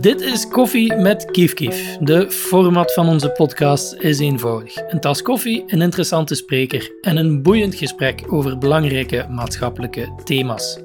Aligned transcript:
Dit 0.00 0.20
is 0.20 0.48
Koffie 0.48 0.94
met 0.94 1.30
Kief 1.30 1.54
Kief. 1.54 1.96
De 2.00 2.30
format 2.30 2.92
van 2.92 3.08
onze 3.08 3.30
podcast 3.30 3.94
is 3.98 4.18
eenvoudig. 4.18 4.76
Een 4.88 5.00
tas 5.00 5.22
koffie, 5.22 5.64
een 5.66 5.82
interessante 5.82 6.34
spreker 6.34 6.92
en 7.00 7.16
een 7.16 7.42
boeiend 7.42 7.74
gesprek 7.74 8.32
over 8.32 8.58
belangrijke 8.58 9.26
maatschappelijke 9.30 10.12
thema's. 10.24 10.78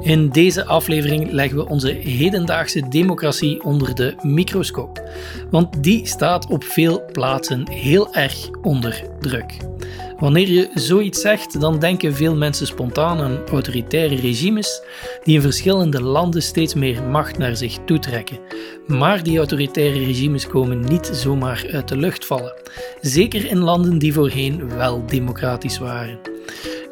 In 0.00 0.28
deze 0.28 0.64
aflevering 0.64 1.30
leggen 1.30 1.58
we 1.58 1.68
onze 1.68 1.88
hedendaagse 1.88 2.88
democratie 2.88 3.62
onder 3.62 3.94
de 3.94 4.14
microscoop, 4.22 5.10
want 5.50 5.82
die 5.82 6.06
staat 6.06 6.46
op 6.46 6.64
veel 6.64 7.04
plaatsen 7.12 7.70
heel 7.70 8.14
erg 8.14 8.50
onder 8.62 9.02
druk. 9.20 9.56
Wanneer 10.18 10.48
je 10.48 10.70
zoiets 10.74 11.20
zegt, 11.20 11.60
dan 11.60 11.78
denken 11.78 12.14
veel 12.14 12.36
mensen 12.36 12.66
spontaan 12.66 13.20
aan 13.20 13.38
autoritaire 13.50 14.16
regimes 14.16 14.82
die 15.22 15.34
in 15.34 15.40
verschillende 15.40 16.02
landen 16.02 16.42
steeds 16.42 16.74
meer 16.74 17.02
macht 17.02 17.38
naar 17.38 17.56
zich 17.56 17.78
toetrekken. 17.86 18.38
Maar 18.86 19.22
die 19.22 19.38
autoritaire 19.38 20.04
regimes 20.04 20.46
komen 20.46 20.80
niet 20.80 21.10
zomaar 21.12 21.66
uit 21.72 21.88
de 21.88 21.96
lucht 21.96 22.26
vallen. 22.26 22.54
Zeker 23.00 23.46
in 23.46 23.58
landen 23.58 23.98
die 23.98 24.12
voorheen 24.12 24.76
wel 24.76 25.06
democratisch 25.06 25.78
waren. 25.78 26.18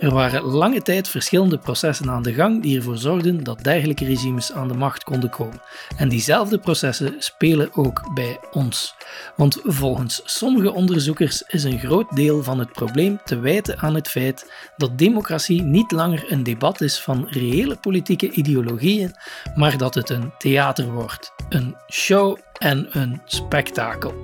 Er 0.04 0.12
waren 0.14 0.42
lange 0.42 0.82
tijd 0.82 1.08
verschillende 1.08 1.58
processen 1.58 2.10
aan 2.10 2.22
de 2.22 2.32
gang 2.32 2.62
die 2.62 2.76
ervoor 2.76 2.96
zorgden 2.96 3.45
dat 3.45 3.64
dergelijke 3.64 4.04
regimes 4.04 4.52
aan 4.52 4.68
de 4.68 4.74
macht 4.74 5.04
konden 5.04 5.30
komen. 5.30 5.60
En 5.96 6.08
diezelfde 6.08 6.58
processen 6.58 7.14
spelen 7.18 7.68
ook 7.74 8.14
bij 8.14 8.38
ons. 8.52 8.95
Want 9.36 9.60
volgens 9.62 10.20
sommige 10.24 10.72
onderzoekers 10.72 11.42
is 11.42 11.64
een 11.64 11.78
groot 11.78 12.16
deel 12.16 12.42
van 12.42 12.59
het 12.59 12.72
probleem 12.72 13.20
te 13.24 13.38
wijten 13.38 13.78
aan 13.78 13.95
het 13.95 14.09
feit 14.09 14.52
dat 14.76 14.98
democratie 14.98 15.62
niet 15.62 15.92
langer 15.92 16.32
een 16.32 16.42
debat 16.42 16.80
is 16.80 17.00
van 17.00 17.26
reële 17.28 17.76
politieke 17.76 18.30
ideologieën, 18.30 19.14
maar 19.54 19.79
dat 19.79 19.95
het 19.95 20.10
een 20.10 20.32
theater 20.38 20.92
wordt, 20.92 21.32
een 21.48 21.76
show 21.90 22.38
en 22.59 22.86
een 22.90 23.20
spektakel. 23.24 24.14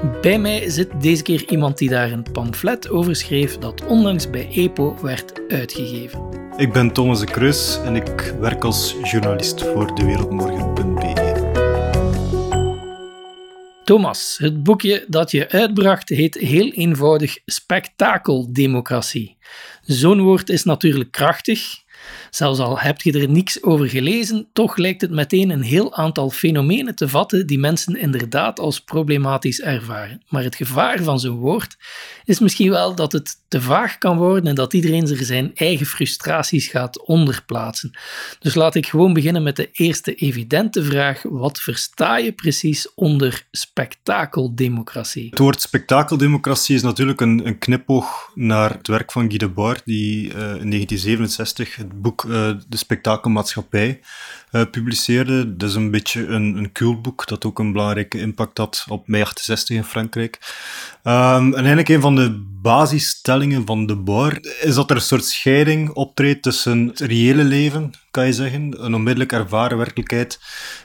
Bij 0.00 0.38
mij 0.38 0.70
zit 0.70 1.00
deze 1.00 1.22
keer 1.22 1.44
iemand 1.50 1.78
die 1.78 1.88
daar 1.88 2.12
een 2.12 2.26
pamflet 2.32 2.88
over 2.88 3.16
schreef 3.16 3.58
dat 3.58 3.84
onlangs 3.84 4.30
bij 4.30 4.48
EPO 4.50 4.96
werd 5.02 5.40
uitgegeven. 5.48 6.20
Ik 6.56 6.72
ben 6.72 6.92
Thomas 6.92 7.20
de 7.20 7.26
Kruis 7.26 7.78
en 7.84 7.96
ik 7.96 8.34
werk 8.40 8.64
als 8.64 8.96
journalist 9.02 9.62
voor 9.62 9.94
dewereldmorgen.be. 9.94 11.38
Thomas, 13.84 14.36
het 14.38 14.62
boekje 14.62 15.04
dat 15.08 15.30
je 15.30 15.48
uitbracht 15.48 16.08
heet 16.08 16.34
heel 16.34 16.70
eenvoudig 16.70 17.38
Spektakeldemocratie. 17.44 19.36
Zo'n 19.82 20.20
woord 20.20 20.48
is 20.48 20.64
natuurlijk 20.64 21.10
krachtig, 21.10 21.82
Zelfs 22.30 22.58
al 22.58 22.78
heb 22.78 23.00
je 23.00 23.20
er 23.20 23.28
niks 23.28 23.62
over 23.62 23.88
gelezen, 23.88 24.48
toch 24.52 24.76
lijkt 24.76 25.00
het 25.00 25.10
meteen 25.10 25.50
een 25.50 25.62
heel 25.62 25.94
aantal 25.94 26.30
fenomenen 26.30 26.94
te 26.94 27.08
vatten 27.08 27.46
die 27.46 27.58
mensen 27.58 27.96
inderdaad 27.96 28.60
als 28.60 28.80
problematisch 28.80 29.60
ervaren. 29.60 30.22
Maar 30.28 30.42
het 30.42 30.56
gevaar 30.56 31.02
van 31.02 31.20
zo'n 31.20 31.38
woord 31.38 31.76
is 32.24 32.38
misschien 32.38 32.70
wel 32.70 32.94
dat 32.94 33.12
het 33.12 33.36
te 33.48 33.60
vaag 33.60 33.98
kan 33.98 34.16
worden 34.16 34.46
en 34.46 34.54
dat 34.54 34.72
iedereen 34.72 35.08
er 35.08 35.24
zijn 35.24 35.50
eigen 35.54 35.86
frustraties 35.86 36.66
gaat 36.66 37.06
onderplaatsen. 37.06 37.90
Dus 38.38 38.54
laat 38.54 38.74
ik 38.74 38.86
gewoon 38.86 39.12
beginnen 39.12 39.42
met 39.42 39.56
de 39.56 39.68
eerste 39.72 40.14
evidente 40.14 40.84
vraag. 40.84 41.22
Wat 41.22 41.60
versta 41.60 42.16
je 42.16 42.32
precies 42.32 42.94
onder 42.94 43.46
spektakeldemocratie? 43.50 45.26
Het 45.30 45.38
woord 45.38 45.60
spektakeldemocratie 45.60 46.74
is 46.74 46.82
natuurlijk 46.82 47.20
een, 47.20 47.58
knipoog 47.58 48.30
naar 48.34 48.70
het 48.70 48.86
werk 48.86 49.12
van 49.12 49.28
Guy 49.28 49.38
Debord, 49.38 49.82
die 49.84 50.26
uh, 50.26 50.32
in 50.32 50.70
1967 50.70 51.76
het 51.76 52.02
boek 52.02 52.19
uh, 52.24 52.50
De 52.68 52.76
Spektakelmaatschappij 52.76 54.00
uh, 54.52 54.62
publiceerde. 54.70 55.56
Dat 55.56 55.68
is 55.68 55.74
een 55.74 55.90
beetje 55.90 56.26
een, 56.26 56.56
een 56.56 56.72
cultboek 56.72 57.26
dat 57.26 57.44
ook 57.44 57.58
een 57.58 57.72
belangrijke 57.72 58.18
impact 58.18 58.58
had 58.58 58.84
op 58.88 59.08
mei 59.08 59.22
68 59.22 59.76
in 59.76 59.84
Frankrijk. 59.84 60.38
Um, 61.04 61.12
en 61.12 61.54
eigenlijk 61.54 61.88
een 61.88 62.00
van 62.00 62.14
de 62.14 62.44
basisstellingen 62.62 63.66
van 63.66 63.86
de 63.86 63.96
bar 63.96 64.38
is 64.60 64.74
dat 64.74 64.90
er 64.90 64.96
een 64.96 65.02
soort 65.02 65.24
scheiding 65.24 65.90
optreedt 65.90 66.42
tussen 66.42 66.86
het 66.86 67.00
reële 67.00 67.44
leven, 67.44 67.90
kan 68.10 68.26
je 68.26 68.32
zeggen, 68.32 68.84
een 68.84 68.94
onmiddellijk 68.94 69.32
ervaren 69.32 69.78
werkelijkheid, 69.78 70.40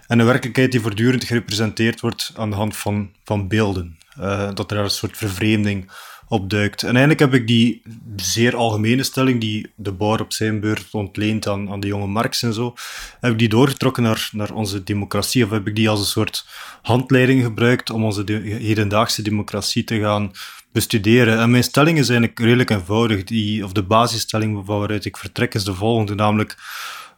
en 0.07 0.19
een 0.19 0.25
werkelijkheid 0.25 0.71
die 0.71 0.81
voortdurend 0.81 1.23
gerepresenteerd 1.23 2.01
wordt 2.01 2.31
aan 2.35 2.49
de 2.49 2.55
hand 2.55 2.77
van, 2.77 3.09
van 3.23 3.47
beelden. 3.47 3.97
Uh, 4.19 4.49
dat 4.53 4.71
er 4.71 4.77
een 4.77 4.89
soort 4.89 5.17
vervreemding 5.17 5.91
opduikt. 6.27 6.83
En 6.83 6.89
eigenlijk 6.89 7.19
heb 7.19 7.33
ik 7.33 7.47
die 7.47 7.81
zeer 8.15 8.55
algemene 8.55 9.03
stelling, 9.03 9.41
die 9.41 9.71
de 9.75 9.91
Boer 9.91 10.21
op 10.21 10.33
zijn 10.33 10.59
beurt 10.59 10.87
ontleent 10.91 11.47
aan, 11.47 11.79
de 11.79 11.87
jonge 11.87 12.07
Marx 12.07 12.43
en 12.43 12.53
zo, 12.53 12.73
heb 13.19 13.31
ik 13.31 13.39
die 13.39 13.49
doorgetrokken 13.49 14.03
naar, 14.03 14.29
naar 14.31 14.53
onze 14.53 14.83
democratie, 14.83 15.43
of 15.43 15.49
heb 15.49 15.67
ik 15.67 15.75
die 15.75 15.89
als 15.89 15.99
een 15.99 16.05
soort 16.05 16.45
handleiding 16.81 17.43
gebruikt 17.43 17.89
om 17.89 18.03
onze 18.03 18.23
de, 18.23 18.33
hedendaagse 18.33 19.21
democratie 19.21 19.83
te 19.83 19.99
gaan 19.99 20.31
bestuderen. 20.71 21.39
En 21.39 21.51
mijn 21.51 21.63
stelling 21.63 21.97
is 21.97 22.09
eigenlijk 22.09 22.39
redelijk 22.39 22.69
eenvoudig, 22.69 23.23
die, 23.23 23.63
of 23.63 23.71
de 23.71 23.83
basisstelling 23.83 24.65
waaruit 24.65 25.05
ik 25.05 25.17
vertrek 25.17 25.53
is 25.53 25.63
de 25.63 25.73
volgende, 25.73 26.15
namelijk 26.15 26.55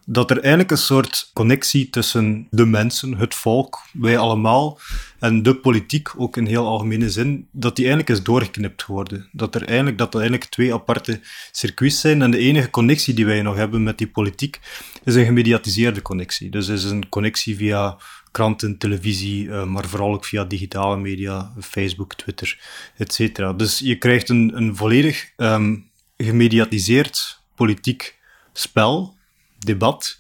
dat 0.10 0.32
er 0.32 0.40
eigenlijk 0.40 0.72
een 0.72 0.78
soort 0.78 1.30
connectie 1.34 1.90
tussen 1.90 2.48
de 2.50 2.66
mensen, 2.66 3.18
het 3.18 3.36
volk, 3.36 3.82
wij 3.94 4.18
allemaal, 4.18 4.80
en 5.20 5.44
de 5.44 5.56
politiek, 5.56 6.20
ook 6.20 6.38
in 6.38 6.46
heel 6.46 6.66
algemene 6.66 7.10
zin, 7.10 7.48
dat 7.52 7.76
die 7.76 7.86
eigenlijk 7.86 8.18
is 8.18 8.26
doorgeknipt 8.26 8.84
geworden. 8.84 9.30
Dat 9.32 9.56
er 9.56 9.64
eigenlijk, 9.66 9.98
dat 9.98 10.14
er 10.14 10.20
eigenlijk 10.20 10.50
twee 10.50 10.74
aparte 10.74 11.20
circuits 11.52 12.00
zijn 12.00 12.22
en 12.22 12.32
de 12.32 12.38
enige 12.38 12.70
connectie 12.70 13.14
die 13.14 13.26
wij 13.26 13.42
nog 13.42 13.56
hebben 13.56 13.84
met 13.84 13.98
die 13.98 14.08
politiek 14.08 14.60
is 15.04 15.16
een 15.16 15.26
gemediatiseerde 15.26 16.02
connectie. 16.02 16.50
Dus 16.50 16.68
is 16.68 16.84
een 16.84 17.10
connectie 17.10 17.56
via 17.56 17.98
kranten, 18.32 18.78
televisie, 18.78 19.52
eh, 19.52 19.64
maar 19.64 19.86
vooral 19.86 20.14
ook 20.14 20.26
via 20.26 20.44
digitale 20.44 20.98
media, 20.98 21.54
Facebook, 21.60 22.14
Twitter, 22.14 22.60
etc. 22.98 23.58
Dus 23.58 23.80
je 23.80 23.98
krijgt 23.98 24.30
een, 24.30 24.52
een 24.56 24.76
volledig 24.76 25.32
um, 25.38 25.90
gemediatiseerd 26.18 27.40
politiek 27.56 28.18
spel, 28.54 29.17
debat, 29.60 30.20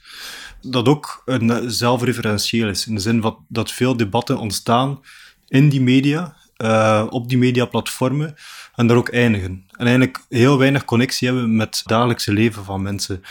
dat 0.61 0.87
ook 0.87 1.21
een 1.25 1.71
zelfreferentieel 1.71 2.69
is. 2.69 2.87
In 2.87 2.95
de 2.95 3.01
zin 3.01 3.21
van 3.21 3.45
dat 3.47 3.71
veel 3.71 3.97
debatten 3.97 4.37
ontstaan 4.37 4.99
in 5.47 5.69
die 5.69 5.81
media, 5.81 6.35
uh, 6.57 7.05
op 7.09 7.29
die 7.29 7.37
mediaplatformen, 7.37 8.35
en 8.75 8.87
daar 8.87 8.97
ook 8.97 9.09
eindigen. 9.09 9.65
En 9.71 9.85
eigenlijk 9.85 10.25
heel 10.29 10.57
weinig 10.57 10.85
connectie 10.85 11.27
hebben 11.27 11.55
met 11.55 11.77
het 11.77 11.87
dagelijkse 11.87 12.33
leven 12.33 12.63
van 12.63 12.81
mensen. 12.81 13.23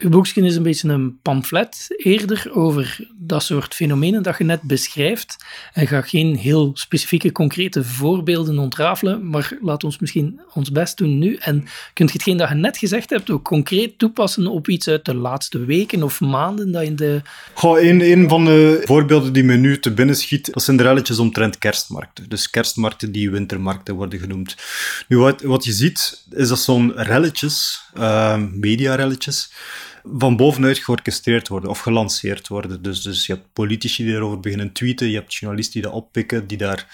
Uw 0.00 0.10
boekje 0.10 0.42
is 0.42 0.56
een 0.56 0.62
beetje 0.62 0.88
een 0.88 1.18
pamflet 1.22 1.86
eerder 1.96 2.50
over 2.52 3.08
dat 3.16 3.42
soort 3.42 3.74
fenomenen 3.74 4.22
dat 4.22 4.38
je 4.38 4.44
net 4.44 4.62
beschrijft. 4.62 5.36
En 5.72 5.86
ga 5.86 6.00
geen 6.00 6.36
heel 6.36 6.70
specifieke, 6.74 7.32
concrete 7.32 7.84
voorbeelden 7.84 8.58
ontrafelen, 8.58 9.28
maar 9.28 9.52
laat 9.60 9.84
ons 9.84 9.98
misschien 9.98 10.40
ons 10.54 10.72
best 10.72 10.96
doen 10.96 11.18
nu. 11.18 11.34
En 11.34 11.64
kunt 11.94 12.10
je 12.10 12.14
hetgeen 12.16 12.36
dat 12.36 12.48
je 12.48 12.54
net 12.54 12.78
gezegd 12.78 13.10
hebt 13.10 13.30
ook 13.30 13.44
concreet 13.44 13.98
toepassen 13.98 14.46
op 14.46 14.68
iets 14.68 14.88
uit 14.88 15.04
de 15.04 15.14
laatste 15.14 15.64
weken 15.64 16.02
of 16.02 16.20
maanden 16.20 16.72
dat 16.72 16.82
in 16.82 16.96
de... 16.96 17.22
Goh, 17.54 17.82
een, 17.82 18.00
een 18.00 18.28
van 18.28 18.44
de 18.44 18.82
voorbeelden 18.84 19.32
die 19.32 19.44
me 19.44 19.56
nu 19.56 19.78
te 19.78 19.90
binnen 19.90 20.16
schiet, 20.16 20.52
dat 20.52 20.62
zijn 20.62 20.76
de 20.76 20.82
relletjes 20.82 21.18
omtrent 21.18 21.58
kerstmarkten. 21.58 22.28
Dus 22.28 22.50
kerstmarkten 22.50 23.12
die 23.12 23.30
wintermarkten 23.30 23.94
worden 23.94 24.18
genoemd. 24.18 24.56
Nu, 25.08 25.18
wat, 25.18 25.42
wat 25.42 25.64
je 25.64 25.72
ziet, 25.72 26.24
is 26.30 26.48
dat 26.48 26.58
zo'n 26.58 26.92
relletjes, 26.94 27.80
uh, 27.98 28.36
media-relletjes, 28.52 29.50
van 30.04 30.36
bovenuit 30.36 30.78
georchestreerd 30.78 31.48
worden 31.48 31.70
of 31.70 31.78
gelanceerd 31.78 32.48
worden. 32.48 32.82
Dus, 32.82 33.02
dus 33.02 33.26
je 33.26 33.32
hebt 33.32 33.46
politici 33.52 34.04
die 34.04 34.14
erover 34.14 34.40
beginnen 34.40 34.72
tweeten, 34.72 35.08
je 35.08 35.16
hebt 35.16 35.34
journalisten 35.34 35.80
die 35.80 35.90
dat 35.90 36.00
oppikken, 36.00 36.46
die 36.46 36.58
daar 36.58 36.86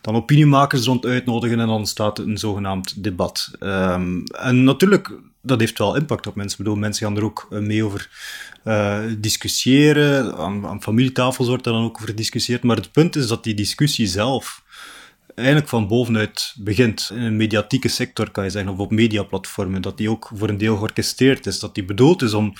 dan 0.00 0.14
opiniemakers 0.14 0.86
rond 0.86 1.04
uitnodigen 1.04 1.60
en 1.60 1.66
dan 1.66 1.86
staat 1.86 2.18
een 2.18 2.38
zogenaamd 2.38 3.02
debat. 3.02 3.50
Um, 3.60 4.24
en 4.24 4.64
natuurlijk, 4.64 5.12
dat 5.42 5.60
heeft 5.60 5.78
wel 5.78 5.96
impact 5.96 6.26
op 6.26 6.34
mensen. 6.34 6.58
Ik 6.58 6.64
bedoel, 6.64 6.80
mensen 6.80 7.06
gaan 7.06 7.16
er 7.16 7.24
ook 7.24 7.46
eh, 7.50 7.58
mee 7.58 7.84
over 7.84 8.10
uh, 8.64 8.98
discussiëren. 9.18 10.36
Aan, 10.36 10.66
aan 10.66 10.82
familietafels 10.82 11.48
wordt 11.48 11.66
er 11.66 11.72
dan 11.72 11.84
ook 11.84 11.96
over 11.96 12.08
gediscussieerd. 12.08 12.62
Maar 12.62 12.76
het 12.76 12.92
punt 12.92 13.16
is 13.16 13.26
dat 13.26 13.44
die 13.44 13.54
discussie 13.54 14.06
zelf 14.06 14.61
eigenlijk 15.34 15.68
van 15.68 15.86
bovenuit 15.86 16.54
begint. 16.58 17.10
In 17.14 17.22
een 17.22 17.36
mediatieke 17.36 17.88
sector 17.88 18.30
kan 18.30 18.44
je 18.44 18.50
zeggen, 18.50 18.72
of 18.72 18.78
op 18.78 18.90
mediaplatformen, 18.90 19.82
dat 19.82 19.96
die 19.96 20.10
ook 20.10 20.30
voor 20.34 20.48
een 20.48 20.58
deel 20.58 20.76
georchestreerd 20.76 21.46
is. 21.46 21.58
Dat 21.58 21.74
die 21.74 21.84
bedoeld 21.84 22.22
is 22.22 22.34
om 22.34 22.52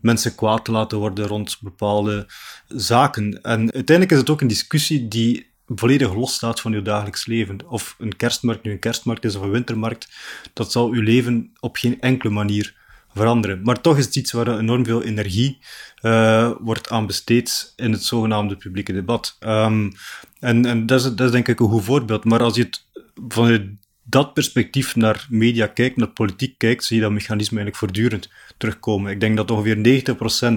mensen 0.00 0.34
kwaad 0.34 0.64
te 0.64 0.70
laten 0.70 0.98
worden 0.98 1.26
rond 1.26 1.58
bepaalde 1.60 2.28
zaken. 2.68 3.42
En 3.42 3.58
uiteindelijk 3.72 4.10
is 4.10 4.18
het 4.18 4.30
ook 4.30 4.40
een 4.40 4.46
discussie 4.46 5.08
die 5.08 5.54
volledig 5.66 6.14
losstaat 6.14 6.60
van 6.60 6.72
uw 6.72 6.82
dagelijks 6.82 7.26
leven. 7.26 7.58
Of 7.68 7.94
een 7.98 8.16
kerstmarkt 8.16 8.62
nu 8.62 8.70
een 8.70 8.78
kerstmarkt 8.78 9.24
is 9.24 9.36
of 9.36 9.42
een 9.42 9.50
wintermarkt, 9.50 10.08
dat 10.52 10.72
zal 10.72 10.90
uw 10.90 11.02
leven 11.02 11.52
op 11.60 11.76
geen 11.76 12.00
enkele 12.00 12.32
manier 12.32 12.74
veranderen. 13.16 13.60
Maar 13.62 13.80
toch 13.80 13.98
is 13.98 14.04
het 14.04 14.16
iets 14.16 14.32
waar 14.32 14.58
enorm 14.58 14.84
veel 14.84 15.02
energie 15.02 15.58
uh, 16.02 16.50
wordt 16.60 16.90
aan 16.90 17.06
besteed 17.06 17.72
in 17.76 17.92
het 17.92 18.04
zogenaamde 18.04 18.56
publieke 18.56 18.92
debat. 18.92 19.36
Um, 19.40 19.92
en, 20.40 20.66
en 20.66 20.86
dat, 20.86 21.04
is, 21.04 21.14
dat 21.14 21.32
denk 21.32 21.48
ik 21.48 21.60
een 21.60 21.68
goed 21.68 21.84
voorbeeld. 21.84 22.24
Maar 22.24 22.42
als 22.42 22.56
je 22.56 22.62
het 22.62 22.84
vanuit 23.28 23.62
dat 24.02 24.34
perspectief 24.34 24.96
naar 24.96 25.26
media 25.30 25.66
kijkt, 25.66 25.96
naar 25.96 26.08
politiek 26.08 26.58
kijkt, 26.58 26.84
zie 26.84 26.96
je 26.96 27.02
dat 27.02 27.12
mechanisme 27.12 27.58
eigenlijk 27.58 27.76
voortdurend 27.76 28.28
terugkomen. 28.56 29.10
Ik 29.10 29.20
denk 29.20 29.36
dat 29.36 29.50
ongeveer 29.50 30.04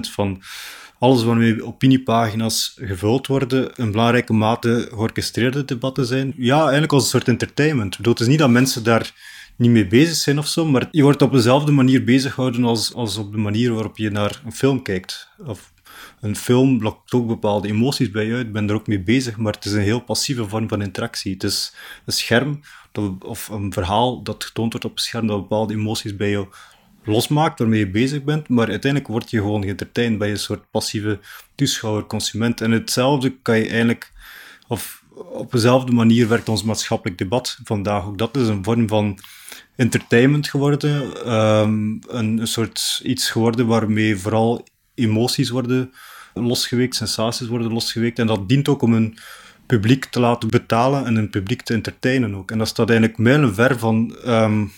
90% 0.06 0.12
van 0.12 0.42
alles 0.98 1.22
waarmee 1.22 1.64
opiniepagina's 1.64 2.76
gevuld 2.80 3.26
worden, 3.26 3.70
een 3.74 3.90
belangrijke 3.90 4.32
mate 4.32 4.88
georchestreerde 4.90 5.64
debatten 5.64 6.06
zijn. 6.06 6.32
Ja, 6.36 6.60
eigenlijk 6.60 6.92
als 6.92 7.02
een 7.02 7.08
soort 7.08 7.28
entertainment. 7.28 7.96
Bedoel, 7.96 8.12
het 8.12 8.22
is 8.22 8.28
niet 8.28 8.38
dat 8.38 8.50
mensen 8.50 8.84
daar 8.84 9.12
niet 9.60 9.70
mee 9.70 9.86
bezig 9.86 10.14
zijn 10.14 10.38
of 10.38 10.46
zo, 10.46 10.66
maar 10.66 10.88
je 10.90 11.02
wordt 11.02 11.22
op 11.22 11.32
dezelfde 11.32 11.72
manier 11.72 12.04
bezig 12.04 12.34
gehouden 12.34 12.64
als, 12.64 12.94
als 12.94 13.16
op 13.16 13.32
de 13.32 13.38
manier 13.38 13.72
waarop 13.74 13.96
je 13.96 14.10
naar 14.10 14.42
een 14.44 14.52
film 14.52 14.82
kijkt. 14.82 15.28
Of 15.46 15.72
een 16.20 16.36
film 16.36 16.82
lokt 16.82 17.12
ook 17.12 17.26
bepaalde 17.26 17.68
emoties 17.68 18.10
bij 18.10 18.26
je 18.26 18.34
uit. 18.34 18.52
Ben 18.52 18.68
er 18.68 18.74
ook 18.74 18.86
mee 18.86 19.02
bezig, 19.02 19.36
maar 19.36 19.52
het 19.52 19.64
is 19.64 19.72
een 19.72 19.80
heel 19.80 20.00
passieve 20.00 20.48
vorm 20.48 20.68
van 20.68 20.82
interactie. 20.82 21.32
Het 21.32 21.42
is 21.42 21.74
een 22.04 22.12
scherm 22.12 22.60
of 23.20 23.48
een 23.48 23.72
verhaal 23.72 24.22
dat 24.22 24.44
getoond 24.44 24.72
wordt 24.72 24.86
op 24.86 24.92
een 24.92 25.02
scherm 25.02 25.26
dat 25.26 25.40
bepaalde 25.40 25.74
emoties 25.74 26.16
bij 26.16 26.30
jou 26.30 26.48
losmaakt, 27.04 27.58
waarmee 27.58 27.78
je 27.78 27.90
bezig 27.90 28.24
bent, 28.24 28.48
maar 28.48 28.68
uiteindelijk 28.68 29.10
word 29.12 29.30
je 29.30 29.38
gewoon 29.38 29.62
geëntertained 29.62 30.18
bij 30.18 30.30
een 30.30 30.38
soort 30.38 30.70
passieve 30.70 31.18
toeschouwer, 31.54 32.06
consument. 32.06 32.60
En 32.60 32.70
hetzelfde 32.70 33.36
kan 33.42 33.58
je 33.58 33.68
eigenlijk, 33.68 34.12
of 34.68 34.99
op 35.28 35.52
dezelfde 35.52 35.92
manier 35.92 36.28
werkt 36.28 36.48
ons 36.48 36.62
maatschappelijk 36.62 37.18
debat 37.18 37.58
vandaag 37.64 38.04
ook. 38.06 38.18
Dat 38.18 38.36
is 38.36 38.48
een 38.48 38.64
vorm 38.64 38.88
van 38.88 39.18
entertainment 39.76 40.48
geworden, 40.48 41.32
um, 41.34 41.98
een, 42.08 42.46
soort 42.46 43.00
iets 43.04 43.30
geworden 43.30 43.66
waarmee 43.66 44.16
vooral 44.16 44.66
emoties 44.94 45.50
worden 45.50 45.92
losgeweekt, 46.34 46.94
sensaties 46.94 47.46
worden 47.46 47.72
losgeweekt. 47.72 48.18
En 48.18 48.26
dat 48.26 48.48
dient 48.48 48.68
ook 48.68 48.82
om 48.82 48.94
een 48.94 49.18
publiek 49.66 50.04
te 50.04 50.20
laten 50.20 50.48
betalen 50.48 51.06
en 51.06 51.16
een 51.16 51.30
publiek 51.30 51.62
te 51.62 51.74
entertainen 51.74 52.34
ook. 52.34 52.50
En 52.50 52.58
dat 52.58 52.68
staat 52.68 52.90
eigenlijk 52.90 53.18
mijlenver 53.18 53.78
van 53.78 54.16
um, 54.26 54.72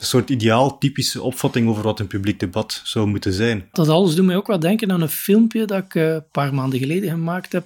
een 0.00 0.06
soort 0.06 0.30
ideaal 0.30 0.78
typische 0.78 1.22
opvatting 1.22 1.68
over 1.68 1.82
wat 1.82 2.00
een 2.00 2.06
publiek 2.06 2.40
debat 2.40 2.80
zou 2.84 3.06
moeten 3.06 3.32
zijn. 3.32 3.68
Dat 3.72 3.88
alles 3.88 4.14
doet 4.14 4.26
mij 4.26 4.36
ook 4.36 4.46
wel 4.46 4.60
denken 4.60 4.92
aan 4.92 5.00
een 5.00 5.08
filmpje 5.08 5.64
dat 5.64 5.84
ik 5.84 5.94
uh, 5.94 6.08
een 6.08 6.24
paar 6.30 6.54
maanden 6.54 6.78
geleden 6.78 7.10
gemaakt 7.10 7.52
heb 7.52 7.64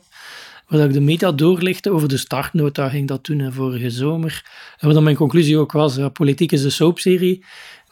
waar 0.66 0.84
ik 0.84 0.92
de 0.92 1.00
meta 1.00 1.32
doorlichtte 1.32 1.90
over 1.90 2.08
de 2.08 2.16
startnota, 2.16 2.88
ging 2.88 3.08
dat 3.08 3.22
toen 3.22 3.52
vorige 3.52 3.90
zomer. 3.90 4.44
En 4.78 4.86
wat 4.86 4.94
dan 4.94 5.04
mijn 5.04 5.16
conclusie 5.16 5.58
ook 5.58 5.72
was, 5.72 5.98
politiek 6.12 6.52
is 6.52 6.64
een 6.64 6.72
soapserie. 6.72 7.44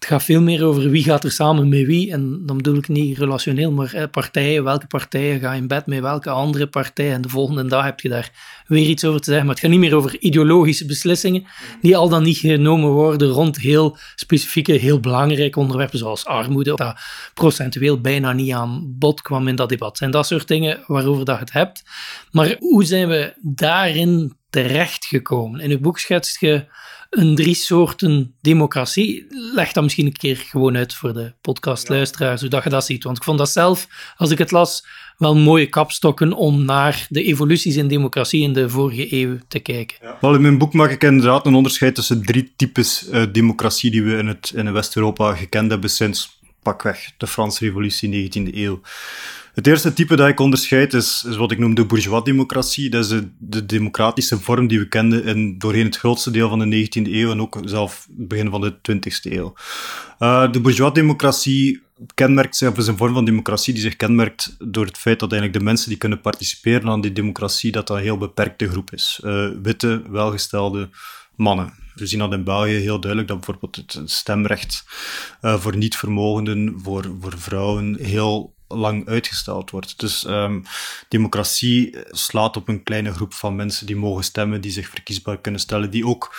Het 0.02 0.10
gaat 0.10 0.22
veel 0.22 0.40
meer 0.40 0.64
over 0.64 0.90
wie 0.90 1.02
gaat 1.02 1.25
er 1.25 1.32
samen 1.32 1.69
met 1.69 1.87
wie. 1.87 2.12
En 2.12 2.43
dan 2.46 2.56
bedoel 2.56 2.76
ik 2.76 2.88
niet 2.88 3.19
relationeel, 3.19 3.72
maar 3.72 4.08
partijen. 4.10 4.64
Welke 4.64 4.87
partijen 4.87 5.40
gaan 5.40 5.54
in 5.54 5.66
bed 5.66 5.87
met 5.87 6.00
welke 6.00 6.31
andere 6.31 6.66
partijen. 6.66 7.12
En 7.12 7.22
de 7.22 7.28
volgende 7.28 7.64
dag 7.64 7.84
heb 7.84 8.00
je 8.00 8.08
daar 8.08 8.31
weer 8.66 8.87
iets 8.87 9.04
over 9.04 9.20
te 9.20 9.25
zeggen. 9.25 9.46
Maar 9.46 9.54
het 9.54 9.64
gaat 9.64 9.72
niet 9.72 9.81
meer 9.81 9.94
over 9.94 10.19
ideologische 10.19 10.87
beslissingen 10.87 11.44
die 11.81 11.96
al 11.96 12.08
dan 12.08 12.22
niet 12.22 12.37
genomen 12.37 12.90
worden 12.90 13.28
rond 13.28 13.58
heel 13.58 13.96
specifieke, 14.14 14.72
heel 14.72 15.00
belangrijke 15.00 15.58
onderwerpen 15.58 15.99
zoals 15.99 16.25
armoede. 16.25 16.76
Dat 16.76 16.96
procentueel 17.34 18.00
bijna 18.00 18.32
niet 18.32 18.52
aan 18.52 18.94
bod 18.98 19.22
kwam 19.22 19.48
in 19.48 19.56
dat 19.56 19.69
debat. 19.69 19.96
Zijn 19.96 20.10
dat 20.10 20.26
soort 20.26 20.48
dingen 20.48 20.84
waarover 20.87 21.25
dat 21.25 21.38
het 21.38 21.52
hebt. 21.52 21.82
Maar 22.31 22.56
hoe 22.58 22.84
zijn 22.84 23.08
we 23.08 23.34
daarin 23.43 24.40
terechtgekomen? 24.52 25.60
In 25.60 25.70
uw 25.70 25.81
boek 25.81 25.99
schetst 25.99 26.40
je 26.40 26.66
een 27.10 27.34
drie 27.34 27.54
soorten 27.54 28.34
democratie. 28.40 29.26
Leg 29.54 29.72
dat 29.72 29.82
misschien 29.82 30.06
een 30.06 30.12
keer 30.12 30.37
gewoon 30.37 30.76
uit 30.76 30.94
voor 30.94 31.12
de 31.12 31.32
podcastluisteraars, 31.40 32.40
zodat 32.40 32.64
je 32.64 32.70
dat 32.70 32.84
ziet. 32.84 33.04
Want 33.04 33.16
ik 33.16 33.22
vond 33.22 33.38
dat 33.38 33.50
zelf, 33.50 33.88
als 34.16 34.31
ik 34.31 34.38
het 34.38 34.50
las, 34.50 34.87
wel 35.19 35.37
mooie 35.37 35.66
kapstokken 35.66 36.32
om 36.32 36.64
naar 36.64 37.06
de 37.08 37.22
evoluties 37.22 37.76
in 37.76 37.88
democratie 37.88 38.43
in 38.43 38.52
de 38.52 38.69
vorige 38.69 39.12
eeuw 39.12 39.38
te 39.49 39.58
kijken. 39.58 39.96
Ja. 40.00 40.16
Wel, 40.20 40.34
in 40.34 40.40
mijn 40.40 40.58
boek 40.58 40.72
maak 40.72 40.90
ik 40.90 41.02
inderdaad 41.02 41.46
een 41.46 41.55
onderscheid 41.55 41.94
tussen 41.94 42.25
drie 42.25 42.52
types 42.56 43.08
uh, 43.12 43.22
democratie 43.32 43.90
die 43.90 44.02
we 44.02 44.16
in, 44.16 44.26
het, 44.26 44.52
in 44.55 44.72
West-Europa 44.72 45.34
gekend 45.34 45.70
hebben 45.70 45.90
sinds 45.90 46.40
pakweg 46.62 47.12
de 47.16 47.26
Franse 47.26 47.64
revolutie 47.64 48.31
19e 48.31 48.55
eeuw. 48.55 48.81
Het 49.52 49.66
eerste 49.66 49.93
type 49.93 50.16
dat 50.16 50.28
ik 50.28 50.40
onderscheid 50.40 50.94
is, 50.94 51.25
is 51.28 51.37
wat 51.37 51.50
ik 51.50 51.58
noem 51.58 51.75
de 51.75 51.87
bourgeois-democratie. 51.87 52.90
Dat 52.90 53.04
is 53.04 53.08
de, 53.08 53.28
de, 53.38 53.66
democratische 53.66 54.38
vorm 54.38 54.66
die 54.66 54.78
we 54.78 54.88
kenden 54.88 55.25
in, 55.25 55.58
doorheen 55.58 55.84
het 55.84 55.96
grootste 55.96 56.31
deel 56.31 56.49
van 56.49 56.58
de 56.58 56.87
19e 56.87 57.10
eeuw 57.12 57.31
en 57.31 57.40
ook 57.40 57.58
zelf 57.64 58.06
begin 58.10 58.50
van 58.50 58.60
de 58.60 58.75
20e 58.93 59.32
eeuw. 59.32 59.54
Uh, 60.19 60.52
de 60.52 60.60
bourgeois-democratie 60.60 61.82
kenmerkt 62.14 62.56
zich, 62.56 62.70
of 62.70 62.78
is 62.78 62.87
een 62.87 62.96
vorm 62.96 63.14
van 63.14 63.25
democratie 63.25 63.72
die 63.72 63.82
zich 63.82 63.96
kenmerkt 63.96 64.56
door 64.58 64.87
het 64.87 64.99
feit 64.99 65.20
dat 65.20 65.32
eigenlijk 65.32 65.60
de 65.60 65.70
mensen 65.70 65.88
die 65.88 65.98
kunnen 65.98 66.20
participeren 66.20 66.88
aan 66.88 67.00
die 67.00 67.12
democratie, 67.12 67.72
dat 67.72 67.87
dat 67.87 67.96
een 67.96 68.02
heel 68.02 68.19
beperkte 68.19 68.69
groep 68.69 68.93
is. 68.93 69.20
Uh, 69.25 69.48
witte, 69.62 70.02
welgestelde 70.10 70.88
mannen. 71.37 71.72
We 71.94 72.06
zien 72.06 72.19
dat 72.19 72.32
in 72.32 72.44
België 72.44 72.72
heel 72.72 73.00
duidelijk 73.00 73.31
dat 73.31 73.40
bijvoorbeeld 73.40 73.76
het 73.76 74.10
stemrecht 74.10 74.84
uh, 75.43 75.60
voor 75.60 75.76
niet-vermogenden, 75.76 76.81
voor, 76.82 77.14
voor 77.20 77.38
vrouwen, 77.38 77.96
heel 78.00 78.55
lang 78.74 79.08
uitgesteld 79.08 79.70
wordt. 79.70 79.98
Dus 80.00 80.24
um, 80.24 80.62
democratie 81.08 81.96
slaat 82.10 82.56
op 82.56 82.69
een 82.69 82.82
kleine 82.82 83.12
groep 83.12 83.34
van 83.34 83.56
mensen 83.56 83.86
die 83.86 83.96
mogen 83.96 84.24
stemmen, 84.24 84.60
die 84.60 84.70
zich 84.70 84.88
verkiesbaar 84.88 85.40
kunnen 85.40 85.60
stellen, 85.60 85.90
die 85.90 86.06
ook 86.06 86.34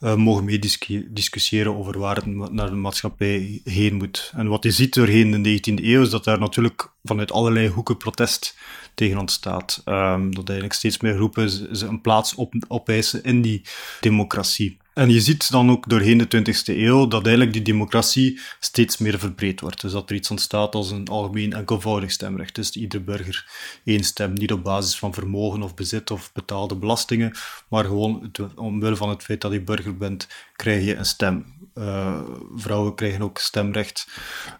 uh, 0.00 0.14
mogen 0.14 0.44
meediscussiëren 0.44 1.76
over 1.76 1.98
waar 1.98 2.16
het 2.16 2.52
naar 2.52 2.70
de 2.70 2.76
maatschappij 2.76 3.60
heen 3.64 3.94
moet. 3.94 4.32
En 4.34 4.48
wat 4.48 4.62
je 4.62 4.70
ziet 4.70 4.94
doorheen 4.94 5.42
de 5.42 5.60
19e 5.60 5.84
eeuw 5.84 6.02
is 6.02 6.10
dat 6.10 6.24
daar 6.24 6.38
natuurlijk 6.38 6.90
vanuit 7.02 7.32
allerlei 7.32 7.68
hoeken 7.68 7.96
protest 7.96 8.56
tegen 8.96 9.18
ontstaat. 9.18 9.82
Um, 9.84 10.34
dat 10.34 10.48
eigenlijk 10.48 10.78
steeds 10.78 11.00
meer 11.00 11.14
groepen 11.14 11.68
een 11.88 12.00
plaats 12.00 12.34
op, 12.34 12.54
opeisen 12.68 13.22
in 13.22 13.42
die 13.42 13.62
democratie. 14.00 14.78
En 14.94 15.10
je 15.10 15.20
ziet 15.20 15.50
dan 15.50 15.70
ook 15.70 15.88
doorheen 15.88 16.18
de 16.18 16.36
20e 16.36 16.76
eeuw 16.76 17.06
dat 17.06 17.22
eigenlijk 17.22 17.52
die 17.52 17.62
democratie 17.62 18.40
steeds 18.60 18.98
meer 18.98 19.18
verbreed 19.18 19.60
wordt. 19.60 19.80
Dus 19.80 19.92
dat 19.92 20.10
er 20.10 20.16
iets 20.16 20.30
ontstaat 20.30 20.74
als 20.74 20.90
een 20.90 21.08
algemeen 21.08 21.52
enkelvoudig 21.52 22.10
stemrecht. 22.10 22.54
Dus 22.54 22.70
iedere 22.70 23.02
burger 23.02 23.50
één 23.84 24.04
stem, 24.04 24.32
niet 24.32 24.52
op 24.52 24.62
basis 24.62 24.98
van 24.98 25.14
vermogen 25.14 25.62
of 25.62 25.74
bezit 25.74 26.10
of 26.10 26.32
betaalde 26.32 26.76
belastingen, 26.76 27.36
maar 27.68 27.84
gewoon 27.84 28.30
omwille 28.54 28.96
van 28.96 29.08
het 29.08 29.22
feit 29.22 29.40
dat 29.40 29.52
je 29.52 29.60
burger 29.60 29.96
bent, 29.96 30.28
krijg 30.56 30.84
je 30.84 30.94
een 30.94 31.04
stem. 31.04 31.54
Uh, 31.74 32.20
vrouwen 32.54 32.94
krijgen 32.94 33.22
ook 33.22 33.38
stemrecht. 33.38 34.08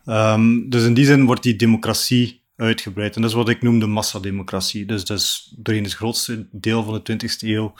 Um, 0.07 0.71
dus 0.71 0.85
in 0.85 0.95
die 0.95 1.05
zin 1.05 1.25
wordt 1.25 1.43
die 1.43 1.57
democratie 1.57 2.45
uitgebreid. 2.57 3.17
En 3.17 3.21
dat 3.21 3.31
is 3.31 3.37
wat 3.37 3.49
ik 3.49 3.63
noem 3.63 3.79
de 3.79 3.87
massademocratie. 3.87 4.87
Dus 4.87 5.03
is 5.03 5.53
doorheen 5.57 5.85
het 5.85 5.95
grootste 5.95 6.47
deel 6.51 6.85
van 6.85 7.01
de 7.03 7.13
20e 7.13 7.49
eeuw 7.49 7.75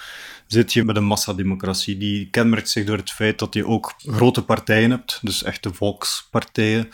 zit 0.47 0.73
je 0.73 0.85
met 0.85 0.97
een 0.97 1.05
massademocratie. 1.05 1.99
Die 1.99 2.31
kenmerkt 2.31 2.71
zich 2.71 2.85
door 2.85 2.97
het 2.97 3.11
feit 3.11 3.39
dat 3.39 3.55
je 3.55 3.67
ook 3.67 3.95
grote 3.99 4.43
partijen 4.43 4.91
hebt, 4.91 5.19
dus 5.23 5.43
echte 5.43 5.75
volkspartijen, 5.75 6.89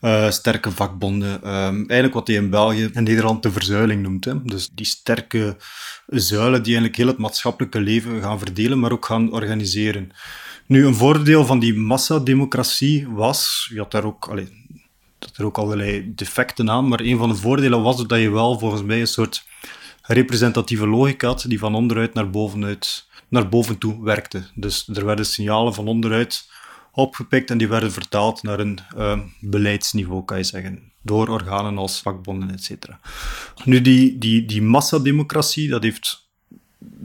uh, 0.00 0.30
sterke 0.30 0.70
vakbonden. 0.70 1.32
Um, 1.32 1.76
eigenlijk 1.76 2.14
wat 2.14 2.26
je 2.26 2.34
in 2.34 2.50
België 2.50 2.90
en 2.92 3.04
Nederland 3.04 3.42
de 3.42 3.52
verzuiling 3.52 4.02
noemt. 4.02 4.24
Hè. 4.24 4.42
Dus 4.42 4.70
die 4.72 4.86
sterke 4.86 5.56
zuilen 6.06 6.62
die 6.62 6.72
eigenlijk 6.72 6.96
heel 6.96 7.06
het 7.06 7.18
maatschappelijke 7.18 7.80
leven 7.80 8.22
gaan 8.22 8.38
verdelen, 8.38 8.78
maar 8.78 8.92
ook 8.92 9.06
gaan 9.06 9.32
organiseren. 9.32 10.10
Nu, 10.66 10.86
een 10.86 10.94
voordeel 10.94 11.46
van 11.46 11.58
die 11.58 11.74
massademocratie 11.74 13.08
was, 13.08 13.70
je 13.72 13.78
had 13.78 13.90
daar 13.90 14.04
ook, 14.04 14.28
allez, 14.28 14.48
dat 15.20 15.36
er 15.36 15.44
ook 15.44 15.58
allerlei 15.58 16.12
defecten 16.14 16.70
aan, 16.70 16.88
maar 16.88 17.00
een 17.00 17.18
van 17.18 17.28
de 17.28 17.34
voordelen 17.34 17.82
was 17.82 18.06
dat 18.06 18.20
je 18.20 18.30
wel 18.30 18.58
volgens 18.58 18.82
mij 18.82 19.00
een 19.00 19.06
soort 19.06 19.44
representatieve 20.02 20.86
logica 20.86 21.26
had 21.26 21.44
die 21.48 21.58
van 21.58 21.74
onderuit 21.74 22.14
naar 22.14 22.30
bovenuit 22.30 23.08
naar 23.28 23.48
boven 23.48 23.78
toe 23.78 24.04
werkte. 24.04 24.42
Dus 24.54 24.88
er 24.92 25.04
werden 25.04 25.26
signalen 25.26 25.74
van 25.74 25.88
onderuit 25.88 26.48
opgepikt 26.92 27.50
en 27.50 27.58
die 27.58 27.68
werden 27.68 27.92
vertaald 27.92 28.42
naar 28.42 28.60
een 28.60 28.78
uh, 28.96 29.20
beleidsniveau, 29.40 30.24
kan 30.24 30.36
je 30.36 30.44
zeggen, 30.44 30.92
door 31.02 31.28
organen 31.28 31.78
als 31.78 32.00
vakbonden, 32.00 32.50
etc. 32.50 32.70
Nu, 33.64 33.80
die, 33.80 34.18
die, 34.18 34.46
die 34.46 34.62
massademocratie, 34.62 35.68
dat 35.68 35.82
heeft 35.82 36.28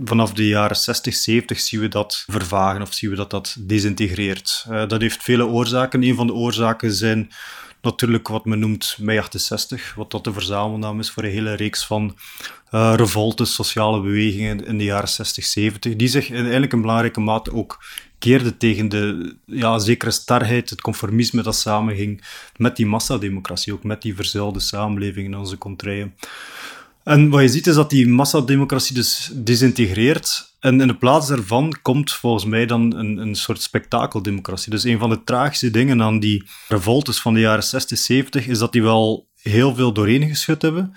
vanaf 0.06 0.34
de 0.34 0.48
jaren 0.48 0.76
60, 0.76 1.14
70 1.16 1.60
zien 1.60 1.80
we 1.80 1.88
dat 1.88 2.24
vervagen 2.28 2.82
of 2.82 2.94
zien 2.94 3.10
we 3.10 3.16
dat 3.16 3.30
dat 3.30 3.56
desintegreert. 3.60 4.66
Uh, 4.70 4.88
dat 4.88 5.02
heeft 5.02 5.24
vele 5.24 5.46
oorzaken. 5.46 6.04
Een 6.04 6.16
van 6.16 6.28
de 6.28 6.34
oorzaken 6.34 6.94
zijn 6.94 7.32
natuurlijk 7.86 8.28
wat 8.28 8.46
men 8.46 8.60
noemt 8.60 8.98
mei 9.00 9.18
68, 9.20 9.94
wat 9.96 10.12
dat 10.12 10.24
de 10.24 10.34
verzamelnaam 10.34 11.00
is 11.00 11.12
voor 11.12 11.24
een 11.24 11.30
hele 11.30 11.54
reeks 11.54 11.86
van 11.86 12.18
uh, 12.72 12.94
revoltes, 12.96 13.54
sociale 13.54 14.02
bewegingen 14.02 14.66
in 14.66 14.78
de 14.78 14.84
jaren 14.84 15.10
60, 15.10 15.44
70, 15.46 15.96
die 15.96 16.08
zich 16.08 16.30
in 16.30 16.42
eigenlijk 16.42 16.74
in 16.74 16.82
belangrijke 16.82 17.20
mate 17.20 17.54
ook 17.54 17.84
keerden 18.20 18.58
tegen 18.58 18.90
de 18.90 19.36
ja, 19.46 19.80
zekere 19.80 20.12
starheid, 20.12 20.70
het 20.70 20.82
conformisme 20.82 21.42
dat 21.42 21.56
samenging 21.56 22.24
met 22.58 22.76
die 22.76 22.86
massademocratie, 22.86 23.74
ook 23.74 23.84
met 23.84 24.02
die 24.02 24.16
verzuilde 24.16 24.60
samenleving 24.60 25.26
in 25.26 25.38
onze 25.38 25.58
contraien. 25.58 26.16
En 27.06 27.30
wat 27.30 27.42
je 27.42 27.48
ziet 27.48 27.68
is 27.68 27.76
dat 27.76 27.90
die 27.90 28.08
massademocratie 28.08 28.96
dus 28.96 29.32
desintegreert. 29.34 30.56
En 30.60 30.82
in 30.82 30.88
de 30.88 30.96
plaats 30.96 31.28
daarvan 31.28 31.78
komt 31.82 32.14
volgens 32.14 32.46
mij 32.46 32.66
dan 32.66 32.96
een, 32.96 33.18
een 33.18 33.36
soort 33.36 33.62
spektakeldemocratie. 33.62 34.72
Dus 34.72 34.84
een 34.84 35.00
van 35.00 35.10
de 35.10 35.24
tragische 35.24 35.72
dingen 35.72 36.02
aan 36.02 36.20
die 36.20 36.44
revoltes 36.68 37.22
van 37.22 37.34
de 37.34 37.40
jaren 37.40 37.64
60, 37.64 37.98
70 37.98 38.48
is 38.48 38.60
dat 38.60 38.72
die 38.72 38.84
wel 38.84 39.28
heel 39.42 39.76
veel 39.76 39.94
doorheen 39.94 40.28
geschud 40.28 40.62
hebben. 40.62 40.94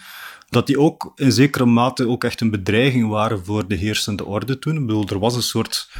Dat 0.48 0.66
die 0.66 0.80
ook 0.80 1.12
in 1.14 1.32
zekere 1.32 1.66
mate 1.66 2.08
ook 2.08 2.24
echt 2.24 2.40
een 2.40 2.50
bedreiging 2.50 3.08
waren 3.08 3.44
voor 3.44 3.68
de 3.68 3.74
heersende 3.74 4.24
orde 4.24 4.58
toen. 4.58 4.76
Ik 4.76 4.86
bedoel, 4.86 5.08
er 5.08 5.18
was 5.18 5.34
een 5.34 5.42
soort 5.42 5.90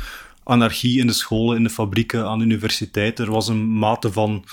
anarchie 0.45 0.99
in 0.99 1.07
de 1.07 1.12
scholen, 1.12 1.57
in 1.57 1.62
de 1.62 1.71
fabrieken, 1.71 2.27
aan 2.27 2.38
de 2.38 2.45
universiteiten. 2.45 3.25
Er 3.25 3.33
was 3.33 3.49
een 3.49 3.73
mate 3.73 4.12
van 4.12 4.45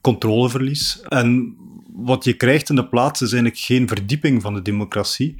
controleverlies. 0.00 1.00
En 1.00 1.56
wat 1.96 2.24
je 2.24 2.32
krijgt 2.32 2.68
in 2.68 2.76
de 2.76 2.88
plaats 2.88 3.22
is 3.22 3.32
eigenlijk 3.32 3.62
geen 3.62 3.88
verdieping 3.88 4.42
van 4.42 4.54
de 4.54 4.62
democratie. 4.62 5.36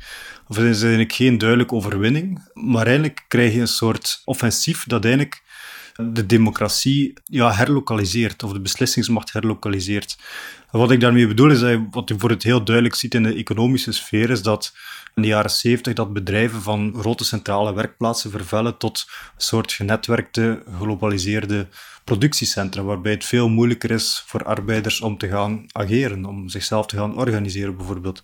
Of 0.48 0.58
is 0.58 0.80
eigenlijk 0.80 1.12
geen 1.12 1.38
duidelijke 1.38 1.74
overwinning. 1.74 2.48
Maar 2.52 2.86
eigenlijk 2.86 3.24
krijg 3.28 3.54
je 3.54 3.60
een 3.60 3.68
soort 3.68 4.22
offensief 4.24 4.84
dat 4.84 5.04
eigenlijk 5.04 5.42
de 5.96 6.26
democratie 6.26 7.12
ja, 7.24 7.52
herlokaliseert, 7.52 8.42
of 8.42 8.52
de 8.52 8.60
beslissingsmacht 8.60 9.32
herlokaliseert. 9.32 10.18
wat 10.70 10.90
ik 10.90 11.00
daarmee 11.00 11.26
bedoel 11.26 11.50
is, 11.50 11.60
dat 11.60 11.80
wat 11.90 12.08
je 12.08 12.14
voor 12.18 12.30
het 12.30 12.42
heel 12.42 12.64
duidelijk 12.64 12.94
ziet 12.94 13.14
in 13.14 13.22
de 13.22 13.34
economische 13.34 13.92
sfeer, 13.92 14.30
is 14.30 14.42
dat 14.42 14.74
in 15.14 15.22
de 15.22 15.28
jaren 15.28 15.50
70 15.50 15.92
dat 15.92 16.12
bedrijven 16.12 16.62
van 16.62 16.94
grote 16.98 17.24
centrale 17.24 17.74
werkplaatsen 17.74 18.30
vervellen 18.30 18.76
tot 18.76 19.04
een 19.08 19.42
soort 19.42 19.72
genetwerkte, 19.72 20.62
geglobaliseerde 20.70 21.68
productiecentra, 22.04 22.82
waarbij 22.82 23.12
het 23.12 23.24
veel 23.24 23.48
moeilijker 23.48 23.90
is 23.90 24.22
voor 24.26 24.44
arbeiders 24.44 25.00
om 25.00 25.18
te 25.18 25.28
gaan 25.28 25.64
ageren, 25.72 26.24
om 26.24 26.48
zichzelf 26.48 26.86
te 26.86 26.96
gaan 26.96 27.16
organiseren 27.16 27.76
bijvoorbeeld. 27.76 28.20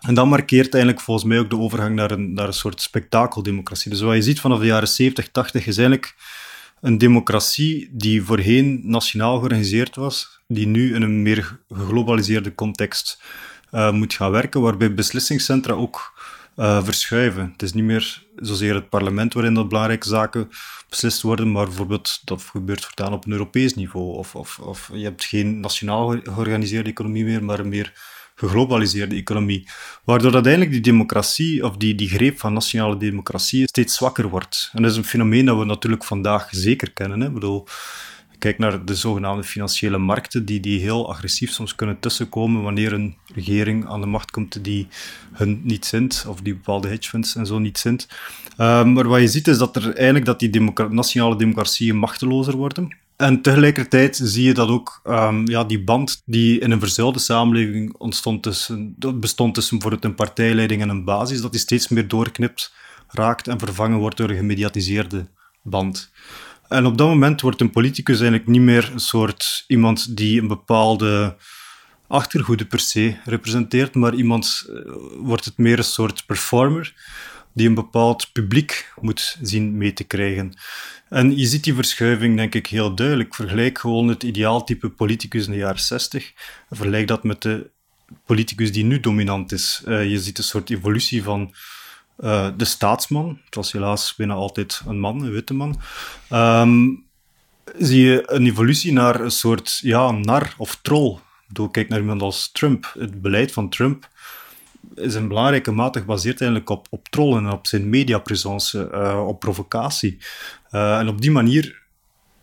En 0.00 0.14
dat 0.14 0.26
markeert 0.26 0.74
eigenlijk 0.74 1.04
volgens 1.04 1.26
mij 1.26 1.38
ook 1.38 1.50
de 1.50 1.58
overgang 1.58 1.94
naar 1.94 2.10
een, 2.10 2.32
naar 2.32 2.46
een 2.46 2.52
soort 2.52 2.80
spektakeldemocratie. 2.80 3.90
Dus 3.90 4.00
wat 4.00 4.14
je 4.14 4.22
ziet 4.22 4.40
vanaf 4.40 4.58
de 4.58 4.66
jaren 4.66 4.88
70, 4.88 5.28
80 5.28 5.66
is 5.66 5.76
eigenlijk 5.76 6.14
een 6.80 6.98
democratie 6.98 7.88
die 7.92 8.22
voorheen 8.22 8.80
nationaal 8.84 9.38
georganiseerd 9.38 9.96
was, 9.96 10.40
die 10.46 10.66
nu 10.66 10.94
in 10.94 11.02
een 11.02 11.22
meer 11.22 11.58
geglobaliseerde 11.68 12.54
context 12.54 13.22
uh, 13.72 13.92
moet 13.92 14.14
gaan 14.14 14.30
werken, 14.30 14.60
waarbij 14.60 14.94
beslissingscentra 14.94 15.74
ook 15.74 16.11
uh, 16.56 16.84
verschuiven. 16.84 17.50
Het 17.52 17.62
is 17.62 17.72
niet 17.72 17.84
meer 17.84 18.22
zozeer 18.36 18.74
het 18.74 18.88
parlement 18.88 19.34
waarin 19.34 19.54
dat 19.54 19.68
belangrijke 19.68 20.08
zaken 20.08 20.48
beslist 20.88 21.22
worden, 21.22 21.52
maar 21.52 21.66
bijvoorbeeld 21.66 22.20
dat 22.24 22.42
gebeurt 22.42 22.84
voortaan 22.84 23.12
op 23.12 23.26
een 23.26 23.32
Europees 23.32 23.74
niveau. 23.74 24.16
Of, 24.16 24.34
of, 24.34 24.58
of 24.58 24.90
je 24.92 25.04
hebt 25.04 25.24
geen 25.24 25.60
nationaal 25.60 26.08
georganiseerde 26.22 26.90
economie 26.90 27.24
meer, 27.24 27.44
maar 27.44 27.58
een 27.58 27.68
meer 27.68 27.92
geglobaliseerde 28.34 29.14
economie. 29.14 29.68
Waardoor 30.04 30.34
uiteindelijk 30.34 30.72
die 30.72 30.80
democratie, 30.80 31.64
of 31.64 31.76
die, 31.76 31.94
die 31.94 32.08
greep 32.08 32.38
van 32.38 32.52
nationale 32.52 32.96
democratie, 32.96 33.66
steeds 33.66 33.94
zwakker 33.94 34.28
wordt. 34.28 34.70
En 34.72 34.82
dat 34.82 34.90
is 34.90 34.96
een 34.96 35.04
fenomeen 35.04 35.44
dat 35.44 35.58
we 35.58 35.64
natuurlijk 35.64 36.04
vandaag 36.04 36.48
zeker 36.50 36.92
kennen. 36.92 37.20
Hè. 37.20 37.30
Bedoel, 37.30 37.66
kijk 38.42 38.58
naar 38.58 38.84
de 38.84 38.94
zogenaamde 38.94 39.44
financiële 39.44 39.98
markten, 39.98 40.44
die, 40.44 40.60
die 40.60 40.80
heel 40.80 41.10
agressief 41.10 41.50
soms 41.50 41.74
kunnen 41.74 42.00
tussenkomen 42.00 42.62
wanneer 42.62 42.92
een 42.92 43.16
regering 43.34 43.88
aan 43.88 44.00
de 44.00 44.06
macht 44.06 44.30
komt 44.30 44.64
die 44.64 44.88
hun 45.32 45.60
niet 45.64 45.84
zint, 45.84 46.24
of 46.28 46.40
die 46.40 46.54
bepaalde 46.54 46.88
hedge 46.88 47.08
funds 47.08 47.36
en 47.36 47.46
zo 47.46 47.58
niet 47.58 47.78
zint. 47.78 48.08
Um, 48.58 48.92
maar 48.92 49.08
wat 49.08 49.20
je 49.20 49.28
ziet 49.28 49.48
is 49.48 49.58
dat 49.58 49.76
er 49.76 49.94
eigenlijk 49.94 50.24
dat 50.24 50.40
die 50.40 50.60
nationale 50.90 51.36
democratieën 51.36 51.96
machtelozer 51.96 52.56
worden. 52.56 52.96
En 53.16 53.42
tegelijkertijd 53.42 54.20
zie 54.22 54.44
je 54.44 54.54
dat 54.54 54.68
ook 54.68 55.00
um, 55.04 55.48
ja, 55.48 55.64
die 55.64 55.84
band 55.84 56.22
die 56.24 56.60
in 56.60 56.70
een 56.70 56.80
verzuilde 56.80 57.18
samenleving 57.18 57.94
ontstond 57.98 58.42
tussen, 58.42 58.96
bestond 59.14 59.54
tussen 59.54 59.78
bijvoorbeeld 59.78 60.10
een 60.10 60.24
partijleiding 60.24 60.82
en 60.82 60.88
een 60.88 61.04
basis, 61.04 61.40
dat 61.40 61.50
die 61.50 61.60
steeds 61.60 61.88
meer 61.88 62.08
doorknipt 62.08 62.72
raakt 63.08 63.48
en 63.48 63.58
vervangen 63.58 63.98
wordt 63.98 64.16
door 64.16 64.30
een 64.30 64.36
gemediatiseerde 64.36 65.26
band. 65.62 66.10
En 66.72 66.86
op 66.86 66.98
dat 66.98 67.08
moment 67.08 67.40
wordt 67.40 67.60
een 67.60 67.70
politicus 67.70 68.20
eigenlijk 68.20 68.48
niet 68.50 68.60
meer 68.60 68.90
een 68.92 69.00
soort 69.00 69.64
iemand 69.66 70.16
die 70.16 70.40
een 70.40 70.48
bepaalde 70.48 71.36
achtergoede 72.06 72.64
per 72.64 72.78
se 72.78 73.16
representeert, 73.24 73.94
maar 73.94 74.14
iemand 74.14 74.66
uh, 74.68 74.80
wordt 75.16 75.44
het 75.44 75.58
meer 75.58 75.78
een 75.78 75.84
soort 75.84 76.26
performer 76.26 76.94
die 77.52 77.68
een 77.68 77.74
bepaald 77.74 78.32
publiek 78.32 78.92
moet 79.00 79.38
zien 79.42 79.76
mee 79.76 79.92
te 79.92 80.04
krijgen. 80.04 80.54
En 81.08 81.36
je 81.38 81.46
ziet 81.46 81.64
die 81.64 81.74
verschuiving, 81.74 82.36
denk 82.36 82.54
ik, 82.54 82.66
heel 82.66 82.94
duidelijk. 82.94 83.34
Vergelijk 83.34 83.78
gewoon 83.78 84.08
het 84.08 84.22
ideaaltype 84.22 84.88
politicus 84.88 85.46
in 85.46 85.52
de 85.52 85.58
jaren 85.58 85.80
60 85.80 86.32
en 86.68 86.76
vergelijk 86.76 87.06
dat 87.06 87.24
met 87.24 87.42
de 87.42 87.70
politicus 88.26 88.72
die 88.72 88.84
nu 88.84 89.00
dominant 89.00 89.52
is. 89.52 89.82
Uh, 89.86 90.10
je 90.10 90.20
ziet 90.20 90.38
een 90.38 90.44
soort 90.44 90.70
evolutie 90.70 91.22
van 91.22 91.54
uh, 92.18 92.48
de 92.56 92.64
staatsman. 92.64 93.38
Het 93.44 93.54
was 93.54 93.72
helaas 93.72 94.14
bijna 94.14 94.34
altijd 94.34 94.82
een 94.86 95.00
man, 95.00 95.22
een 95.22 95.32
witte 95.32 95.54
man. 95.54 95.80
Um, 96.32 97.04
zie 97.78 98.06
je 98.06 98.22
een 98.26 98.46
evolutie 98.46 98.92
naar 98.92 99.20
een 99.20 99.30
soort 99.30 99.78
ja, 99.82 100.10
nar 100.10 100.54
of 100.58 100.78
troll. 100.82 101.18
Doe, 101.48 101.70
kijk 101.70 101.88
naar 101.88 102.00
iemand 102.00 102.22
als 102.22 102.52
Trump. 102.52 102.94
Het 102.98 103.22
beleid 103.22 103.52
van 103.52 103.68
Trump 103.68 104.08
is 104.94 105.14
in 105.14 105.28
belangrijke 105.28 105.70
mate 105.70 105.98
gebaseerd 105.98 106.40
eigenlijk 106.40 106.70
op, 106.70 106.86
op 106.90 107.08
trollen 107.08 107.46
en 107.46 107.52
op 107.52 107.66
zijn 107.66 107.88
mediapresence, 107.88 108.90
uh, 108.92 109.26
op 109.26 109.40
provocatie. 109.40 110.18
Uh, 110.70 110.98
en 110.98 111.08
op 111.08 111.20
die 111.20 111.30
manier 111.30 111.80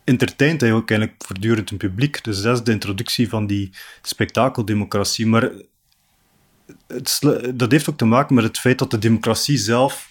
entertaint 0.03 0.61
hij 0.61 0.73
ook 0.73 0.89
eigenlijk 0.89 1.23
voortdurend 1.25 1.71
een 1.71 1.77
publiek. 1.77 2.23
Dus 2.23 2.41
dat 2.41 2.57
is 2.57 2.63
de 2.63 2.71
introductie 2.71 3.29
van 3.29 3.47
die 3.47 3.69
spektakeldemocratie. 4.01 5.27
Maar 5.27 5.51
het, 6.87 7.19
dat 7.53 7.71
heeft 7.71 7.89
ook 7.89 7.97
te 7.97 8.05
maken 8.05 8.35
met 8.35 8.43
het 8.43 8.59
feit 8.59 8.79
dat 8.79 8.91
de 8.91 8.97
democratie 8.97 9.57
zelf 9.57 10.07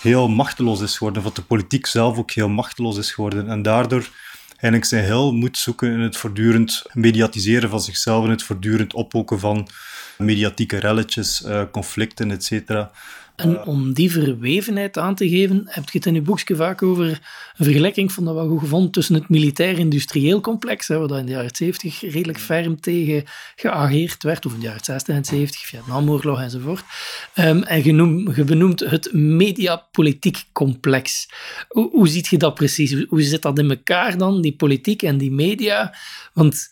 heel 0.00 0.28
machteloos 0.28 0.80
is 0.80 0.96
geworden, 0.96 1.22
of 1.22 1.28
dat 1.28 1.36
de 1.36 1.42
politiek 1.42 1.86
zelf 1.86 2.18
ook 2.18 2.30
heel 2.30 2.48
machteloos 2.48 2.96
is 2.96 3.12
geworden. 3.12 3.48
En 3.48 3.62
daardoor 3.62 4.08
eigenlijk 4.48 4.84
zijn 4.84 5.04
heel 5.04 5.32
moet 5.32 5.58
zoeken 5.58 5.92
in 5.92 6.00
het 6.00 6.16
voortdurend 6.16 6.82
mediatiseren 6.92 7.70
van 7.70 7.80
zichzelf, 7.80 8.24
in 8.24 8.30
het 8.30 8.42
voortdurend 8.42 8.94
oppoken 8.94 9.40
van 9.40 9.68
mediatieke 10.18 10.76
relletjes, 10.76 11.42
uh, 11.46 11.62
conflicten, 11.70 12.30
etc. 12.30 12.70
En 13.36 13.64
om 13.64 13.92
die 13.92 14.10
verwevenheid 14.10 14.98
aan 14.98 15.14
te 15.14 15.28
geven, 15.28 15.62
heb 15.64 15.90
je 15.90 15.98
het 15.98 16.06
in 16.06 16.14
je 16.14 16.22
boekje 16.22 16.56
vaak 16.56 16.82
over 16.82 17.06
een 17.06 17.64
vergelijking, 17.64 18.12
van 18.12 18.24
dat 18.24 18.34
wel 18.34 18.48
goed 18.48 18.60
gevonden, 18.60 18.90
tussen 18.90 19.14
het 19.14 19.28
militair-industrieel 19.28 20.40
complex, 20.40 20.88
hè, 20.88 20.98
waar 20.98 21.18
in 21.18 21.26
de 21.26 21.32
jaren 21.32 21.56
70 21.56 22.00
redelijk 22.00 22.38
ferm 22.38 22.80
tegen 22.80 23.24
geageerd 23.56 24.22
werd, 24.22 24.46
of 24.46 24.52
in 24.52 24.58
de 24.58 24.64
jaren 24.64 24.84
60 24.84 25.14
en 25.14 25.24
70, 25.24 25.66
Vietnamoorlog 25.66 26.40
enzovoort. 26.40 26.84
Um, 27.34 27.62
en 27.62 27.84
je 27.84 28.44
benoemt 28.44 28.80
het 28.80 29.12
mediapolitiek 29.12 30.44
complex. 30.52 31.28
Hoe, 31.68 31.90
hoe 31.90 32.08
ziet 32.08 32.26
je 32.26 32.38
dat 32.38 32.54
precies? 32.54 33.04
Hoe 33.08 33.22
zit 33.22 33.42
dat 33.42 33.58
in 33.58 33.70
elkaar 33.70 34.18
dan, 34.18 34.40
die 34.40 34.56
politiek 34.56 35.02
en 35.02 35.18
die 35.18 35.32
media? 35.32 35.94
Want 36.32 36.70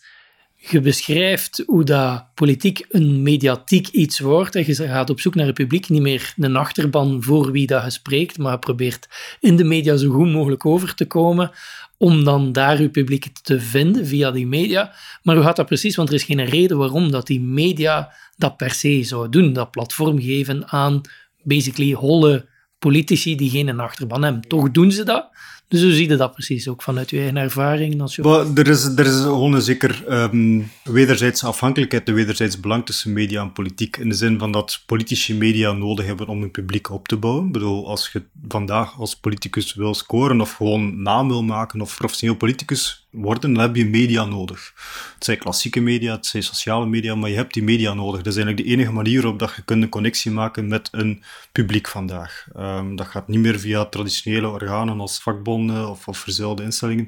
je 0.69 0.79
beschrijft 0.79 1.63
hoe 1.65 1.83
dat 1.83 2.25
politiek 2.33 2.85
een 2.89 3.21
mediatiek 3.21 3.87
iets 3.87 4.19
wordt. 4.19 4.55
En 4.55 4.63
je 4.65 4.75
gaat 4.75 5.09
op 5.09 5.19
zoek 5.19 5.35
naar 5.35 5.45
het 5.45 5.55
publiek, 5.55 5.89
niet 5.89 6.01
meer 6.01 6.33
een 6.37 6.55
achterban 6.55 7.23
voor 7.23 7.51
wie 7.51 7.67
dat 7.67 7.83
je 7.83 7.89
spreekt, 7.89 8.37
maar 8.37 8.59
probeert 8.59 9.07
in 9.39 9.55
de 9.55 9.63
media 9.63 9.95
zo 9.95 10.11
goed 10.11 10.31
mogelijk 10.31 10.65
over 10.65 10.95
te 10.95 11.05
komen, 11.05 11.51
om 11.97 12.23
dan 12.23 12.51
daar 12.51 12.81
je 12.81 12.89
publiek 12.89 13.27
te 13.41 13.59
vinden 13.59 14.07
via 14.07 14.31
die 14.31 14.47
media. 14.47 14.93
Maar 15.23 15.35
hoe 15.35 15.43
gaat 15.43 15.55
dat 15.55 15.65
precies? 15.65 15.95
Want 15.95 16.09
er 16.09 16.15
is 16.15 16.23
geen 16.23 16.45
reden 16.45 16.77
waarom 16.77 17.11
dat 17.11 17.27
die 17.27 17.41
media 17.41 18.13
dat 18.37 18.57
per 18.57 18.71
se 18.71 19.03
zou 19.03 19.29
doen, 19.29 19.53
dat 19.53 19.71
platform 19.71 20.21
geven 20.21 20.69
aan 20.69 21.01
basically 21.43 21.93
holle 21.93 22.47
politici 22.79 23.35
die 23.35 23.49
geen 23.49 23.79
achterban 23.79 24.23
hebben. 24.23 24.41
Toch 24.41 24.71
doen 24.71 24.91
ze 24.91 25.03
dat. 25.03 25.29
Dus 25.73 25.81
hoe 25.81 25.91
zie 25.91 26.09
je 26.09 26.15
dat 26.15 26.33
precies, 26.33 26.67
ook 26.67 26.81
vanuit 26.81 27.09
je 27.09 27.17
eigen 27.17 27.37
ervaring? 27.37 28.01
Als 28.01 28.15
je... 28.15 28.51
er, 28.55 28.67
is, 28.67 28.83
er 28.83 29.05
is 29.05 29.19
gewoon 29.21 29.53
een 29.53 29.61
zeker 29.61 30.03
um, 30.09 30.71
wederzijdse 30.83 31.45
afhankelijkheid, 31.45 32.05
de 32.05 32.13
wederzijds 32.13 32.59
belang 32.59 32.85
tussen 32.85 33.13
media 33.13 33.41
en 33.41 33.51
politiek. 33.51 33.97
In 33.97 34.09
de 34.09 34.15
zin 34.15 34.39
van 34.39 34.51
dat 34.51 34.83
politici 34.85 35.35
media 35.35 35.71
nodig 35.71 36.05
hebben 36.05 36.27
om 36.27 36.39
hun 36.39 36.51
publiek 36.51 36.91
op 36.91 37.07
te 37.07 37.17
bouwen. 37.17 37.45
Ik 37.45 37.51
bedoel, 37.51 37.87
als 37.87 38.09
je 38.13 38.23
vandaag 38.47 38.99
als 38.99 39.15
politicus 39.15 39.73
wil 39.73 39.93
scoren 39.93 40.41
of 40.41 40.53
gewoon 40.53 41.01
naam 41.01 41.27
wil 41.27 41.43
maken 41.43 41.81
of 41.81 41.97
professioneel 41.97 42.35
politicus 42.35 43.02
worden, 43.13 43.53
dan 43.53 43.63
heb 43.63 43.75
je 43.75 43.85
media 43.85 44.25
nodig. 44.25 44.73
Het 45.13 45.23
zijn 45.23 45.37
klassieke 45.37 45.79
media, 45.79 46.15
het 46.15 46.25
zijn 46.25 46.43
sociale 46.43 46.85
media, 46.85 47.15
maar 47.15 47.29
je 47.29 47.35
hebt 47.35 47.53
die 47.53 47.63
media 47.63 47.93
nodig. 47.93 48.21
Dat 48.21 48.33
is 48.33 48.39
eigenlijk 48.39 48.67
de 48.67 48.73
enige 48.73 48.91
manier 48.91 49.21
waarop 49.21 49.53
je 49.55 49.61
kunt 49.65 49.83
een 49.83 49.89
connectie 49.89 50.31
maken 50.31 50.67
met 50.67 50.87
een 50.91 51.23
publiek 51.51 51.87
vandaag. 51.87 52.47
Um, 52.57 52.95
dat 52.95 53.07
gaat 53.07 53.27
niet 53.27 53.39
meer 53.39 53.59
via 53.59 53.85
traditionele 53.85 54.47
organen 54.47 54.99
als 54.99 55.19
vakbonden 55.19 55.89
of, 55.89 56.07
of 56.07 56.17
verzuilde 56.17 56.63
instellingen. 56.63 57.07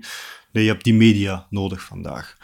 Nee, 0.51 0.63
je 0.63 0.69
hebt 0.69 0.83
die 0.83 0.93
media 0.93 1.47
nodig 1.49 1.81
vandaag. 1.81 2.37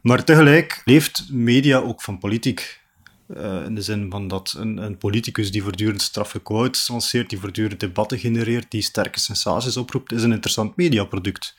Maar 0.00 0.24
tegelijk 0.24 0.82
leeft 0.84 1.26
media 1.30 1.78
ook 1.78 2.02
van 2.02 2.18
politiek. 2.18 2.80
Uh, 3.28 3.64
in 3.64 3.74
de 3.74 3.82
zin 3.82 4.10
van 4.10 4.28
dat 4.28 4.54
een, 4.58 4.76
een 4.76 4.98
politicus 4.98 5.52
die 5.52 5.62
voortdurend 5.62 6.02
straffe 6.02 6.40
quotes 6.40 6.88
lanceert, 6.88 7.30
die 7.30 7.38
voortdurend 7.38 7.80
debatten 7.80 8.18
genereert, 8.18 8.70
die 8.70 8.82
sterke 8.82 9.20
sensaties 9.20 9.76
oproept, 9.76 10.12
is 10.12 10.22
een 10.22 10.32
interessant 10.32 10.76
mediaproduct. 10.76 11.54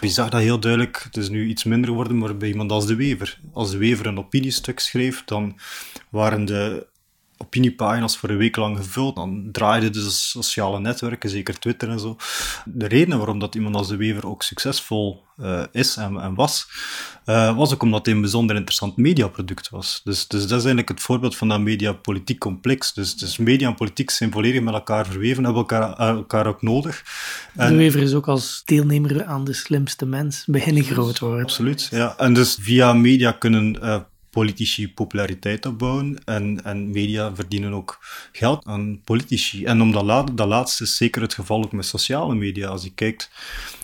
Je 0.00 0.08
zag 0.08 0.28
dat 0.28 0.40
heel 0.40 0.60
duidelijk, 0.60 1.00
het 1.02 1.16
is 1.16 1.28
nu 1.28 1.48
iets 1.48 1.64
minder 1.64 1.88
geworden, 1.88 2.18
maar 2.18 2.36
bij 2.36 2.48
iemand 2.48 2.72
als 2.72 2.86
De 2.86 2.94
Wever. 2.94 3.38
Als 3.52 3.70
De 3.70 3.76
Wever 3.76 4.06
een 4.06 4.18
opiniestuk 4.18 4.80
schreef, 4.80 5.24
dan 5.24 5.58
waren 6.08 6.44
de 6.44 6.86
opiniepagina's 7.38 8.16
voor 8.16 8.28
een 8.28 8.36
week 8.36 8.56
lang 8.56 8.76
gevuld. 8.76 9.16
Dan 9.16 9.48
draaiden 9.52 9.92
de 9.92 10.10
sociale 10.10 10.80
netwerken, 10.80 11.30
zeker 11.30 11.58
Twitter 11.58 11.88
en 11.88 12.00
zo. 12.00 12.16
De 12.64 12.86
reden 12.86 13.16
waarom 13.18 13.38
dat 13.38 13.54
iemand 13.54 13.76
als 13.76 13.88
de 13.88 13.96
Wever 13.96 14.26
ook 14.26 14.42
succesvol 14.42 15.22
uh, 15.40 15.62
is 15.72 15.96
en, 15.96 16.20
en 16.20 16.34
was, 16.34 16.68
uh, 17.26 17.56
was 17.56 17.72
ook 17.72 17.82
omdat 17.82 18.06
hij 18.06 18.14
een 18.14 18.20
bijzonder 18.20 18.56
interessant 18.56 18.96
mediaproduct 18.96 19.70
was. 19.70 20.00
Dus, 20.04 20.28
dus 20.28 20.40
dat 20.40 20.58
is 20.58 20.64
eigenlijk 20.64 20.88
het 20.88 21.00
voorbeeld 21.00 21.36
van 21.36 21.48
dat 21.48 21.60
mediapolitiek 21.60 22.38
complex. 22.38 22.92
Dus, 22.92 23.16
dus 23.16 23.36
media 23.36 23.68
en 23.68 23.74
politiek 23.74 24.10
zijn 24.10 24.32
volledig 24.32 24.62
met 24.62 24.74
elkaar 24.74 25.06
verweven, 25.06 25.44
hebben 25.44 25.62
elkaar, 25.62 25.98
elkaar 25.98 26.46
ook 26.46 26.62
nodig. 26.62 27.04
En, 27.56 27.68
de 27.68 27.76
Wever 27.76 28.02
is 28.02 28.14
ook 28.14 28.28
als 28.28 28.62
deelnemer 28.64 29.24
aan 29.24 29.44
de 29.44 29.52
slimste 29.52 30.06
mens 30.06 30.44
beginnen 30.46 30.84
groot 30.84 31.18
worden. 31.18 31.42
Absoluut, 31.42 31.88
ja. 31.90 32.14
En 32.18 32.34
dus 32.34 32.58
via 32.60 32.92
media 32.92 33.32
kunnen 33.32 33.78
uh, 33.82 34.00
politici 34.34 34.92
populariteit 34.92 35.66
opbouwen 35.66 36.24
en, 36.24 36.64
en 36.64 36.90
media 36.90 37.34
verdienen 37.34 37.72
ook 37.72 37.98
geld 38.32 38.66
aan 38.66 39.00
politici. 39.04 39.64
En 39.64 39.80
om 39.80 39.92
dat, 39.92 40.02
laat, 40.02 40.36
dat 40.36 40.48
laatste 40.48 40.82
is 40.82 40.96
zeker 40.96 41.22
het 41.22 41.34
geval 41.34 41.64
ook 41.64 41.72
met 41.72 41.86
sociale 41.86 42.34
media. 42.34 42.68
Als 42.68 42.82
je 42.82 42.94
kijkt 42.94 43.30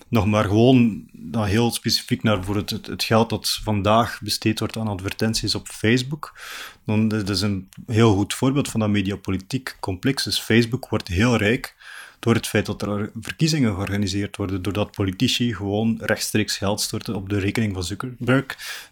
nog 0.08 0.26
maar 0.26 0.44
gewoon 0.44 1.04
dan 1.12 1.44
heel 1.44 1.70
specifiek 1.70 2.22
naar 2.22 2.44
voor 2.44 2.56
het, 2.56 2.70
het, 2.70 3.02
geld 3.02 3.30
dat 3.30 3.58
vandaag 3.62 4.20
besteed 4.22 4.58
wordt 4.58 4.76
aan 4.76 4.88
advertenties 4.88 5.54
op 5.54 5.68
Facebook, 5.68 6.38
dan 6.86 7.08
dat 7.08 7.28
is 7.28 7.40
een 7.40 7.68
heel 7.86 8.14
goed 8.14 8.34
voorbeeld 8.34 8.68
van 8.68 8.80
dat 8.80 8.88
mediapolitiek 8.88 9.76
complex. 9.80 10.24
Dus 10.24 10.40
Facebook 10.40 10.88
wordt 10.88 11.08
heel 11.08 11.36
rijk 11.36 11.74
door 12.20 12.34
het 12.34 12.46
feit 12.46 12.66
dat 12.66 12.82
er 12.82 13.10
verkiezingen 13.20 13.74
georganiseerd 13.74 14.36
worden, 14.36 14.62
doordat 14.62 14.90
politici 14.90 15.54
gewoon 15.54 15.98
rechtstreeks 16.00 16.56
geld 16.56 16.80
storten 16.80 17.14
op 17.14 17.28
de 17.28 17.38
rekening 17.38 17.74
van 17.74 17.84
Zuckerberg, 17.84 18.44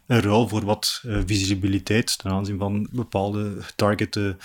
in 0.07 0.19
ruil 0.19 0.49
voor 0.49 0.65
wat 0.65 1.03
uh, 1.07 1.19
visibiliteit 1.27 2.19
ten 2.19 2.31
aanzien 2.31 2.59
van 2.59 2.89
bepaalde 2.91 3.57
getargete 3.61 4.37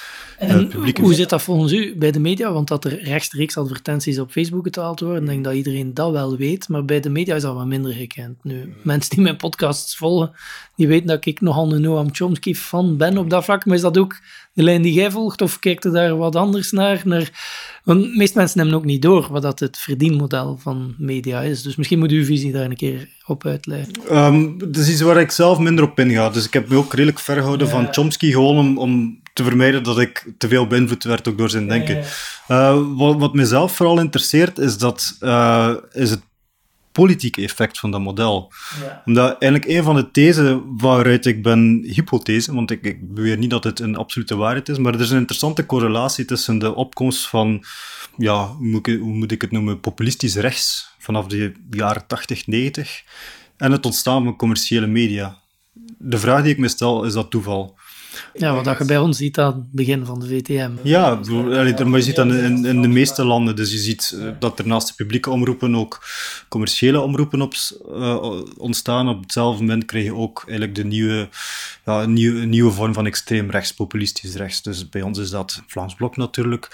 uh, 0.41 0.67
publieken. 0.67 1.03
Hoe 1.03 1.13
zit 1.13 1.29
dat 1.29 1.41
volgens 1.41 1.73
u 1.73 1.95
bij 1.97 2.11
de 2.11 2.19
media? 2.19 2.51
Want 2.51 2.67
dat 2.67 2.85
er 2.85 3.03
rechtstreeks 3.03 3.57
advertenties 3.57 4.19
op 4.19 4.31
Facebook 4.31 4.63
betaald 4.63 4.99
worden, 4.99 5.21
ik 5.21 5.29
denk 5.29 5.43
dat 5.43 5.53
iedereen 5.53 5.93
dat 5.93 6.11
wel 6.11 6.37
weet, 6.37 6.69
maar 6.69 6.85
bij 6.85 6.99
de 6.99 7.09
media 7.09 7.35
is 7.35 7.41
dat 7.41 7.55
wat 7.55 7.65
minder 7.65 7.93
gekend. 7.93 8.43
Nu, 8.43 8.73
mensen 8.81 9.09
die 9.09 9.23
mijn 9.23 9.37
podcasts 9.37 9.97
volgen, 9.97 10.31
die 10.75 10.87
weten 10.87 11.07
dat 11.07 11.25
ik 11.25 11.41
nogal 11.41 11.73
een 11.73 11.81
Noam 11.81 12.09
Chomsky 12.11 12.55
fan 12.55 12.97
ben 12.97 13.17
op 13.17 13.29
dat 13.29 13.43
vlak, 13.43 13.65
maar 13.65 13.75
is 13.75 13.81
dat 13.81 13.97
ook 13.97 14.19
de 14.53 14.63
lijn 14.63 14.81
die 14.81 14.93
jij 14.93 15.12
volgt, 15.12 15.41
of 15.41 15.60
kijkt 15.60 15.86
er 15.86 15.91
daar 15.91 16.17
wat 16.17 16.36
anders 16.36 16.72
naar? 16.72 17.01
naar 17.05 17.31
want 17.83 18.01
de 18.01 18.13
meeste 18.17 18.38
mensen 18.38 18.60
hebben 18.60 18.77
ook 18.77 18.86
niet 18.86 19.01
door 19.01 19.27
wat 19.31 19.41
dat 19.41 19.60
het 19.60 19.77
verdienmodel 19.77 20.57
van 20.62 20.95
media 20.98 21.41
is. 21.41 21.62
Dus 21.62 21.75
misschien 21.75 22.00
moet 22.00 22.12
uw 22.12 22.25
visie 22.25 22.51
daar 22.51 22.65
een 22.65 22.75
keer 22.75 23.10
op 23.25 23.45
uitleggen. 23.45 23.93
Um, 24.12 24.57
dat 24.57 24.75
is 24.75 24.89
iets 24.89 25.01
waar 25.01 25.19
ik 25.19 25.31
zelf 25.31 25.60
minder 25.60 25.83
op 25.83 26.00
inga. 26.00 26.29
Dus 26.29 26.45
ik 26.45 26.53
heb 26.53 26.69
me 26.69 26.75
ook 26.75 26.93
redelijk 26.93 27.19
vergehouden 27.19 27.69
van 27.69 27.88
Chomsky, 27.91 28.31
gewoon 28.31 28.57
om, 28.57 28.77
om 28.77 29.22
te 29.33 29.43
vermijden 29.43 29.83
dat 29.83 30.00
ik 30.00 30.33
te 30.38 30.48
veel 30.48 30.67
beïnvloed 30.67 31.03
werd 31.03 31.27
ook 31.27 31.38
door 31.38 31.50
zijn 31.50 31.67
denken. 31.67 32.03
Uh, 32.48 32.79
wat, 32.95 33.19
wat 33.19 33.33
mezelf 33.33 33.75
vooral 33.75 34.00
interesseert, 34.00 34.60
is, 34.60 34.77
dat, 34.77 35.17
uh, 35.22 35.74
is 35.91 36.10
het 36.10 36.22
politieke 36.93 37.41
effect 37.41 37.79
van 37.79 37.91
dat 37.91 38.01
model. 38.01 38.51
Ja. 38.81 39.01
Omdat 39.05 39.41
eigenlijk 39.41 39.71
een 39.71 39.83
van 39.83 39.95
de 39.95 40.12
thesen 40.12 40.77
waaruit 40.77 41.25
ik 41.25 41.43
ben 41.43 41.83
hypothese, 41.85 42.53
want 42.53 42.71
ik, 42.71 42.83
ik 42.83 43.13
beweer 43.13 43.38
niet 43.38 43.50
dat 43.50 43.63
het 43.63 43.79
een 43.79 43.95
absolute 43.95 44.35
waarheid 44.35 44.69
is, 44.69 44.77
maar 44.77 44.93
er 44.93 45.00
is 45.00 45.09
een 45.09 45.17
interessante 45.17 45.65
correlatie 45.65 46.25
tussen 46.25 46.59
de 46.59 46.75
opkomst 46.75 47.27
van, 47.27 47.63
ja, 48.17 48.47
hoe 48.47 48.67
moet 48.67 48.88
ik, 48.88 49.00
hoe 49.00 49.13
moet 49.13 49.31
ik 49.31 49.41
het 49.41 49.51
noemen, 49.51 49.79
populistisch 49.79 50.35
rechts 50.35 50.95
vanaf 51.00 51.27
de 51.27 51.51
jaren 51.69 52.07
80, 52.07 52.47
90 52.47 53.03
en 53.57 53.71
het 53.71 53.85
ontstaan 53.85 54.23
van 54.23 54.35
commerciële 54.35 54.88
media. 54.88 55.41
De 55.97 56.17
vraag 56.17 56.43
die 56.43 56.51
ik 56.51 56.57
me 56.57 56.67
stel, 56.67 57.03
is 57.03 57.13
dat 57.13 57.31
toeval? 57.31 57.77
Ja, 58.34 58.63
wat 58.63 58.77
je 58.77 58.86
bij 58.86 58.98
ons 58.98 59.17
ziet 59.17 59.39
aan 59.39 59.53
het 59.53 59.72
begin 59.72 60.05
van 60.05 60.20
de 60.20 60.27
VTM. 60.27 60.72
Ja, 60.82 61.20
maar 61.86 62.00
je 62.00 62.01
ziet 62.01 62.15
dat 62.15 62.27
in, 62.27 62.65
in 62.65 62.82
de 62.82 62.88
meeste 62.88 63.25
landen. 63.25 63.55
Dus 63.55 63.72
je 63.72 63.77
ziet 63.77 64.15
eh, 64.20 64.27
dat 64.39 64.60
er 64.60 64.67
naast 64.67 64.88
de 64.88 64.93
publieke 64.93 65.29
omroepen 65.29 65.75
ook 65.75 66.08
commerciële 66.50 67.00
omroepen 67.00 67.41
op, 67.41 67.53
uh, 67.89 68.41
ontstaan. 68.58 69.10
Op 69.10 69.22
hetzelfde 69.22 69.62
moment 69.62 69.86
krijg 69.86 70.05
je 70.05 70.15
ook 70.15 70.43
eigenlijk 70.48 70.75
de 70.75 70.86
nieuwe, 70.86 71.29
ja, 71.86 72.05
nieuwe, 72.05 72.46
nieuwe 72.46 72.72
vorm 72.72 72.93
van 72.93 73.05
extreem 73.05 73.51
rechts, 73.51 73.74
populistisch 73.74 74.36
rechts. 74.36 74.62
Dus 74.62 74.89
bij 74.89 75.01
ons 75.01 75.20
is 75.20 75.29
dat 75.29 75.62
Vlaams 75.67 75.96
Blok 75.96 76.17
natuurlijk. 76.17 76.70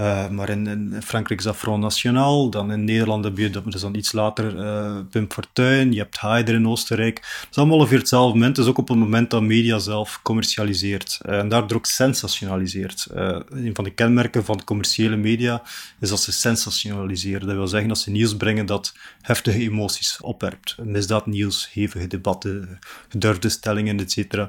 Uh, 0.00 0.28
maar 0.28 0.48
in, 0.48 0.96
Frankrijk 1.04 1.40
is 1.40 1.46
dat 1.46 1.56
Front 1.56 1.82
National. 1.82 2.50
Dan 2.50 2.72
in 2.72 2.84
Nederland 2.84 3.24
heb 3.24 3.38
je, 3.38 3.50
dat 3.50 3.74
is 3.74 3.80
dan 3.80 3.94
iets 3.94 4.12
later, 4.12 4.56
uh, 4.56 4.98
Pim 5.10 5.32
Fortuyn. 5.32 5.92
Je 5.92 5.98
hebt 5.98 6.16
Haider 6.16 6.54
in 6.54 6.68
Oostenrijk. 6.68 7.16
Het 7.16 7.48
is 7.50 7.56
allemaal 7.56 7.78
ongeveer 7.78 7.98
hetzelfde 7.98 8.32
moment. 8.32 8.56
Het 8.56 8.64
is 8.66 8.70
ook 8.70 8.78
op 8.78 8.88
het 8.88 8.98
moment 8.98 9.30
dat 9.30 9.42
media 9.42 9.78
zelf 9.78 10.20
commercialiseert. 10.22 11.20
Uh, 11.26 11.38
en 11.38 11.48
daardoor 11.48 11.76
ook 11.76 11.86
sensationaliseert. 11.86 13.06
een 13.10 13.74
van 13.74 13.84
de 13.84 13.90
kenmerken 13.90 14.44
van 14.44 14.64
commerciële 14.64 15.16
media 15.16 15.62
is 16.00 16.08
dat 16.08 16.20
ze 16.20 16.32
sensationaliseren. 16.32 17.46
Dat 17.46 17.56
wil 17.56 17.68
zeggen 17.68 17.88
dat 17.88 17.98
ze 17.98 18.10
nieuws 18.10 18.36
brengen 18.36 18.66
dat 18.66 18.94
heftige 19.22 19.58
emoties 19.58 20.20
opwerpt. 20.20 20.76
Misdaadnieuws, 20.82 21.68
hevige 21.72 22.06
debatten, 22.06 22.78
gedurfde 23.08 23.48
stellingen, 23.48 24.00
etc. 24.00 24.48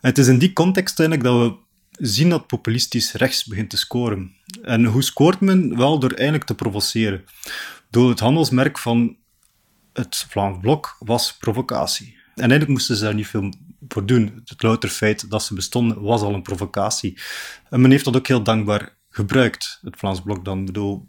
het 0.00 0.18
is 0.18 0.26
in 0.26 0.38
die 0.38 0.52
context 0.52 1.00
eigenlijk 1.00 1.28
dat 1.28 1.40
we 1.40 1.62
zien 1.98 2.28
dat 2.28 2.46
populistisch 2.46 3.12
rechts 3.12 3.44
begint 3.44 3.70
te 3.70 3.76
scoren. 3.76 4.32
En 4.62 4.84
hoe 4.84 5.02
scoort 5.02 5.40
men? 5.40 5.76
Wel 5.76 5.98
door 5.98 6.10
eigenlijk 6.10 6.44
te 6.44 6.54
provoceren. 6.54 7.24
Door 7.90 8.08
het 8.08 8.20
handelsmerk 8.20 8.78
van 8.78 9.16
het 9.92 10.26
Vlaams 10.28 10.58
Blok 10.60 10.96
was 10.98 11.36
provocatie. 11.36 12.16
En 12.34 12.40
eigenlijk 12.40 12.70
moesten 12.70 12.96
ze 12.96 13.04
daar 13.04 13.14
niet 13.14 13.26
veel 13.26 13.52
voor 13.88 14.06
doen. 14.06 14.42
Het 14.44 14.62
louter 14.62 14.88
feit 14.88 15.30
dat 15.30 15.42
ze 15.42 15.54
bestonden 15.54 16.02
was 16.02 16.22
al 16.22 16.34
een 16.34 16.42
provocatie. 16.42 17.18
En 17.70 17.80
men 17.80 17.90
heeft 17.90 18.04
dat 18.04 18.16
ook 18.16 18.26
heel 18.26 18.42
dankbaar 18.42 18.96
gebruikt, 19.10 19.78
het 19.82 19.96
Vlaams 19.96 20.22
Blok 20.22 20.44
dan. 20.44 20.64
Bedoel, 20.64 21.06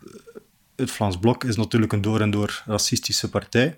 het 0.75 0.91
Vlaams 0.91 1.17
Blok 1.17 1.43
is 1.43 1.55
natuurlijk 1.55 1.93
een 1.93 2.01
door 2.01 2.21
en 2.21 2.31
door 2.31 2.63
racistische 2.65 3.29
partij. 3.29 3.75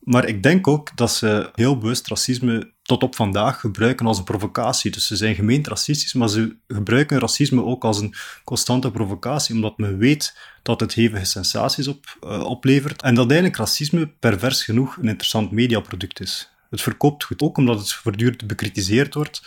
Maar 0.00 0.28
ik 0.28 0.42
denk 0.42 0.68
ook 0.68 0.96
dat 0.96 1.12
ze 1.12 1.50
heel 1.54 1.78
bewust 1.78 2.08
racisme 2.08 2.72
tot 2.90 3.02
op 3.02 3.14
vandaag 3.14 3.60
gebruiken 3.60 4.06
als 4.06 4.22
provocatie. 4.22 4.90
Dus 4.90 5.06
ze 5.06 5.16
zijn 5.16 5.34
gemeend 5.34 5.66
racistisch, 5.66 6.12
maar 6.12 6.28
ze 6.28 6.56
gebruiken 6.68 7.18
racisme 7.18 7.62
ook 7.64 7.84
als 7.84 8.00
een 8.00 8.14
constante 8.44 8.90
provocatie, 8.90 9.54
omdat 9.54 9.78
men 9.78 9.98
weet 9.98 10.38
dat 10.62 10.80
het 10.80 10.94
hevige 10.94 11.24
sensaties 11.24 11.88
op, 11.88 12.18
uh, 12.24 12.40
oplevert 12.40 13.02
en 13.02 13.14
dat 13.14 13.26
eigenlijk 13.26 13.58
racisme 13.58 14.06
pervers 14.06 14.64
genoeg 14.64 14.96
een 14.96 15.08
interessant 15.08 15.50
mediaproduct 15.50 16.20
is. 16.20 16.50
Het 16.70 16.82
verkoopt 16.82 17.24
goed, 17.24 17.42
ook 17.42 17.56
omdat 17.56 17.78
het 17.78 17.92
voortdurend 17.92 18.46
bekritiseerd 18.46 19.14
wordt, 19.14 19.42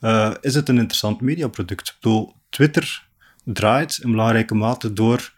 uh, 0.00 0.34
is 0.40 0.54
het 0.54 0.68
een 0.68 0.78
interessant 0.78 1.20
mediaproduct. 1.20 1.96
Bedoel, 2.00 2.34
Twitter 2.48 3.06
draait 3.44 3.98
in 4.02 4.10
belangrijke 4.10 4.54
mate 4.54 4.92
door 4.92 5.32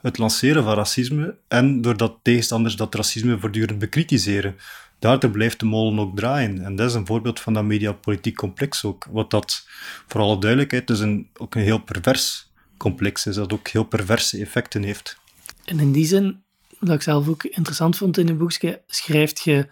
het 0.00 0.18
lanceren 0.18 0.64
van 0.64 0.74
racisme 0.74 1.36
en 1.48 1.80
doordat 1.80 2.18
tegenstanders 2.22 2.76
dat 2.76 2.94
racisme 2.94 3.38
voortdurend 3.38 3.78
bekritiseren. 3.78 4.56
Daardoor 5.02 5.30
blijft 5.30 5.60
de 5.60 5.66
molen 5.66 5.98
ook 5.98 6.16
draaien. 6.16 6.64
En 6.64 6.76
dat 6.76 6.88
is 6.88 6.94
een 6.94 7.06
voorbeeld 7.06 7.40
van 7.40 7.54
dat 7.54 7.64
mediapolitiek 7.64 8.36
complex 8.36 8.84
ook. 8.84 9.06
Wat 9.10 9.30
dat, 9.30 9.66
voor 10.06 10.20
alle 10.20 10.38
duidelijkheid, 10.38 10.86
dus 10.86 11.00
een, 11.00 11.28
ook 11.34 11.54
een 11.54 11.62
heel 11.62 11.78
pervers 11.78 12.50
complex 12.76 13.26
is, 13.26 13.34
dat 13.34 13.52
ook 13.52 13.68
heel 13.68 13.84
perverse 13.84 14.38
effecten 14.38 14.82
heeft. 14.82 15.18
En 15.64 15.80
in 15.80 15.92
die 15.92 16.06
zin, 16.06 16.42
wat 16.78 16.94
ik 16.94 17.02
zelf 17.02 17.28
ook 17.28 17.44
interessant 17.44 17.96
vond 17.96 18.18
in 18.18 18.26
je 18.26 18.34
boekje, 18.34 18.82
schrijft 18.86 19.40
je 19.40 19.68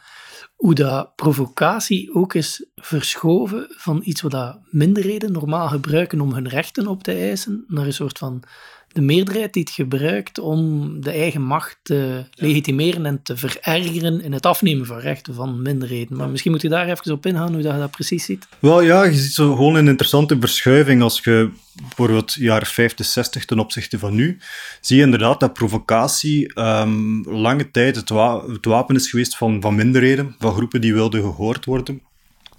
hoe 0.61 0.75
dat 0.75 1.17
provocatie 1.17 2.15
ook 2.15 2.35
is 2.35 2.65
verschoven 2.77 3.67
van 3.77 4.01
iets 4.05 4.21
wat 4.21 4.59
minderheden 4.71 5.33
normaal 5.33 5.69
gebruiken 5.69 6.21
om 6.21 6.33
hun 6.33 6.49
rechten 6.49 6.87
op 6.87 7.03
te 7.03 7.13
eisen, 7.13 7.65
naar 7.69 7.87
een 7.87 7.93
soort 7.93 8.19
van 8.19 8.45
de 8.93 9.01
meerderheid 9.01 9.53
die 9.53 9.63
het 9.63 9.73
gebruikt 9.73 10.39
om 10.39 10.93
de 11.01 11.11
eigen 11.11 11.43
macht 11.43 11.79
te 11.83 12.25
legitimeren 12.35 13.07
en 13.07 13.23
te 13.23 13.37
verergeren 13.37 14.23
in 14.23 14.33
het 14.33 14.47
afnemen 14.47 14.87
van 14.87 14.99
rechten 14.99 15.35
van 15.35 15.63
minderheden. 15.63 16.17
Maar 16.17 16.29
misschien 16.29 16.53
moet 16.53 16.63
je 16.63 16.69
daar 16.69 16.89
even 16.89 17.13
op 17.13 17.27
ingaan 17.27 17.53
hoe 17.53 17.63
dat 17.63 17.73
je 17.73 17.79
dat 17.79 17.91
precies 17.91 18.25
ziet. 18.25 18.49
Wel 18.59 18.81
ja, 18.81 19.05
je 19.05 19.15
ziet 19.15 19.33
zo 19.33 19.55
gewoon 19.55 19.75
een 19.75 19.89
interessante 19.89 20.37
verschuiving 20.41 21.03
als 21.03 21.21
je 21.25 21.51
bijvoorbeeld 21.81 22.33
jaar 22.33 22.67
50, 22.67 23.07
60 23.07 23.45
ten 23.45 23.59
opzichte 23.59 23.99
van 23.99 24.15
nu, 24.15 24.39
zie 24.81 24.97
je 24.97 25.03
inderdaad 25.03 25.41
dat 25.41 25.53
provocatie 25.53 26.61
um, 26.61 27.25
lange 27.25 27.71
tijd 27.71 27.97
het, 27.97 28.09
het, 28.49 28.65
wapen 28.65 28.95
is 28.95 29.11
geweest 29.11 29.37
van, 29.37 29.61
van 29.61 29.75
minderheden, 29.75 30.35
van 30.39 30.50
groepen 30.53 30.81
die 30.81 30.95
wilden 30.95 31.23
gehoord 31.23 31.65
worden 31.65 32.03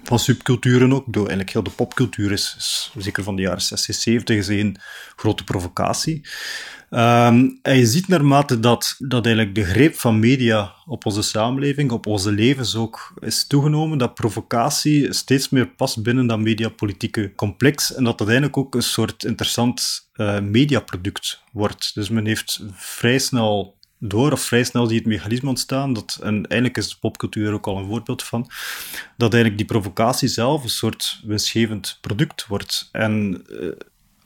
van 0.04 0.20
subculturen 0.20 0.94
ook. 0.94 1.04
Door 1.08 1.28
eigenlijk 1.28 1.54
heel 1.54 1.64
de 1.64 1.70
popcultuur 1.70 2.32
is, 2.32 2.92
zeker 2.98 3.24
van 3.24 3.36
de 3.36 3.42
jaren 3.42 3.62
60, 3.62 3.96
70, 3.96 4.38
is 4.38 4.48
een 4.48 4.78
grote 5.16 5.44
provocatie. 5.44 6.22
Ehm, 6.90 7.50
en 7.62 7.78
je 7.78 7.86
ziet 7.86 8.08
naarmate 8.08 8.60
dat, 8.60 8.96
dat 8.98 9.26
eigenlijk 9.26 9.56
de 9.56 9.64
greep 9.64 9.96
van 9.96 10.20
media 10.20 10.74
op 10.86 11.06
onze 11.06 11.22
samenleving, 11.22 11.92
op 11.92 12.06
onze 12.06 12.32
levens 12.32 12.76
ook 12.76 13.14
is 13.20 13.48
toegenomen, 13.48 13.98
dat 13.98 14.14
provocatie 14.14 15.14
steeds 15.14 15.50
meer 15.50 15.68
past 15.68 16.04
binnen 16.04 16.28
dat 16.28 16.40
mediapolitieke 16.40 17.36
complex 17.36 17.94
en 17.94 18.04
dat 18.04 18.18
dat 18.18 18.28
eigenlijk 18.28 18.58
ook 18.58 18.76
een 18.76 18.82
soort 18.82 19.24
interessant 19.24 20.10
uh, 20.16 20.40
mediaproduct 20.40 21.44
wordt. 21.52 21.92
Dus 21.94 22.10
men 22.10 22.26
heeft 22.26 22.64
vrij 22.74 23.20
snel 23.20 23.80
door, 24.04 24.32
of 24.32 24.42
vrij 24.42 24.64
snel 24.64 24.86
zie 24.86 24.94
je 24.94 25.00
het 25.00 25.08
mechanisme 25.08 25.50
ontstaan, 25.50 25.94
dat, 25.94 26.20
en 26.22 26.34
eigenlijk 26.34 26.78
is 26.78 26.90
de 26.90 26.96
popcultuur 27.00 27.54
ook 27.54 27.68
al 27.68 27.78
een 27.78 27.88
voorbeeld 27.88 28.24
van, 28.24 28.50
dat 29.18 29.34
eigenlijk 29.34 29.58
die 29.58 29.78
provocatie 29.78 30.28
zelf 30.28 30.64
een 30.64 30.70
soort 30.70 31.22
winstgevend 31.24 31.98
product 32.02 32.48
wordt. 32.48 32.90
En 32.92 33.44
uh, 33.50 33.72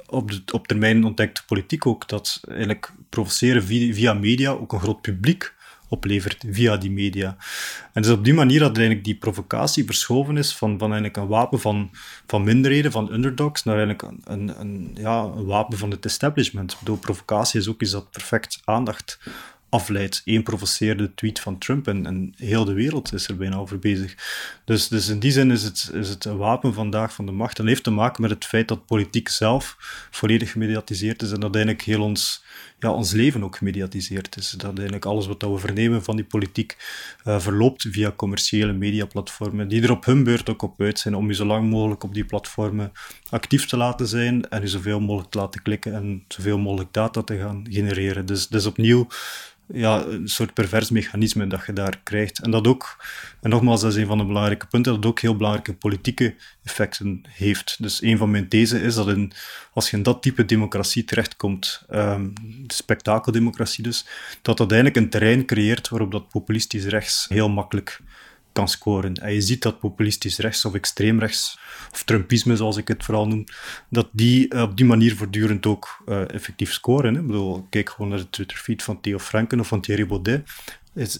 op, 0.08 0.32
de, 0.32 0.42
op 0.52 0.68
termijn 0.68 1.04
ontdekt 1.04 1.38
de 1.38 1.44
politiek 1.46 1.86
ook 1.86 2.08
dat 2.08 2.42
eigenlijk 2.48 2.92
provoceren 3.10 3.64
via, 3.64 3.94
via 3.94 4.14
media 4.14 4.52
ook 4.52 4.74
een 4.74 4.80
groot 4.80 5.02
publiek 5.02 5.54
oplevert 5.90 6.44
via 6.50 6.78
die 6.78 6.92
media. 6.92 7.38
En 7.94 8.02
dus 8.02 8.12
op 8.12 8.24
die 8.24 8.34
manier 8.34 8.60
dat 8.60 8.76
eigenlijk 8.76 9.06
die 9.06 9.16
provocatie 9.16 9.86
verschoven 9.86 10.38
is 10.38 10.56
van, 10.56 10.78
van 10.78 10.92
eigenlijk 10.92 11.18
een 11.18 11.28
wapen 11.28 11.60
van, 11.60 11.90
van 12.28 12.44
minderheden, 12.44 12.92
van 12.92 13.14
underdogs, 13.14 13.64
naar 13.64 13.78
eigenlijk 13.78 14.12
een, 14.24 14.60
een, 14.60 14.92
ja, 14.94 15.22
een 15.22 15.46
wapen 15.46 15.78
van 15.78 15.92
het 15.92 16.06
establishment. 16.06 16.76
Bedoel, 16.80 16.98
provocatie 16.98 17.60
is 17.60 17.68
ook 17.68 17.82
iets 17.82 17.92
dat 17.92 18.12
perfect 18.12 18.62
aandacht 18.64 19.20
afleidt. 19.70 20.22
Eén 20.26 20.44
provoceerde 20.44 21.14
tweet 21.14 21.40
van 21.40 21.58
Trump 21.58 21.88
en, 21.88 22.34
heel 22.38 22.66
de 22.66 22.74
wereld 22.74 23.14
is 23.14 23.28
er 23.28 23.38
bijna 23.38 23.56
over 23.56 23.80
bezig. 23.80 24.16
Dus, 24.66 24.88
dus 24.88 25.08
in 25.08 25.20
die 25.20 25.32
zin 25.32 25.52
is 25.52 25.64
het, 25.64 25.90
is 25.94 26.10
het 26.10 26.26
een 26.26 26.38
wapen 26.38 26.74
vandaag 26.74 27.14
van 27.14 27.26
de 27.26 27.32
macht. 27.32 27.60
En 27.60 27.68
heeft 27.68 27.84
te 27.84 27.92
maken 27.92 28.22
met 28.22 28.32
het 28.32 28.46
feit 28.46 28.68
dat 28.68 28.86
politiek 28.86 29.30
zelf 29.30 29.76
volledig 30.12 30.52
gemediatiseerd 30.52 31.22
is 31.22 31.32
en 31.32 31.40
dat 31.40 31.56
eigenlijk 31.56 31.86
heel 31.86 32.02
ons, 32.02 32.44
ja, 32.80 32.92
ons 32.92 33.12
leven 33.12 33.44
ook 33.44 33.58
gemediatiseerd 33.58 34.38
is. 34.38 34.50
Dat 34.50 34.74
eigenlijk 34.74 35.06
alles 35.06 35.28
wat 35.28 35.42
we 35.42 35.58
vernemen 35.58 36.04
van 36.04 36.16
die 36.16 36.26
politiek 36.26 36.78
uh, 37.26 37.40
verloopt 37.40 37.88
via 37.90 38.12
commerciële 38.12 38.74
mediaplatformen, 38.74 39.68
die 39.68 39.82
er 39.82 39.92
op 39.92 40.06
hun 40.06 40.24
beurt 40.24 40.50
ook 40.50 40.62
op 40.62 40.82
uit 40.82 41.00
zijn 41.00 41.16
om 41.16 41.28
je 41.28 41.36
zo 41.36 41.46
lang 41.46 41.70
mogelijk 41.70 42.04
op 42.04 42.14
die 42.14 42.26
platformen 42.26 42.92
actief 43.30 43.66
te 43.66 43.78
laten 43.78 44.08
zijn 44.08 44.50
en 44.50 44.62
je 44.62 44.68
zoveel 44.68 45.00
mogelijk 45.00 45.32
te 45.32 45.38
laten 45.38 45.62
klikken 45.62 45.94
en 45.94 46.24
zoveel 46.28 46.58
mogelijk 46.58 46.94
data 46.94 47.24
te 47.24 47.38
gaan 47.38 47.66
genereren. 47.70 48.26
Dus, 48.26 48.48
dus 48.48 48.66
opnieuw 48.66 49.08
ja, 49.68 50.04
een 50.04 50.28
soort 50.28 50.54
pervers 50.54 50.90
mechanisme 50.90 51.48
dat 51.48 51.66
je 51.66 51.74
daar 51.74 52.00
krijgt. 52.04 52.40
En 52.40 52.52
dat 52.52 52.68
ook, 52.68 53.06
en 53.42 53.50
nogmaals, 53.50 53.82
dat 53.82 53.92
is 53.92 53.98
een 53.98 54.08
van 54.08 54.18
de 54.18 54.26
belangrijke 54.26 54.68
punten, 54.68 54.94
dat 54.94 55.04
het 55.04 55.12
ook 55.12 55.20
heel 55.20 55.36
belangrijke 55.36 55.74
politieke 55.74 56.36
effecten 56.64 57.22
heeft. 57.30 57.76
Dus 57.80 58.02
een 58.02 58.18
van 58.18 58.32
mijn 58.32 58.48
thesen 58.48 58.82
is 58.82 58.96
dat 58.96 59.08
in, 59.08 59.32
als 59.74 59.90
je 59.90 59.98
in 59.98 60.04
dat 60.04 60.22
type 60.22 60.46
democratie 60.46 61.04
terechtkomt, 61.04 61.84
um, 61.92 62.34
de 62.68 62.74
spektakeldemocratie 62.74 63.84
dus, 63.84 64.06
dat 64.42 64.58
dat 64.58 64.72
eigenlijk 64.72 65.02
een 65.02 65.10
terrein 65.10 65.46
creëert 65.46 65.90
waarop 65.90 66.12
dat 66.12 66.30
populistisch 66.30 66.86
rechts 66.86 67.26
heel 67.30 67.50
makkelijk 67.50 68.02
kan 68.56 68.68
scoren. 68.68 69.14
En 69.14 69.34
je 69.34 69.42
ziet 69.42 69.62
dat 69.62 69.80
populistisch 69.80 70.38
rechts 70.38 70.66
of 70.66 70.74
extreem 70.74 71.20
rechts, 71.20 71.60
of 71.92 72.04
Trumpisme 72.04 72.56
zoals 72.56 72.78
ik 72.78 72.88
het 72.88 73.04
vooral 73.04 73.28
noem, 73.28 73.44
dat 73.90 74.10
die 74.12 74.48
eh, 74.48 74.62
op 74.62 74.78
die 74.78 74.86
manier 74.86 75.16
voortdurend 75.16 75.66
ook 75.66 76.04
uh, 76.06 76.30
effectief 76.30 76.72
scoren. 76.72 77.14
Hè. 77.14 77.20
Ik 77.20 77.28
bedoel, 77.28 77.68
kijk 77.70 77.90
gewoon 77.90 78.10
naar 78.10 78.20
de 78.20 78.30
Twitter-feed 78.30 78.84
van 78.84 79.02
Theo 79.02 79.20
Franken 79.20 79.60
of 79.60 79.68
van 79.68 79.82
Thierry 79.82 80.08
Baudet. 80.08 80.44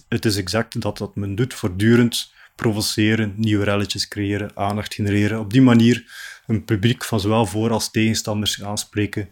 Het, 0.08 0.24
is 0.24 0.36
exact 0.36 0.80
dat 0.80 0.98
wat 0.98 1.16
men 1.16 1.34
doet, 1.34 1.54
voortdurend 1.54 2.32
provoceren, 2.54 3.34
nieuwe 3.36 3.64
relletjes 3.64 4.08
creëren, 4.08 4.50
aandacht 4.54 4.94
genereren. 4.94 5.40
Op 5.40 5.52
die 5.52 5.62
manier 5.62 6.04
een 6.46 6.64
publiek 6.64 7.04
van 7.04 7.20
zowel 7.20 7.46
voor- 7.46 7.70
als 7.70 7.90
tegenstanders 7.90 8.62
aanspreken. 8.62 9.28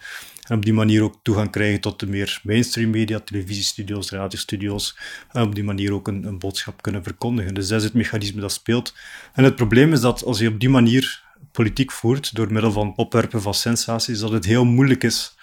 En 0.49 0.57
op 0.57 0.65
die 0.65 0.73
manier 0.73 1.03
ook 1.03 1.19
toegang 1.23 1.51
krijgen 1.51 1.81
tot 1.81 2.01
de 2.01 2.07
meer 2.07 2.41
mainstream 2.43 2.91
media, 2.91 3.21
televisiestudio's, 3.21 4.11
radiostudio's. 4.11 4.99
En 5.33 5.43
op 5.43 5.55
die 5.55 5.65
manier 5.65 5.93
ook 5.93 6.09
een, 6.09 6.25
een 6.25 6.39
boodschap 6.39 6.83
kunnen 6.83 7.03
verkondigen. 7.03 7.55
Dus 7.55 7.69
dat 7.69 7.79
is 7.79 7.85
het 7.85 7.95
mechanisme 7.95 8.41
dat 8.41 8.53
speelt. 8.53 8.95
En 9.33 9.45
het 9.45 9.57
probleem 9.57 9.93
is 9.93 10.01
dat 10.01 10.25
als 10.25 10.39
je 10.39 10.49
op 10.49 10.61
die 10.61 10.69
manier 10.69 11.23
politiek 11.53 11.93
voert, 11.93 12.35
door 12.35 12.53
middel 12.53 12.73
van 12.73 12.93
opwerpen 12.97 13.43
van 13.43 13.55
sensaties, 13.55 14.19
dat 14.19 14.31
het 14.31 14.45
heel 14.45 14.65
moeilijk 14.65 15.05
is 15.05 15.37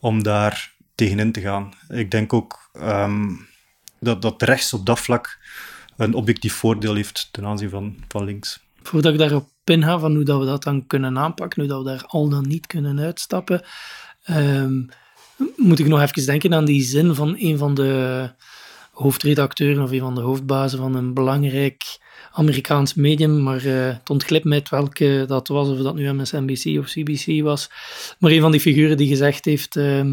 om 0.00 0.22
daar 0.22 0.72
tegenin 0.94 1.32
te 1.32 1.40
gaan. 1.40 1.72
Ik 1.88 2.10
denk 2.10 2.32
ook 2.32 2.70
um, 2.82 3.46
dat, 4.00 4.22
dat 4.22 4.42
rechts 4.42 4.72
op 4.72 4.86
dat 4.86 5.00
vlak 5.00 5.38
een 5.96 6.14
objectief 6.14 6.54
voordeel 6.54 6.94
heeft 6.94 7.28
ten 7.30 7.46
aanzien 7.46 7.70
van, 7.70 7.96
van 8.08 8.24
links. 8.24 8.60
Voordat 8.82 9.12
ik 9.12 9.18
daarop 9.18 9.48
inga 9.64 9.98
van 9.98 10.14
hoe 10.14 10.24
dat 10.24 10.38
we 10.38 10.46
dat 10.46 10.62
dan 10.62 10.86
kunnen 10.86 11.18
aanpakken, 11.18 11.60
hoe 11.60 11.70
dat 11.70 11.82
we 11.82 11.90
daar 11.90 12.04
al 12.06 12.28
dan 12.28 12.48
niet 12.48 12.66
kunnen 12.66 13.00
uitstappen, 13.00 13.64
um, 14.30 14.88
moet 15.56 15.78
ik 15.78 15.86
nog 15.86 16.00
even 16.00 16.26
denken 16.26 16.54
aan 16.54 16.64
die 16.64 16.82
zin 16.82 17.14
van 17.14 17.36
een 17.38 17.58
van 17.58 17.74
de 17.74 18.30
hoofdredacteuren 18.92 19.82
of 19.82 19.90
een 19.90 20.00
van 20.00 20.14
de 20.14 20.20
hoofdbazen 20.20 20.78
van 20.78 20.94
een 20.94 21.14
belangrijk 21.14 21.98
Amerikaans 22.32 22.94
medium, 22.94 23.42
maar 23.42 23.64
uh, 23.64 23.86
het 23.86 24.10
ontglipt 24.10 24.44
mij 24.44 24.62
welke 24.70 25.24
dat 25.26 25.48
was, 25.48 25.68
of 25.68 25.78
dat 25.78 25.94
nu 25.94 26.12
MSNBC 26.12 26.78
of 26.78 26.86
CBC 26.86 27.42
was. 27.42 27.70
Maar 28.18 28.30
een 28.30 28.40
van 28.40 28.50
die 28.50 28.60
figuren 28.60 28.96
die 28.96 29.08
gezegd 29.08 29.44
heeft 29.44 29.76
uh, 29.76 30.06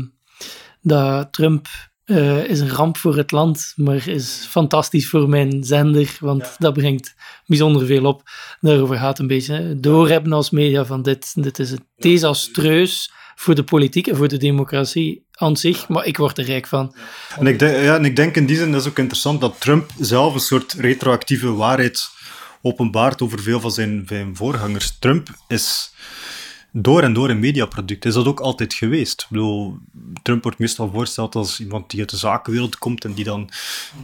dat 0.82 1.34
Trump 1.34 1.68
uh, 2.06 2.44
is 2.50 2.60
een 2.60 2.70
ramp 2.70 2.98
voor 2.98 3.16
het 3.16 3.32
land, 3.32 3.74
maar 3.76 4.08
is 4.08 4.46
fantastisch 4.50 5.10
voor 5.10 5.30
mijn 5.30 5.64
zender, 5.64 6.18
want 6.20 6.56
dat 6.58 6.74
brengt 6.74 7.16
bijzonder 7.46 7.86
veel 7.86 8.06
op. 8.06 8.22
Daarover 8.62 8.98
gaat 8.98 9.20
een 9.20 9.28
beetje 9.28 9.80
doorhebben 9.80 10.34
als 10.34 10.50
media 10.50 10.86
van 10.86 11.02
dit, 11.02 11.44
dit 11.44 11.60
is 11.60 11.74
desastreus 11.96 13.12
voor 13.36 13.56
de 13.56 13.64
politiek 13.64 14.08
en 14.08 14.16
voor 14.16 14.28
de 14.28 14.38
democratie 14.38 15.26
aan 15.32 15.58
zich, 15.58 15.88
maar 15.88 16.06
ik 16.06 16.18
word 16.18 16.38
er 16.38 16.46
rijk 16.46 16.68
van. 16.68 16.96
En 17.40 17.48
ik, 17.48 17.60
denk, 17.60 17.84
ja, 17.84 17.96
en 17.96 18.06
ik 18.06 18.16
denk 18.16 18.36
in 18.36 18.46
die 18.46 18.58
zin, 18.58 18.72
dat 18.72 18.82
is 18.82 18.88
ook 18.88 19.00
interessant, 19.00 19.42
dat 19.42 19.56
Trump 19.60 19.92
zelf 20.00 20.34
een 20.34 20.40
soort 20.40 20.74
retroactieve 20.74 21.54
waarheid 21.54 22.10
openbaart 22.62 23.22
over 23.22 23.40
veel 23.40 23.60
van 23.60 23.72
zijn, 23.72 24.04
zijn 24.08 24.36
voorgangers. 24.36 24.98
Trump 25.00 25.30
is 25.48 25.94
door 26.78 27.02
en 27.02 27.14
door 27.14 27.30
een 27.30 27.40
mediaproduct. 27.40 28.06
Is 28.06 28.14
dat 28.14 28.26
ook 28.26 28.40
altijd 28.40 28.74
geweest? 28.74 29.22
Ik 29.22 29.28
bedoel, 29.30 29.78
Trump 30.24 30.44
wordt 30.44 30.60
meestal 30.60 30.90
voorgesteld 30.92 31.36
als 31.36 31.60
iemand 31.60 31.90
die 31.90 32.00
uit 32.00 32.10
de 32.10 32.18
zakenwereld 32.18 32.78
komt 32.78 33.06
en 33.06 33.14
die 33.14 33.24
dan... 33.24 33.50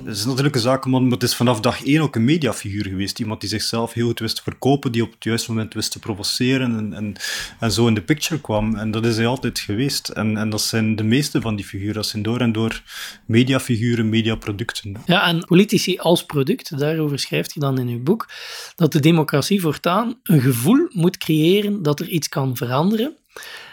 Het 0.03 0.15
is 0.17 0.25
natuurlijk 0.25 0.55
een 0.55 0.61
zakenman, 0.61 1.03
maar 1.03 1.11
het 1.11 1.23
is 1.23 1.35
vanaf 1.35 1.59
dag 1.59 1.85
één 1.85 2.01
ook 2.01 2.15
een 2.15 2.25
mediafiguur 2.25 2.83
geweest. 2.83 3.19
Iemand 3.19 3.41
die 3.41 3.49
zichzelf 3.49 3.93
heel 3.93 4.07
goed 4.07 4.19
wist 4.19 4.35
te 4.35 4.41
verkopen, 4.43 4.91
die 4.91 5.03
op 5.03 5.11
het 5.11 5.23
juiste 5.23 5.51
moment 5.51 5.73
wist 5.73 5.91
te 5.91 5.99
provoceren 5.99 6.77
en, 6.77 6.93
en, 6.93 7.13
en 7.59 7.71
zo 7.71 7.87
in 7.87 7.93
de 7.93 8.01
picture 8.01 8.41
kwam. 8.41 8.75
En 8.75 8.91
dat 8.91 9.05
is 9.05 9.15
hij 9.15 9.27
altijd 9.27 9.59
geweest. 9.59 10.09
En, 10.09 10.37
en 10.37 10.49
dat 10.49 10.61
zijn 10.61 10.95
de 10.95 11.03
meeste 11.03 11.41
van 11.41 11.55
die 11.55 11.65
figuren. 11.65 11.93
Dat 11.93 12.07
zijn 12.07 12.23
door 12.23 12.39
en 12.39 12.51
door 12.51 12.81
mediafiguren, 13.25 14.09
mediaproducten. 14.09 14.95
Ja, 15.05 15.27
en 15.27 15.45
politici 15.45 15.97
als 15.97 16.25
product, 16.25 16.77
daarover 16.77 17.19
schrijft 17.19 17.53
je 17.53 17.59
dan 17.59 17.79
in 17.79 17.87
uw 17.87 18.03
boek, 18.03 18.29
dat 18.75 18.91
de 18.91 18.99
democratie 18.99 19.61
voortaan 19.61 20.19
een 20.23 20.41
gevoel 20.41 20.87
moet 20.89 21.17
creëren 21.17 21.83
dat 21.83 21.99
er 21.99 22.07
iets 22.07 22.29
kan 22.29 22.59
veranderen. 22.65 23.17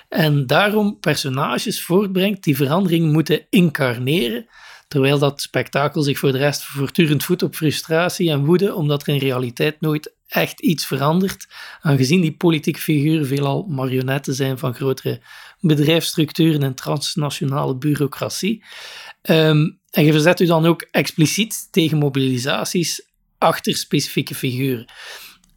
En 0.09 0.46
daarom 0.46 1.01
personages 1.01 1.83
voortbrengt 1.83 2.44
die 2.44 2.57
verandering 2.57 3.12
moeten 3.12 3.46
incarneren, 3.51 4.46
terwijl 4.88 5.18
dat 5.18 5.40
spektakel 5.40 6.03
zich 6.03 6.18
voor 6.18 6.33
de 6.33 6.38
rest 6.38 6.64
voortdurend 6.64 7.24
voedt 7.24 7.42
op 7.42 7.55
frustratie 7.55 8.31
en 8.31 8.44
woede, 8.44 8.74
omdat 8.74 9.03
er 9.03 9.14
in 9.14 9.18
realiteit 9.18 9.81
nooit 9.81 10.14
echt 10.29 10.61
iets 10.61 10.87
verandert, 10.87 11.46
aangezien 11.81 12.20
die 12.20 12.37
politieke 12.37 12.81
figuren 12.81 13.27
veelal 13.27 13.66
marionetten 13.68 14.35
zijn 14.35 14.59
van 14.59 14.74
grotere 14.74 15.20
bedrijfsstructuren 15.61 16.62
en 16.62 16.74
transnationale 16.74 17.77
bureaucratie. 17.77 18.64
Um, 19.22 19.79
en 19.90 20.05
je 20.05 20.12
verzet 20.12 20.40
u 20.40 20.46
dan 20.46 20.66
ook 20.66 20.87
expliciet 20.90 21.68
tegen 21.70 21.98
mobilisaties 21.98 23.07
achter 23.38 23.77
specifieke 23.77 24.35
figuren. 24.35 24.87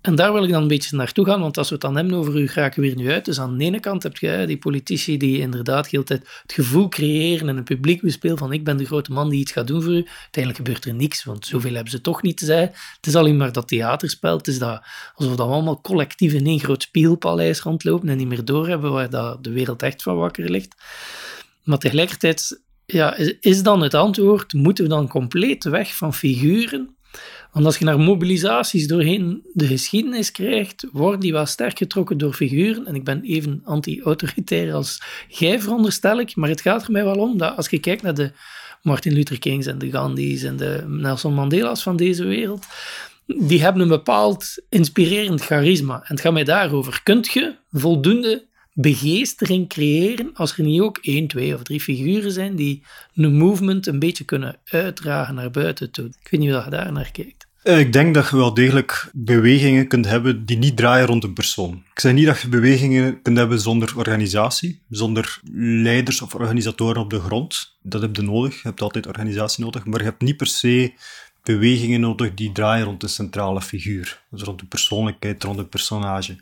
En 0.01 0.15
daar 0.15 0.33
wil 0.33 0.43
ik 0.43 0.49
dan 0.49 0.61
een 0.61 0.67
beetje 0.67 0.95
naartoe 0.95 1.25
gaan, 1.25 1.41
want 1.41 1.57
als 1.57 1.67
we 1.67 1.73
het 1.73 1.83
dan 1.83 1.95
hebben 1.95 2.13
over 2.13 2.39
u 2.39 2.47
raken 2.53 2.81
weer 2.81 2.95
nu 2.95 3.11
uit. 3.11 3.25
Dus 3.25 3.39
aan 3.39 3.57
de 3.57 3.63
ene 3.63 3.79
kant 3.79 4.03
heb 4.03 4.17
je 4.17 4.43
die 4.47 4.57
politici 4.57 5.17
die 5.17 5.39
inderdaad 5.39 5.83
de 5.83 5.89
hele 5.91 6.03
tijd 6.03 6.39
het 6.41 6.53
gevoel 6.53 6.89
creëren 6.89 7.49
en 7.49 7.57
een 7.57 7.63
publiek 7.63 8.01
bespelen 8.01 8.37
van 8.37 8.53
ik 8.53 8.63
ben 8.63 8.77
de 8.77 8.85
grote 8.85 9.11
man 9.11 9.29
die 9.29 9.39
iets 9.39 9.51
gaat 9.51 9.67
doen 9.67 9.81
voor 9.81 9.91
u. 9.91 10.05
Uiteindelijk 10.05 10.55
gebeurt 10.55 10.85
er 10.85 10.93
niks, 10.93 11.23
want 11.23 11.45
zoveel 11.45 11.73
hebben 11.73 11.91
ze 11.91 12.01
toch 12.01 12.21
niet 12.21 12.37
te 12.37 12.45
zeggen. 12.45 12.71
Het 12.95 13.07
is 13.07 13.15
alleen 13.15 13.37
maar 13.37 13.51
dat 13.51 13.67
theaterspel. 13.67 14.37
Het 14.37 14.47
is 14.47 14.59
dat, 14.59 14.81
alsof 15.15 15.35
we 15.35 15.41
allemaal 15.41 15.81
collectief 15.81 16.33
in 16.33 16.45
één 16.45 16.59
groot 16.59 16.81
spiegelpaleis 16.81 17.59
rondlopen 17.59 18.09
en 18.09 18.17
niet 18.17 18.27
meer 18.27 18.45
doorhebben 18.45 18.91
waar 18.91 19.09
de 19.41 19.51
wereld 19.51 19.83
echt 19.83 20.03
van 20.03 20.15
wakker 20.15 20.49
ligt. 20.49 20.75
Maar 21.63 21.77
tegelijkertijd 21.77 22.61
ja, 22.85 23.15
is 23.39 23.63
dan 23.63 23.81
het 23.81 23.93
antwoord, 23.93 24.53
moeten 24.53 24.83
we 24.83 24.89
dan 24.89 25.07
compleet 25.07 25.63
weg 25.63 25.95
van 25.95 26.13
figuren 26.13 26.95
want 27.51 27.65
als 27.65 27.77
je 27.77 27.85
naar 27.85 27.99
mobilisaties 27.99 28.87
doorheen 28.87 29.41
de 29.53 29.67
geschiedenis 29.67 30.31
krijgt, 30.31 30.87
worden 30.91 31.19
die 31.19 31.31
wel 31.31 31.45
sterk 31.45 31.77
getrokken 31.77 32.17
door 32.17 32.33
figuren. 32.33 32.85
En 32.85 32.95
ik 32.95 33.03
ben 33.03 33.21
even 33.23 33.61
anti-autoritair 33.63 34.73
als 34.73 35.01
jij, 35.27 35.61
veronderstel 35.61 36.19
ik. 36.19 36.35
Maar 36.35 36.49
het 36.49 36.61
gaat 36.61 36.83
er 36.83 36.91
mij 36.91 37.03
wel 37.03 37.15
om 37.15 37.37
dat 37.37 37.57
als 37.57 37.69
je 37.69 37.79
kijkt 37.79 38.01
naar 38.01 38.13
de 38.13 38.31
Martin 38.81 39.13
Luther 39.13 39.39
Kings 39.39 39.65
en 39.65 39.77
de 39.77 39.91
Gandhi's 39.91 40.43
en 40.43 40.57
de 40.57 40.83
Nelson 40.87 41.33
Mandela's 41.33 41.83
van 41.83 41.95
deze 41.95 42.23
wereld, 42.23 42.65
die 43.25 43.61
hebben 43.61 43.81
een 43.81 43.87
bepaald 43.87 44.57
inspirerend 44.69 45.41
charisma. 45.41 45.95
En 45.95 46.05
het 46.07 46.21
gaat 46.21 46.33
mij 46.33 46.43
daarover. 46.43 47.01
Kunt 47.03 47.31
je 47.31 47.55
voldoende 47.71 48.45
begeestering 48.73 49.69
creëren 49.69 50.29
als 50.33 50.57
er 50.57 50.63
niet 50.63 50.81
ook 50.81 50.97
één, 50.97 51.27
twee 51.27 51.55
of 51.55 51.63
drie 51.63 51.81
figuren 51.81 52.31
zijn 52.31 52.55
die 52.55 52.83
een 53.15 53.37
movement 53.37 53.87
een 53.87 53.99
beetje 53.99 54.23
kunnen 54.23 54.59
uitdragen 54.63 55.35
naar 55.35 55.51
buiten 55.51 55.91
toe. 55.91 56.05
Ik 56.05 56.27
weet 56.31 56.41
niet 56.41 56.53
of 56.53 56.63
je 56.63 56.69
daar 56.69 56.91
naar 56.91 57.11
kijkt. 57.11 57.40
Eh, 57.61 57.79
ik 57.79 57.93
denk 57.93 58.13
dat 58.13 58.29
je 58.29 58.35
wel 58.35 58.53
degelijk 58.53 59.09
bewegingen 59.13 59.87
kunt 59.87 60.05
hebben 60.05 60.45
die 60.45 60.57
niet 60.57 60.77
draaien 60.77 61.05
rond 61.05 61.23
een 61.23 61.33
persoon. 61.33 61.83
Ik 61.93 61.99
zeg 61.99 62.13
niet 62.13 62.25
dat 62.25 62.41
je 62.41 62.49
bewegingen 62.49 63.21
kunt 63.21 63.37
hebben 63.37 63.59
zonder 63.59 63.93
organisatie, 63.97 64.81
zonder 64.89 65.39
leiders 65.53 66.21
of 66.21 66.35
organisatoren 66.35 67.01
op 67.01 67.09
de 67.09 67.19
grond. 67.19 67.77
Dat 67.81 68.01
heb 68.01 68.15
je 68.15 68.21
nodig. 68.21 68.53
Je 68.53 68.67
hebt 68.67 68.81
altijd 68.81 69.07
organisatie 69.07 69.63
nodig, 69.63 69.85
maar 69.85 69.99
je 69.99 70.05
hebt 70.05 70.21
niet 70.21 70.37
per 70.37 70.47
se 70.47 70.93
bewegingen 71.43 71.99
nodig 71.99 72.33
die 72.33 72.51
draaien 72.51 72.85
rond 72.85 73.03
een 73.03 73.09
centrale 73.09 73.61
figuur. 73.61 74.21
Dus 74.29 74.41
rond 74.41 74.59
de 74.59 74.65
persoonlijkheid, 74.65 75.43
rond 75.43 75.57
een 75.57 75.69
personage. 75.69 76.35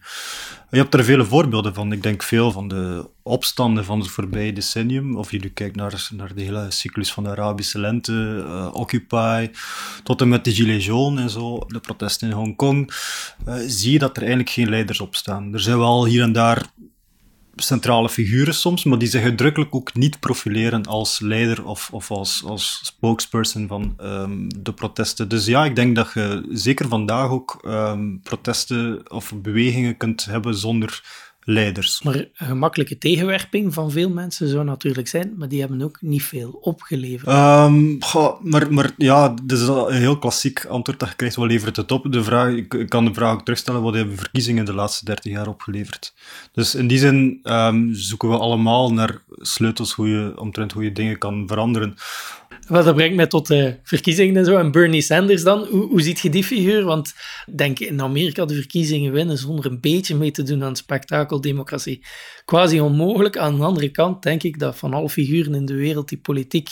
Je 0.72 0.78
hebt 0.78 0.94
er 0.94 1.04
vele 1.04 1.26
voorbeelden 1.26 1.74
van. 1.74 1.92
Ik 1.92 2.04
denk 2.04 2.24
veel 2.24 2.52
van 2.52 2.68
de 2.68 3.10
opstanden 3.24 3.86
van 3.86 4.00
het 4.00 4.10
voorbije 4.10 4.54
decennium. 4.54 5.18
Of 5.18 5.32
je 5.32 5.40
nu 5.40 5.50
kijkt 5.50 5.76
naar, 5.76 6.08
naar 6.16 6.36
de 6.36 6.42
hele 6.42 6.66
cyclus 6.70 7.14
van 7.14 7.24
de 7.24 7.30
Arabische 7.30 7.80
lente, 7.80 8.44
uh, 8.48 8.70
Occupy, 8.74 9.50
tot 10.04 10.22
en 10.22 10.30
met 10.30 10.44
de 10.44 10.54
Gilets 10.54 10.86
jaunes 10.86 11.22
en 11.22 11.30
zo, 11.30 11.60
de 11.68 11.80
protesten 11.80 12.30
in 12.30 12.36
Hongkong. 12.36 12.94
Uh, 13.48 13.56
zie 13.68 13.92
je 13.92 14.00
dat 14.00 14.16
er 14.16 14.22
eigenlijk 14.22 14.52
geen 14.52 14.70
leiders 14.70 15.00
opstaan. 15.00 15.54
Er 15.54 15.60
zijn 15.60 15.78
wel 15.78 16.06
hier 16.06 16.22
en 16.22 16.32
daar 16.32 16.66
centrale 17.62 18.10
figuren 18.10 18.54
soms, 18.54 18.84
maar 18.84 18.98
die 18.98 19.08
zich 19.08 19.24
uitdrukkelijk 19.24 19.76
ook 19.76 19.94
niet 19.94 20.20
profileren 20.20 20.86
als 20.86 21.20
leider 21.20 21.66
of, 21.66 21.90
of 21.92 22.12
als, 22.12 22.44
als 22.46 22.80
spokesperson 22.84 23.68
van 23.68 23.96
um, 24.02 24.64
de 24.64 24.74
protesten. 24.74 25.30
Dus 25.30 25.46
ja, 25.46 25.66
ik 25.66 25.76
denk 25.76 25.96
dat 25.96 26.12
je 26.14 26.48
zeker 26.52 26.88
vandaag 26.88 27.30
ook 27.30 27.60
um, 27.66 28.22
protesten 28.24 29.12
of 29.12 29.34
bewegingen 29.36 29.98
kunt 29.98 30.26
hebben 30.26 30.56
zonder 30.56 31.04
leiders. 31.44 32.02
Maar 32.02 32.16
een 32.16 32.48
gemakkelijke 32.48 32.98
tegenwerping 32.98 33.74
van 33.74 33.92
veel 33.92 34.10
mensen 34.10 34.48
zou 34.48 34.64
natuurlijk 34.64 35.08
zijn, 35.08 35.34
maar 35.38 35.48
die 35.48 35.60
hebben 35.60 35.82
ook 35.82 35.98
niet 36.02 36.24
veel 36.24 36.50
opgeleverd. 36.62 37.28
Um, 37.28 37.98
maar, 38.42 38.74
maar 38.74 38.92
ja, 38.98 39.36
dat 39.44 39.60
is 39.60 39.68
een 39.68 39.92
heel 39.92 40.18
klassiek 40.18 40.66
antwoord 40.66 41.00
dat 41.00 41.10
je 41.10 41.16
krijgt. 41.16 41.36
Wat 41.36 41.48
levert 41.48 41.76
het 41.76 41.92
op? 41.92 42.12
De 42.12 42.24
vraag, 42.24 42.54
ik, 42.54 42.86
kan 42.88 43.06
de 43.06 43.14
vraag 43.14 43.34
ook 43.34 43.44
terugstellen, 43.44 43.82
wat 43.82 43.94
hebben 43.94 44.18
verkiezingen 44.18 44.66
de 44.66 44.74
laatste 44.74 45.06
30 45.06 45.32
jaar 45.32 45.48
opgeleverd? 45.48 46.14
Dus 46.52 46.76
in 46.76 46.88
die 46.88 46.98
zin 46.98 47.40
um, 47.44 47.94
zoeken 47.94 48.30
we 48.30 48.38
allemaal 48.38 48.94
naar 48.94 49.22
sleutels 49.28 49.94
hoe 49.94 50.10
je, 50.10 50.34
omtrent 50.36 50.72
hoe 50.72 50.84
je 50.84 50.92
dingen 50.92 51.18
kan 51.18 51.48
veranderen. 51.48 51.96
Wel, 52.68 52.84
dat 52.84 52.96
brengt 52.96 53.16
mij 53.16 53.28
tot 53.28 53.48
de 53.48 53.76
verkiezingen 53.84 54.38
en 54.38 54.46
zo. 54.46 54.58
En 54.58 54.72
Bernie 54.72 55.02
Sanders 55.02 55.44
dan, 55.44 55.66
hoe, 55.70 55.88
hoe 55.88 56.02
ziet 56.02 56.20
je 56.20 56.30
die 56.30 56.44
figuur? 56.44 56.84
Want 56.84 57.14
denk 57.56 57.80
in 57.80 58.02
Amerika 58.02 58.46
de 58.46 58.54
verkiezingen 58.54 59.12
winnen 59.12 59.38
zonder 59.38 59.66
een 59.66 59.80
beetje 59.80 60.16
mee 60.16 60.32
te 60.32 60.44
doen 60.44 60.64
aan 60.64 60.76
spektakeldemocratie. 61.30 62.02
Quasi 62.46 62.80
onmogelijk. 62.80 63.38
Aan 63.38 63.58
de 63.58 63.64
andere 63.64 63.90
kant 63.90 64.24
denk 64.24 64.44
ik 64.44 64.60
dat 64.60 64.78
van 64.78 64.94
alle 64.94 65.10
figuren 65.10 65.56
in 65.56 65.66
de 65.66 65.76
wereld 65.76 66.10
die 66.10 66.18
politiek 66.18 66.70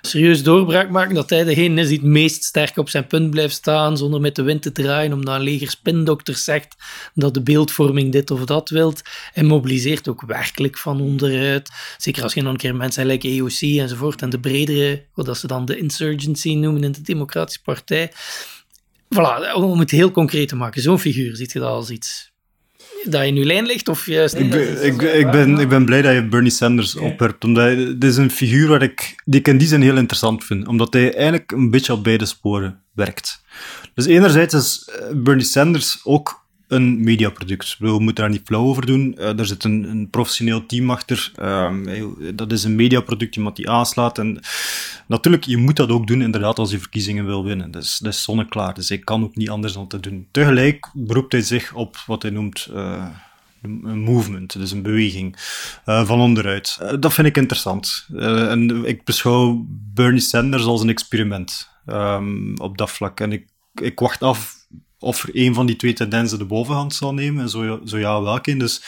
serieus 0.00 0.42
doorbraak 0.42 0.90
maken, 0.90 1.14
dat 1.14 1.30
hij 1.30 1.44
degene 1.44 1.80
is 1.80 1.88
die 1.88 1.98
het 1.98 2.06
meest 2.06 2.44
sterk 2.44 2.76
op 2.76 2.88
zijn 2.88 3.06
punt 3.06 3.30
blijft 3.30 3.54
staan, 3.54 3.96
zonder 3.96 4.20
met 4.20 4.36
de 4.36 4.42
wind 4.42 4.62
te 4.62 4.72
draaien, 4.72 5.12
omdat 5.12 5.34
een 5.34 5.42
leger 5.42 5.70
spindokters 5.70 6.44
zegt 6.44 6.76
dat 7.14 7.34
de 7.34 7.42
beeldvorming 7.42 8.12
dit 8.12 8.30
of 8.30 8.44
dat 8.44 8.70
wilt. 8.70 9.02
En 9.34 9.46
mobiliseert 9.46 10.08
ook 10.08 10.22
werkelijk 10.26 10.78
van 10.78 11.00
onderuit. 11.00 11.70
Zeker 11.98 12.22
als 12.22 12.34
je 12.34 12.42
dan 12.42 12.50
een 12.50 12.56
keer 12.56 12.76
mensen 12.76 13.06
like 13.06 13.28
EOC 13.28 13.60
enzovoort 13.60 14.22
en 14.22 14.30
de 14.30 14.40
bredere 14.40 15.04
wat 15.14 15.38
ze 15.38 15.46
dan 15.46 15.64
de 15.64 15.78
insurgency 15.78 16.54
noemen 16.54 16.84
in 16.84 16.92
de 16.92 17.02
Democratische 17.02 17.62
Partij. 17.62 18.12
Voilà, 19.14 19.52
om 19.54 19.78
het 19.78 19.90
heel 19.90 20.10
concreet 20.10 20.48
te 20.48 20.56
maken, 20.56 20.82
zo'n 20.82 20.98
figuur, 20.98 21.36
ziet 21.36 21.52
je 21.52 21.58
dat 21.58 21.68
als 21.68 21.90
iets 21.90 22.31
dat 23.04 23.22
in 23.22 23.36
uw 23.36 23.44
lijn 23.44 23.66
ligt? 23.66 23.88
Of 23.88 24.06
juist... 24.06 24.34
Ik 24.34 24.50
ben, 24.50 24.84
ik, 24.84 25.02
ik, 25.02 25.30
ben, 25.30 25.58
ik 25.58 25.68
ben 25.68 25.84
blij 25.84 26.02
dat 26.02 26.14
je 26.14 26.28
Bernie 26.28 26.50
Sanders 26.50 26.96
opwerpt, 26.96 27.44
omdat 27.44 27.76
het 27.76 28.04
is 28.04 28.16
een 28.16 28.30
figuur 28.30 28.68
waar 28.68 28.82
ik, 28.82 29.22
die 29.24 29.40
ik 29.40 29.48
in 29.48 29.58
die 29.58 29.68
zin 29.68 29.82
heel 29.82 29.96
interessant 29.96 30.44
vind, 30.44 30.68
omdat 30.68 30.92
hij 30.92 31.14
eigenlijk 31.14 31.52
een 31.52 31.70
beetje 31.70 31.92
op 31.92 32.04
beide 32.04 32.26
sporen 32.26 32.80
werkt. 32.92 33.42
Dus 33.94 34.06
enerzijds 34.06 34.54
is 34.54 34.90
Bernie 35.12 35.44
Sanders 35.44 36.00
ook 36.04 36.41
een 36.72 37.04
mediaproduct. 37.04 37.76
We 37.78 37.98
moeten 37.98 38.14
daar 38.14 38.30
niet 38.32 38.42
flauw 38.44 38.64
over 38.64 38.86
doen. 38.86 39.14
Uh, 39.18 39.38
er 39.38 39.46
zit 39.46 39.64
een, 39.64 39.84
een, 39.90 40.10
professioneel 40.10 40.66
team 40.66 40.90
achter. 40.90 41.32
Uh, 41.40 42.04
dat 42.34 42.52
is 42.52 42.64
een 42.64 42.74
mediaproduct, 42.74 43.36
iemand 43.36 43.56
die 43.56 43.70
aanslaat. 43.70 44.18
En 44.18 44.40
natuurlijk, 45.06 45.44
je 45.44 45.56
moet 45.56 45.76
dat 45.76 45.90
ook 45.90 46.06
doen, 46.06 46.22
inderdaad, 46.22 46.58
als 46.58 46.70
je 46.70 46.78
verkiezingen 46.78 47.26
wil 47.26 47.44
winnen. 47.44 47.72
Is, 47.72 47.98
dat 47.98 48.12
is 48.12 48.22
zonneklaar. 48.22 48.74
Dus 48.74 48.88
hij 48.88 48.98
kan 48.98 49.22
ook 49.22 49.36
niet 49.36 49.50
anders 49.50 49.72
dan 49.72 49.88
te 49.88 50.00
doen. 50.00 50.26
Tegelijk 50.30 50.90
beroept 50.92 51.32
hij 51.32 51.42
zich 51.42 51.74
op 51.74 51.96
wat 52.06 52.22
hij 52.22 52.30
noemt... 52.30 52.68
Uh, 52.70 53.06
een 53.62 54.00
movement, 54.00 54.58
dus 54.58 54.70
een 54.70 54.82
beweging 54.82 55.36
uh, 55.86 56.06
van 56.06 56.20
onderuit. 56.20 56.78
Dat 57.00 57.12
vind 57.12 57.26
ik 57.26 57.36
interessant. 57.36 58.06
En 58.16 58.84
ik 58.84 59.04
beschouw 59.04 59.66
Bernie 59.68 60.20
Sanders 60.20 60.64
als 60.64 60.82
een 60.82 60.88
experiment 60.88 61.68
um, 61.86 62.58
op 62.58 62.78
dat 62.78 62.90
vlak. 62.90 63.20
En 63.20 63.32
ik, 63.32 63.46
ik 63.74 63.98
wacht 63.98 64.22
af 64.22 64.61
of 65.02 65.22
er 65.22 65.30
een 65.32 65.54
van 65.54 65.66
die 65.66 65.76
twee 65.76 65.92
tendensen 65.92 66.38
de 66.38 66.44
bovenhand 66.44 66.94
zal 66.94 67.14
nemen, 67.14 67.42
en 67.42 67.48
zo, 67.48 67.80
zo 67.84 67.98
ja, 67.98 68.22
welke. 68.22 68.56
Dus 68.56 68.82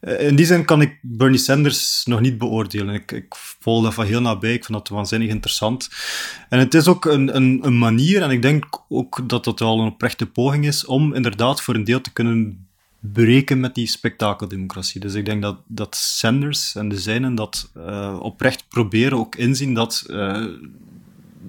eh, 0.00 0.26
in 0.26 0.36
die 0.36 0.46
zin 0.46 0.64
kan 0.64 0.80
ik 0.80 0.98
Bernie 1.02 1.38
Sanders 1.38 2.02
nog 2.04 2.20
niet 2.20 2.38
beoordelen. 2.38 2.94
Ik, 2.94 3.12
ik 3.12 3.34
volg 3.60 3.84
dat 3.84 3.94
van 3.94 4.04
heel 4.04 4.20
nabij, 4.20 4.52
ik 4.52 4.64
vind 4.64 4.78
dat 4.78 4.88
waanzinnig 4.88 5.28
interessant. 5.28 5.90
En 6.48 6.58
het 6.58 6.74
is 6.74 6.86
ook 6.86 7.04
een, 7.04 7.36
een, 7.36 7.58
een 7.62 7.78
manier, 7.78 8.22
en 8.22 8.30
ik 8.30 8.42
denk 8.42 8.64
ook 8.88 9.28
dat 9.28 9.44
dat 9.44 9.58
wel 9.58 9.80
een 9.80 9.92
oprechte 9.92 10.26
poging 10.26 10.66
is, 10.66 10.84
om 10.84 11.14
inderdaad 11.14 11.62
voor 11.62 11.74
een 11.74 11.84
deel 11.84 12.00
te 12.00 12.12
kunnen 12.12 12.66
breken 13.00 13.60
met 13.60 13.74
die 13.74 13.86
spektakeldemocratie. 13.86 15.00
Dus 15.00 15.14
ik 15.14 15.24
denk 15.24 15.42
dat, 15.42 15.56
dat 15.66 15.96
Sanders 15.96 16.74
en 16.74 16.88
de 16.88 16.98
zijnen 16.98 17.34
dat 17.34 17.70
uh, 17.76 18.16
oprecht 18.20 18.64
proberen, 18.68 19.18
ook 19.18 19.34
inzien 19.34 19.74
dat 19.74 20.04
uh, 20.06 20.46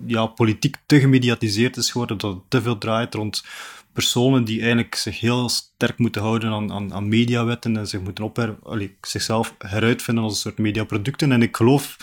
ja, 0.06 0.26
politiek 0.26 0.78
te 0.86 1.00
gemediatiseerd 1.00 1.78
is 1.78 1.92
geworden, 1.92 2.18
dat 2.18 2.34
het 2.34 2.42
te 2.48 2.62
veel 2.62 2.78
draait 2.78 3.14
rond 3.14 3.44
personen 3.94 4.44
die 4.44 4.60
eigenlijk 4.60 4.96
zich 4.96 5.20
heel 5.20 5.50
sterk 5.50 5.98
moeten 5.98 6.22
houden 6.22 6.52
aan, 6.52 6.72
aan, 6.72 6.94
aan 6.94 7.08
mediawetten 7.08 7.78
en 7.78 7.88
zich 7.88 8.02
moeten 8.02 8.24
op 8.24 8.38
zichzelf 9.02 9.56
heruitvinden 9.58 10.24
als 10.24 10.34
een 10.34 10.40
soort 10.40 10.58
mediaproducten. 10.58 11.32
En 11.32 11.42
ik 11.42 11.56
geloof 11.56 11.98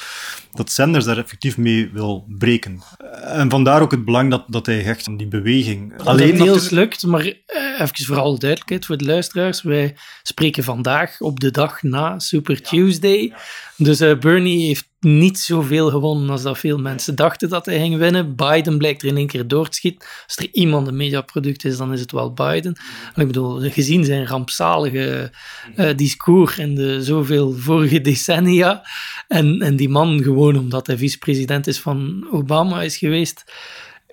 dat 0.53 0.71
Sanders 0.71 1.05
daar 1.05 1.19
effectief 1.19 1.59
mee 1.59 1.91
wil 1.93 2.25
breken. 2.29 2.81
En 3.23 3.51
vandaar 3.51 3.83
ook 3.83 3.91
het 3.91 4.05
belang 4.05 4.31
dat, 4.31 4.45
dat 4.47 4.67
hij 4.67 4.81
hecht 4.81 5.09
aan 5.09 5.17
die 5.17 5.27
beweging. 5.27 5.97
Dat 5.97 6.07
Alleen 6.07 6.29
het 6.29 6.39
deels 6.39 6.71
lukt, 6.71 7.07
maar 7.07 7.25
eh, 7.27 7.35
even 7.81 8.05
voor 8.05 8.19
alle 8.19 8.39
duidelijkheid 8.39 8.87
voor 8.87 8.97
de 8.97 9.05
luisteraars. 9.05 9.63
Wij 9.63 9.95
spreken 10.23 10.65
vandaag 10.65 11.21
op 11.21 11.41
de 11.41 11.51
dag 11.51 11.83
na 11.83 12.19
Super 12.19 12.63
Tuesday. 12.63 13.33
Dus 13.77 14.01
uh, 14.01 14.19
Bernie 14.19 14.67
heeft 14.67 14.89
niet 15.01 15.39
zoveel 15.39 15.91
gewonnen 15.91 16.31
als 16.31 16.43
dat 16.43 16.59
veel 16.59 16.79
mensen 16.79 17.15
dachten 17.15 17.49
dat 17.49 17.67
hij 17.67 17.79
ging 17.79 17.97
winnen. 17.97 18.37
Biden 18.37 18.79
blijkt 18.79 19.03
er 19.03 19.09
in 19.09 19.17
één 19.17 19.27
keer 19.27 19.49
door 19.49 19.69
te 19.69 19.77
schieten. 19.77 20.09
Als 20.27 20.37
er 20.37 20.49
iemand 20.53 20.87
een 20.87 20.97
mediaproduct 20.97 21.65
is, 21.65 21.77
dan 21.77 21.93
is 21.93 22.01
het 22.01 22.13
wel 22.13 22.33
Biden. 22.33 22.77
Ik 23.15 23.27
bedoel, 23.27 23.71
gezien 23.71 24.05
zijn 24.05 24.27
rampzalige 24.27 25.33
uh, 25.77 25.97
discours 25.97 26.59
in 26.59 26.75
de 26.75 27.05
zoveel 27.05 27.53
vorige 27.53 28.01
decennia. 28.01 28.83
En, 29.29 29.61
en 29.61 29.77
die 29.77 29.89
man, 29.89 30.23
gewoon 30.23 30.59
omdat 30.59 30.87
hij 30.87 30.97
vicepresident 30.97 31.67
is 31.67 31.81
van 31.81 32.29
Obama 32.33 32.83
is 32.83 32.97
geweest, 32.97 33.45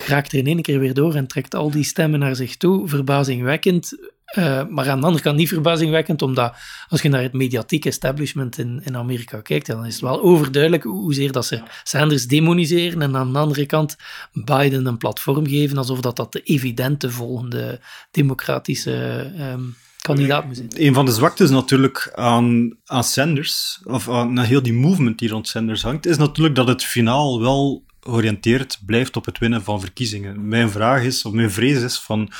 raakt 0.06 0.32
er 0.32 0.38
in 0.38 0.46
één 0.46 0.62
keer 0.62 0.78
weer 0.78 0.94
door 0.94 1.14
en 1.14 1.26
trekt 1.26 1.54
al 1.54 1.70
die 1.70 1.84
stemmen 1.84 2.18
naar 2.18 2.36
zich 2.36 2.56
toe. 2.56 2.88
Verbazingwekkend. 2.88 3.96
Uh, 4.38 4.66
maar 4.68 4.88
aan 4.88 5.00
de 5.00 5.06
andere 5.06 5.22
kant 5.22 5.36
niet 5.36 5.48
verbazingwekkend, 5.48 6.22
omdat 6.22 6.54
als 6.88 7.02
je 7.02 7.08
naar 7.08 7.22
het 7.22 7.32
mediatiek 7.32 7.84
establishment 7.84 8.58
in, 8.58 8.80
in 8.84 8.96
Amerika 8.96 9.40
kijkt, 9.40 9.66
dan 9.66 9.86
is 9.86 9.92
het 9.92 10.02
wel 10.02 10.22
overduidelijk 10.22 10.82
hoezeer 10.82 11.32
dat 11.32 11.46
ze 11.46 11.62
Sanders 11.82 12.26
demoniseren 12.26 13.02
en 13.02 13.16
aan 13.16 13.32
de 13.32 13.38
andere 13.38 13.66
kant 13.66 13.96
Biden 14.32 14.86
een 14.86 14.96
platform 14.96 15.46
geven, 15.46 15.78
alsof 15.78 16.00
dat, 16.00 16.16
dat 16.16 16.32
de 16.32 16.42
evidente 16.42 17.10
volgende 17.10 17.80
democratische 18.10 19.30
um, 19.40 19.74
kandidaat 20.00 20.44
moet 20.44 20.56
zijn. 20.56 20.68
Een 20.76 20.94
van 20.94 21.04
de 21.04 21.12
zwaktes 21.12 21.50
natuurlijk 21.50 22.12
aan, 22.14 22.76
aan 22.84 23.04
Sanders, 23.04 23.80
of 23.84 24.08
aan 24.08 24.38
heel 24.38 24.62
die 24.62 24.74
movement 24.74 25.18
die 25.18 25.28
rond 25.28 25.48
Sanders 25.48 25.82
hangt, 25.82 26.06
is 26.06 26.16
natuurlijk 26.16 26.54
dat 26.54 26.68
het 26.68 26.84
finaal 26.84 27.40
wel 27.40 27.86
georiënteerd 28.08 28.80
blijft 28.86 29.16
op 29.16 29.24
het 29.24 29.38
winnen 29.38 29.62
van 29.62 29.80
verkiezingen. 29.80 30.48
Mijn 30.48 30.70
vraag 30.70 31.02
is, 31.02 31.24
of 31.24 31.32
mijn 31.32 31.50
vrees 31.50 31.82
is 31.82 31.98
van, 31.98 32.30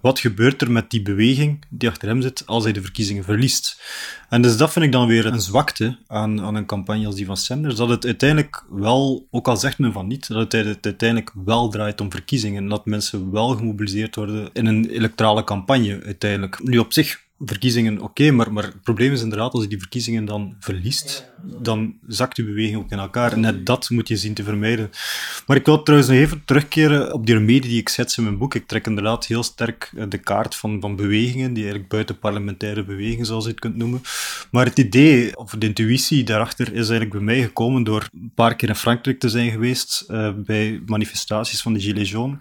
wat 0.00 0.18
gebeurt 0.18 0.62
er 0.62 0.70
met 0.70 0.90
die 0.90 1.02
beweging 1.02 1.64
die 1.68 1.88
achter 1.88 2.08
hem 2.08 2.22
zit 2.22 2.42
als 2.46 2.64
hij 2.64 2.72
de 2.72 2.82
verkiezingen 2.82 3.24
verliest? 3.24 3.82
En 4.28 4.42
dus 4.42 4.56
dat 4.56 4.72
vind 4.72 4.84
ik 4.84 4.92
dan 4.92 5.06
weer 5.06 5.26
een 5.26 5.40
zwakte 5.40 5.98
aan, 6.06 6.40
aan 6.40 6.54
een 6.54 6.66
campagne 6.66 7.06
als 7.06 7.14
die 7.14 7.26
van 7.26 7.36
Sanders, 7.36 7.76
dat 7.76 7.88
het 7.88 8.04
uiteindelijk 8.04 8.64
wel, 8.70 9.26
ook 9.30 9.48
al 9.48 9.56
zegt 9.56 9.78
men 9.78 9.92
van 9.92 10.06
niet, 10.06 10.28
dat 10.28 10.52
het 10.52 10.84
uiteindelijk 10.84 11.32
wel 11.44 11.68
draait 11.68 12.00
om 12.00 12.10
verkiezingen 12.10 12.62
en 12.62 12.68
dat 12.68 12.86
mensen 12.86 13.30
wel 13.30 13.48
gemobiliseerd 13.48 14.14
worden 14.14 14.50
in 14.52 14.66
een 14.66 14.90
electorale 14.90 15.44
campagne 15.44 16.02
uiteindelijk. 16.04 16.62
Nu 16.62 16.78
op 16.78 16.92
zich 16.92 17.26
verkiezingen 17.38 18.00
oké, 18.00 18.30
maar, 18.30 18.52
maar 18.52 18.62
het 18.62 18.82
probleem 18.82 19.12
is 19.12 19.22
inderdaad, 19.22 19.52
als 19.52 19.62
je 19.62 19.68
die 19.68 19.78
verkiezingen 19.78 20.24
dan 20.24 20.56
verliest, 20.60 21.30
dan 21.42 21.94
zakt 22.06 22.36
je 22.36 22.44
beweging 22.44 22.76
ook 22.76 22.90
in 22.90 22.98
elkaar. 22.98 23.32
En 23.32 23.40
net 23.40 23.66
dat 23.66 23.90
moet 23.90 24.08
je 24.08 24.16
zien 24.16 24.34
te 24.34 24.42
vermijden. 24.42 24.90
Maar 25.46 25.56
ik 25.56 25.66
wil 25.66 25.82
trouwens 25.82 26.10
nog 26.10 26.20
even 26.20 26.42
terugkeren 26.44 27.12
op 27.12 27.26
die 27.26 27.34
remedie 27.34 27.70
die 27.70 27.80
ik 27.80 27.88
schets 27.88 28.16
in 28.16 28.24
mijn 28.24 28.38
boek. 28.38 28.54
Ik 28.54 28.66
trek 28.66 28.86
inderdaad 28.86 29.26
heel 29.26 29.42
sterk 29.42 29.92
eh, 29.96 30.04
de 30.08 30.18
kaart 30.18 30.54
van, 30.54 30.80
van 30.80 30.96
bewegingen, 30.96 31.52
die 31.52 31.62
eigenlijk 31.62 31.92
buiten 31.92 32.18
parlementaire 32.18 32.84
bewegingen, 32.84 33.26
zoals 33.26 33.44
je 33.44 33.50
het 33.50 33.60
kunt 33.60 33.76
noemen. 33.76 34.02
Maar 34.50 34.64
het 34.64 34.78
idee, 34.78 35.36
of 35.36 35.50
de 35.50 35.66
intuïtie 35.66 36.24
daarachter, 36.24 36.66
is 36.66 36.74
eigenlijk 36.74 37.10
bij 37.10 37.20
mij 37.20 37.42
gekomen 37.42 37.84
door 37.84 38.08
een 38.12 38.32
paar 38.34 38.56
keer 38.56 38.68
in 38.68 38.74
Frankrijk 38.74 39.18
te 39.18 39.28
zijn 39.28 39.50
geweest, 39.50 40.04
uh, 40.08 40.30
bij 40.36 40.82
manifestaties 40.86 41.62
van 41.62 41.72
de 41.72 41.80
Gilets 41.80 42.10
jaunes. 42.10 42.38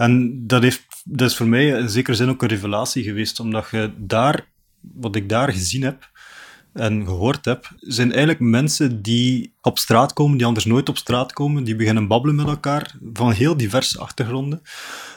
En 0.00 0.46
dat, 0.46 0.62
heeft, 0.62 0.84
dat 1.04 1.30
is 1.30 1.36
voor 1.36 1.48
mij 1.48 1.66
in 1.66 1.88
zekere 1.88 2.16
zin 2.16 2.28
ook 2.28 2.42
een 2.42 2.48
revelatie 2.48 3.02
geweest, 3.02 3.40
omdat 3.40 3.68
je 3.70 3.92
daar, 3.96 4.46
wat 4.80 5.16
ik 5.16 5.28
daar 5.28 5.52
gezien 5.52 5.82
heb 5.82 6.10
en 6.72 7.04
gehoord 7.04 7.44
heb, 7.44 7.70
zijn 7.78 8.08
eigenlijk 8.08 8.40
mensen 8.40 9.02
die 9.02 9.54
op 9.60 9.78
straat 9.78 10.12
komen, 10.12 10.36
die 10.36 10.46
anders 10.46 10.64
nooit 10.64 10.88
op 10.88 10.96
straat 10.96 11.32
komen, 11.32 11.64
die 11.64 11.76
beginnen 11.76 12.06
babbelen 12.06 12.36
met 12.36 12.46
elkaar, 12.46 12.94
van 13.12 13.32
heel 13.32 13.56
diverse 13.56 13.98
achtergronden, 13.98 14.62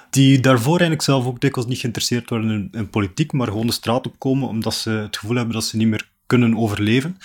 die 0.10 0.39
daarvoor 0.39 0.72
eigenlijk 0.72 1.02
zelf 1.02 1.26
ook 1.26 1.39
dikwijls 1.39 1.69
niet 1.69 1.80
geïnteresseerd 1.80 2.30
worden 2.30 2.69
in, 2.72 2.89
politiek, 2.89 3.32
maar 3.32 3.48
gewoon 3.48 3.67
de 3.67 3.72
straat 3.72 4.06
opkomen 4.06 4.48
omdat 4.48 4.74
ze 4.74 4.89
het 4.89 5.17
gevoel 5.17 5.36
hebben 5.36 5.54
dat 5.54 5.65
ze 5.65 5.78
niet 5.78 5.88
meer 5.88 6.12
kunnen 6.26 6.58
overleven 6.58 7.17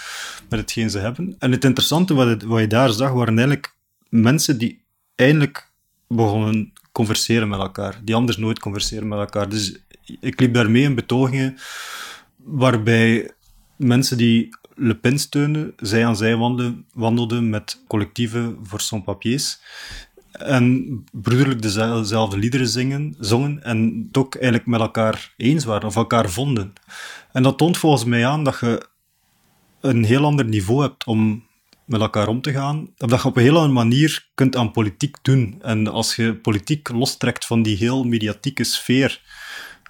met 0.49 0.61
hetgeen 0.61 0.91
ze 0.91 0.99
hebben. 0.99 1.37
En 1.39 1.53
het 1.53 1.65
interessante 1.65 2.15
wat, 2.15 2.43
wat 2.43 2.61
je 2.61 2.67
daar 2.67 2.91
zag, 2.91 3.13
waren 3.13 3.39
eigenlijk 3.39 3.75
mensen 4.09 4.59
die 4.59 4.85
eindelijk 5.15 5.71
begonnen 6.09 6.73
converseren 6.99 7.49
met 7.49 7.61
elkaar, 7.61 8.01
die 8.05 8.15
anders 8.15 8.37
nooit 8.37 8.59
converseren 8.59 9.09
met 9.09 9.19
elkaar. 9.19 9.49
Dus 9.49 9.79
ik 10.21 10.41
liep 10.41 10.55
daarmee 10.55 10.83
in 10.83 10.95
betogingen 10.95 11.57
waarbij 12.37 13.31
mensen 13.77 14.17
die 14.17 14.49
Le 14.75 14.95
Pen 14.95 15.19
steunde, 15.19 15.75
zij 15.77 16.07
aan 16.07 16.17
zij 16.17 16.37
wandelden, 16.37 16.87
wandelden 16.93 17.51
met 17.51 17.83
collectieven 17.87 18.59
voor 18.63 18.81
sans 18.81 19.05
papiers. 19.05 19.61
En 20.33 21.05
broederlijk 21.13 21.63
dezelfde 21.63 22.39
liederen 22.39 22.69
zingen, 22.69 23.15
zongen 23.19 23.63
en 23.63 24.07
het 24.07 24.17
ook 24.17 24.35
eigenlijk 24.35 24.67
met 24.67 24.81
elkaar 24.81 25.35
eens 25.37 25.65
waren 25.65 25.89
of 25.89 25.97
elkaar 25.97 26.31
vonden. 26.31 26.73
En 27.33 27.43
dat 27.43 27.59
toont 27.59 27.79
volgens 27.79 28.05
mij 28.05 28.27
aan 28.27 28.45
dat 28.45 28.59
je 28.61 28.87
een 29.81 30.05
heel 30.05 30.25
ander 30.25 30.45
niveau 30.45 30.83
hebt 30.83 31.05
om 31.05 31.48
met 31.89 32.01
elkaar 32.01 32.29
om 32.29 32.41
te 32.41 32.53
gaan. 32.53 32.89
Dat 32.97 33.23
je 33.23 33.29
op 33.29 33.37
een 33.37 33.43
heel 33.43 33.55
andere 33.55 33.73
manier 33.73 34.29
kunt 34.35 34.57
aan 34.57 34.71
politiek 34.71 35.17
doen. 35.23 35.59
En 35.63 35.87
als 35.87 36.17
je 36.17 36.35
politiek 36.35 36.89
lostrekt 36.89 37.47
van 37.47 37.63
die 37.63 37.77
heel 37.77 38.05
mediatieke 38.05 38.65
sfeer 38.65 39.21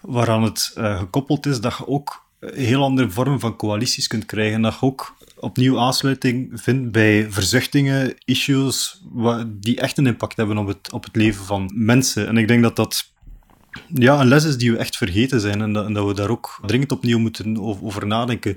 waaraan 0.00 0.42
het 0.42 0.74
uh, 0.78 0.98
gekoppeld 0.98 1.46
is, 1.46 1.61
dat 1.61 1.76
je 1.76 1.87
ook 1.87 2.26
heel 2.40 2.82
andere 2.82 3.11
vormen 3.11 3.40
van 3.40 3.56
coalities 3.56 4.06
kunt 4.06 4.26
krijgen. 4.26 4.62
Dat 4.62 4.76
je 4.80 4.87
ook 4.87 5.16
opnieuw 5.37 5.78
aansluiting 5.78 6.50
vindt 6.54 6.92
bij 6.92 7.26
verzuchtingen, 7.30 8.14
issues, 8.24 9.02
die 9.46 9.80
echt 9.80 9.98
een 9.98 10.06
impact 10.06 10.37
hebben 10.37 10.58
op 10.58 10.66
het, 10.66 10.92
op 10.92 11.04
het 11.04 11.16
leven 11.16 11.44
van 11.44 11.72
mensen. 11.74 12.26
En 12.26 12.37
ik 12.37 12.48
denk 12.48 12.62
dat 12.62 12.76
dat 12.76 13.12
ja, 13.94 14.20
een 14.20 14.28
les 14.28 14.44
is 14.44 14.56
die 14.56 14.72
we 14.72 14.78
echt 14.78 14.96
vergeten 14.96 15.40
zijn 15.40 15.61
en 15.61 15.92
dat 15.92 16.06
we 16.06 16.14
daar 16.14 16.28
ook 16.30 16.61
dringend 16.66 16.92
opnieuw 16.92 17.18
moeten 17.18 17.61
over 17.61 18.06
nadenken. 18.06 18.54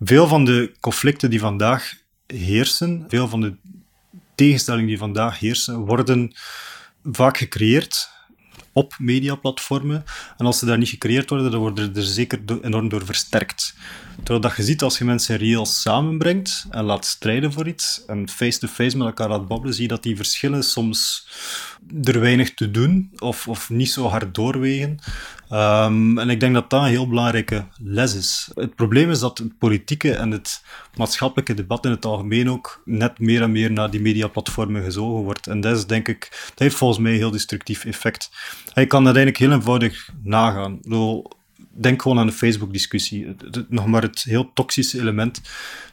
Veel 0.00 0.26
van 0.26 0.44
de 0.44 0.72
conflicten 0.80 1.30
die 1.30 1.40
vandaag 1.40 2.00
heersen, 2.32 3.04
veel 3.08 3.28
van 3.28 3.40
de 3.40 3.54
tegenstellingen 4.34 4.88
die 4.88 4.98
vandaag 4.98 5.38
heersen, 5.38 5.76
worden 5.76 6.32
vaak 7.02 7.36
gecreëerd 7.36 8.10
op 8.72 8.94
mediaplatformen. 8.98 10.04
En 10.36 10.46
als 10.46 10.58
ze 10.58 10.66
daar 10.66 10.78
niet 10.78 10.88
gecreëerd 10.88 11.30
worden, 11.30 11.50
dan 11.50 11.60
worden 11.60 11.96
er 11.96 12.02
zeker 12.02 12.40
enorm 12.62 12.88
door 12.88 13.04
versterkt. 13.04 13.74
Terwijl 14.16 14.40
dat 14.40 14.56
je 14.56 14.62
ziet 14.62 14.82
als 14.82 14.98
je 14.98 15.04
mensen 15.04 15.36
reëel 15.36 15.66
samenbrengt 15.66 16.66
en 16.70 16.84
laat 16.84 17.04
strijden 17.06 17.52
voor 17.52 17.68
iets 17.68 18.04
en 18.06 18.28
face-to-face 18.28 18.96
met 18.96 19.06
elkaar 19.06 19.28
laat 19.28 19.48
babbelen, 19.48 19.74
zie 19.74 19.82
je 19.82 19.88
dat 19.88 20.02
die 20.02 20.16
verschillen 20.16 20.64
soms 20.64 21.26
er 22.02 22.20
weinig 22.20 22.54
te 22.54 22.70
doen 22.70 23.10
of, 23.18 23.48
of 23.48 23.70
niet 23.70 23.90
zo 23.90 24.06
hard 24.06 24.34
doorwegen. 24.34 24.98
Um, 25.52 26.18
en 26.18 26.30
ik 26.30 26.40
denk 26.40 26.54
dat 26.54 26.70
dat 26.70 26.82
een 26.82 26.88
heel 26.88 27.08
belangrijke 27.08 27.64
les 27.82 28.14
is. 28.14 28.50
Het 28.54 28.74
probleem 28.74 29.10
is 29.10 29.18
dat 29.18 29.38
het 29.38 29.58
politieke 29.58 30.12
en 30.14 30.30
het 30.30 30.64
maatschappelijke 30.96 31.54
debat 31.54 31.84
in 31.84 31.90
het 31.90 32.04
algemeen 32.04 32.50
ook 32.50 32.82
net 32.84 33.18
meer 33.18 33.42
en 33.42 33.52
meer 33.52 33.72
naar 33.72 33.90
die 33.90 34.00
mediaplatformen 34.00 34.82
gezogen 34.82 35.22
wordt. 35.22 35.46
En 35.46 35.60
dat 35.60 35.76
is 35.76 35.86
denk 35.86 36.08
ik, 36.08 36.28
dat 36.48 36.58
heeft 36.58 36.76
volgens 36.76 36.98
mij 36.98 37.12
een 37.12 37.18
heel 37.18 37.30
destructief 37.30 37.84
effect. 37.84 38.30
Je 38.74 38.86
kan 38.86 39.04
dat 39.04 39.16
eigenlijk 39.16 39.44
heel 39.44 39.52
eenvoudig 39.52 40.10
nagaan. 40.22 40.80
Denk 41.70 42.02
gewoon 42.02 42.18
aan 42.18 42.26
de 42.26 42.32
Facebook-discussie. 42.32 43.36
Nog 43.68 43.86
maar 43.86 44.02
het 44.02 44.22
heel 44.22 44.50
toxische 44.54 44.98
element 44.98 45.40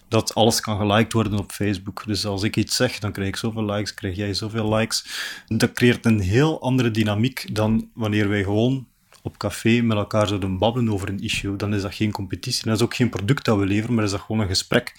dat 0.08 0.36
alles 0.36 0.60
kan 0.60 0.78
geliked 0.78 1.14
worden 1.14 1.40
op 1.40 1.52
Facebook. 1.52 2.04
Dus 2.06 2.26
als 2.26 2.44
ik 2.44 2.58
iets 2.58 2.76
zeg, 2.76 3.00
dan 3.00 3.12
krijg 3.12 3.28
ik 3.28 3.36
zoveel 3.36 3.66
likes, 3.66 3.94
krijg 3.94 4.16
jij 4.16 4.34
zoveel 4.34 4.76
likes. 4.76 5.06
Dat 5.48 5.74
creëert 5.74 6.06
een 6.06 6.20
heel 6.20 6.62
andere 6.62 6.92
dynamiek 6.92 7.56
dan 7.56 7.90
wanneer 7.94 8.30
wij 8.30 8.44
gewoon 8.44 8.88
op 9.30 9.38
café 9.38 9.82
met 9.82 9.98
elkaar 9.98 10.28
zouden 10.28 10.58
babbelen 10.58 10.94
over 10.94 11.10
een 11.10 11.20
issue. 11.20 11.56
Dan 11.56 11.74
is 11.74 11.82
dat 11.82 11.96
geen 11.96 12.12
competitie. 12.12 12.64
Dat 12.64 12.76
is 12.76 12.84
ook 12.84 12.96
geen 12.96 13.10
product 13.10 13.46
dat 13.46 13.58
we 13.58 13.66
leveren, 13.66 13.96
maar 13.96 14.04
is 14.04 14.12
dat 14.12 14.22
gewoon 14.22 14.42
een 14.42 14.48
gesprek 14.48 14.94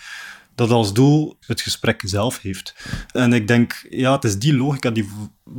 dat 0.55 0.71
als 0.71 0.93
doel 0.93 1.37
het 1.47 1.61
gesprek 1.61 2.03
zelf 2.05 2.41
heeft. 2.41 2.75
En 3.13 3.33
ik 3.33 3.49
denk, 3.49 3.87
ja, 3.91 4.13
het 4.13 4.25
is 4.25 4.39
die 4.39 4.57
logica 4.57 4.91
die 4.91 5.09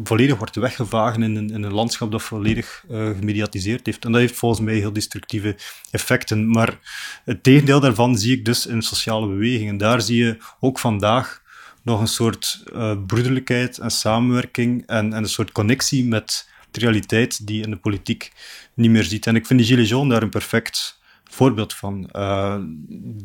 volledig 0.03 0.37
wordt 0.37 0.55
weggevagen 0.55 1.23
in 1.23 1.35
een, 1.35 1.49
in 1.49 1.63
een 1.63 1.73
landschap 1.73 2.11
dat 2.11 2.21
volledig 2.21 2.83
uh, 2.91 3.09
gemediatiseerd 3.09 3.85
heeft. 3.85 4.05
En 4.05 4.11
dat 4.11 4.21
heeft 4.21 4.35
volgens 4.35 4.61
mij 4.61 4.75
heel 4.75 4.93
destructieve 4.93 5.55
effecten. 5.91 6.49
Maar 6.49 6.79
het 7.25 7.43
tegendeel 7.43 7.79
daarvan 7.79 8.17
zie 8.17 8.37
ik 8.37 8.45
dus 8.45 8.65
in 8.65 8.81
sociale 8.81 9.27
bewegingen. 9.27 9.77
Daar 9.77 10.01
zie 10.01 10.23
je 10.23 10.37
ook 10.59 10.79
vandaag 10.79 11.41
nog 11.83 11.99
een 11.99 12.07
soort 12.07 12.63
uh, 12.73 12.93
broederlijkheid 13.05 13.77
en 13.77 13.91
samenwerking 13.91 14.83
en, 14.87 15.13
en 15.13 15.23
een 15.23 15.29
soort 15.29 15.51
connectie 15.51 16.05
met 16.05 16.49
realiteit 16.77 17.47
die 17.47 17.63
in 17.63 17.69
de 17.69 17.77
politiek 17.77 18.31
niet 18.73 18.91
meer 18.91 19.03
ziet. 19.03 19.27
En 19.27 19.35
ik 19.35 19.45
vind 19.45 19.59
die 19.59 19.67
Gilets 19.67 19.89
jaunes 19.89 20.11
daar 20.13 20.23
een 20.23 20.29
perfect 20.29 20.99
voorbeeld 21.23 21.73
van. 21.73 22.09
Uh, 22.15 22.57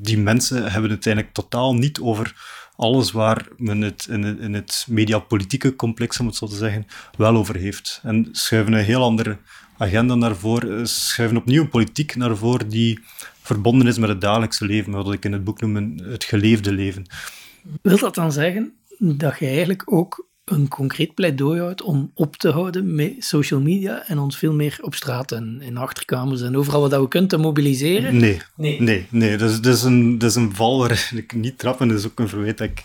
die 0.00 0.18
mensen 0.18 0.72
hebben 0.72 0.90
het 0.90 1.06
eigenlijk 1.06 1.34
totaal 1.34 1.74
niet 1.74 2.00
over 2.00 2.34
alles 2.76 3.10
waar 3.10 3.48
men 3.56 3.80
het 3.80 4.06
in 4.10 4.22
het, 4.22 4.38
in 4.38 4.54
het 4.54 4.86
mediapolitieke 4.88 5.76
complex, 5.76 6.20
om 6.20 6.26
het 6.26 6.36
zo 6.36 6.46
te 6.46 6.56
zeggen, 6.56 6.86
wel 7.16 7.36
over 7.36 7.56
heeft. 7.56 8.00
En 8.02 8.28
schuiven 8.32 8.72
een 8.72 8.84
heel 8.84 9.02
andere 9.02 9.38
agenda 9.76 10.14
naar 10.14 10.36
voren, 10.36 10.78
eh, 10.78 10.84
schuiven 10.84 11.36
opnieuw 11.36 11.68
politiek 11.68 12.16
naar 12.16 12.36
voren 12.36 12.68
die 12.68 13.00
verbonden 13.42 13.86
is 13.86 13.98
met 13.98 14.08
het 14.08 14.20
dagelijkse 14.20 14.64
leven, 14.64 14.92
wat 14.92 15.12
ik 15.12 15.24
in 15.24 15.32
het 15.32 15.44
boek 15.44 15.60
noem 15.60 15.98
het 15.98 16.24
geleefde 16.24 16.72
leven. 16.72 17.06
Wil 17.82 17.98
dat 17.98 18.14
dan 18.14 18.32
zeggen 18.32 18.72
dat 18.98 19.38
je 19.38 19.46
eigenlijk 19.46 19.92
ook 19.92 20.25
een 20.46 20.68
concreet 20.68 21.14
pleidooi 21.14 21.60
houdt 21.60 21.82
om 21.82 22.10
op 22.14 22.36
te 22.36 22.50
houden 22.50 22.94
met 22.94 23.14
social 23.18 23.60
media 23.60 24.06
en 24.06 24.18
ons 24.18 24.38
veel 24.38 24.52
meer 24.52 24.78
op 24.80 24.94
straat 24.94 25.32
en 25.32 25.60
in 25.60 25.76
achterkamers 25.76 26.42
en 26.42 26.56
overal 26.56 26.80
wat 26.80 27.00
we 27.00 27.08
kunnen 27.08 27.28
te 27.28 27.36
mobiliseren? 27.36 28.16
Nee, 28.16 28.40
nee, 28.56 28.80
nee. 28.80 29.06
nee. 29.10 29.36
Dat, 29.36 29.50
is, 29.50 29.60
dat, 29.60 29.74
is 29.74 29.82
een, 29.82 30.18
dat 30.18 30.30
is 30.30 30.36
een 30.36 30.54
val 30.54 30.78
waar 30.78 31.10
ik 31.14 31.34
niet 31.34 31.58
trap 31.58 31.80
en 31.80 31.88
dat 31.88 31.98
is 31.98 32.06
ook 32.06 32.18
een 32.18 32.28
verwijt 32.28 32.58
dat 32.58 32.68
ik 32.68 32.82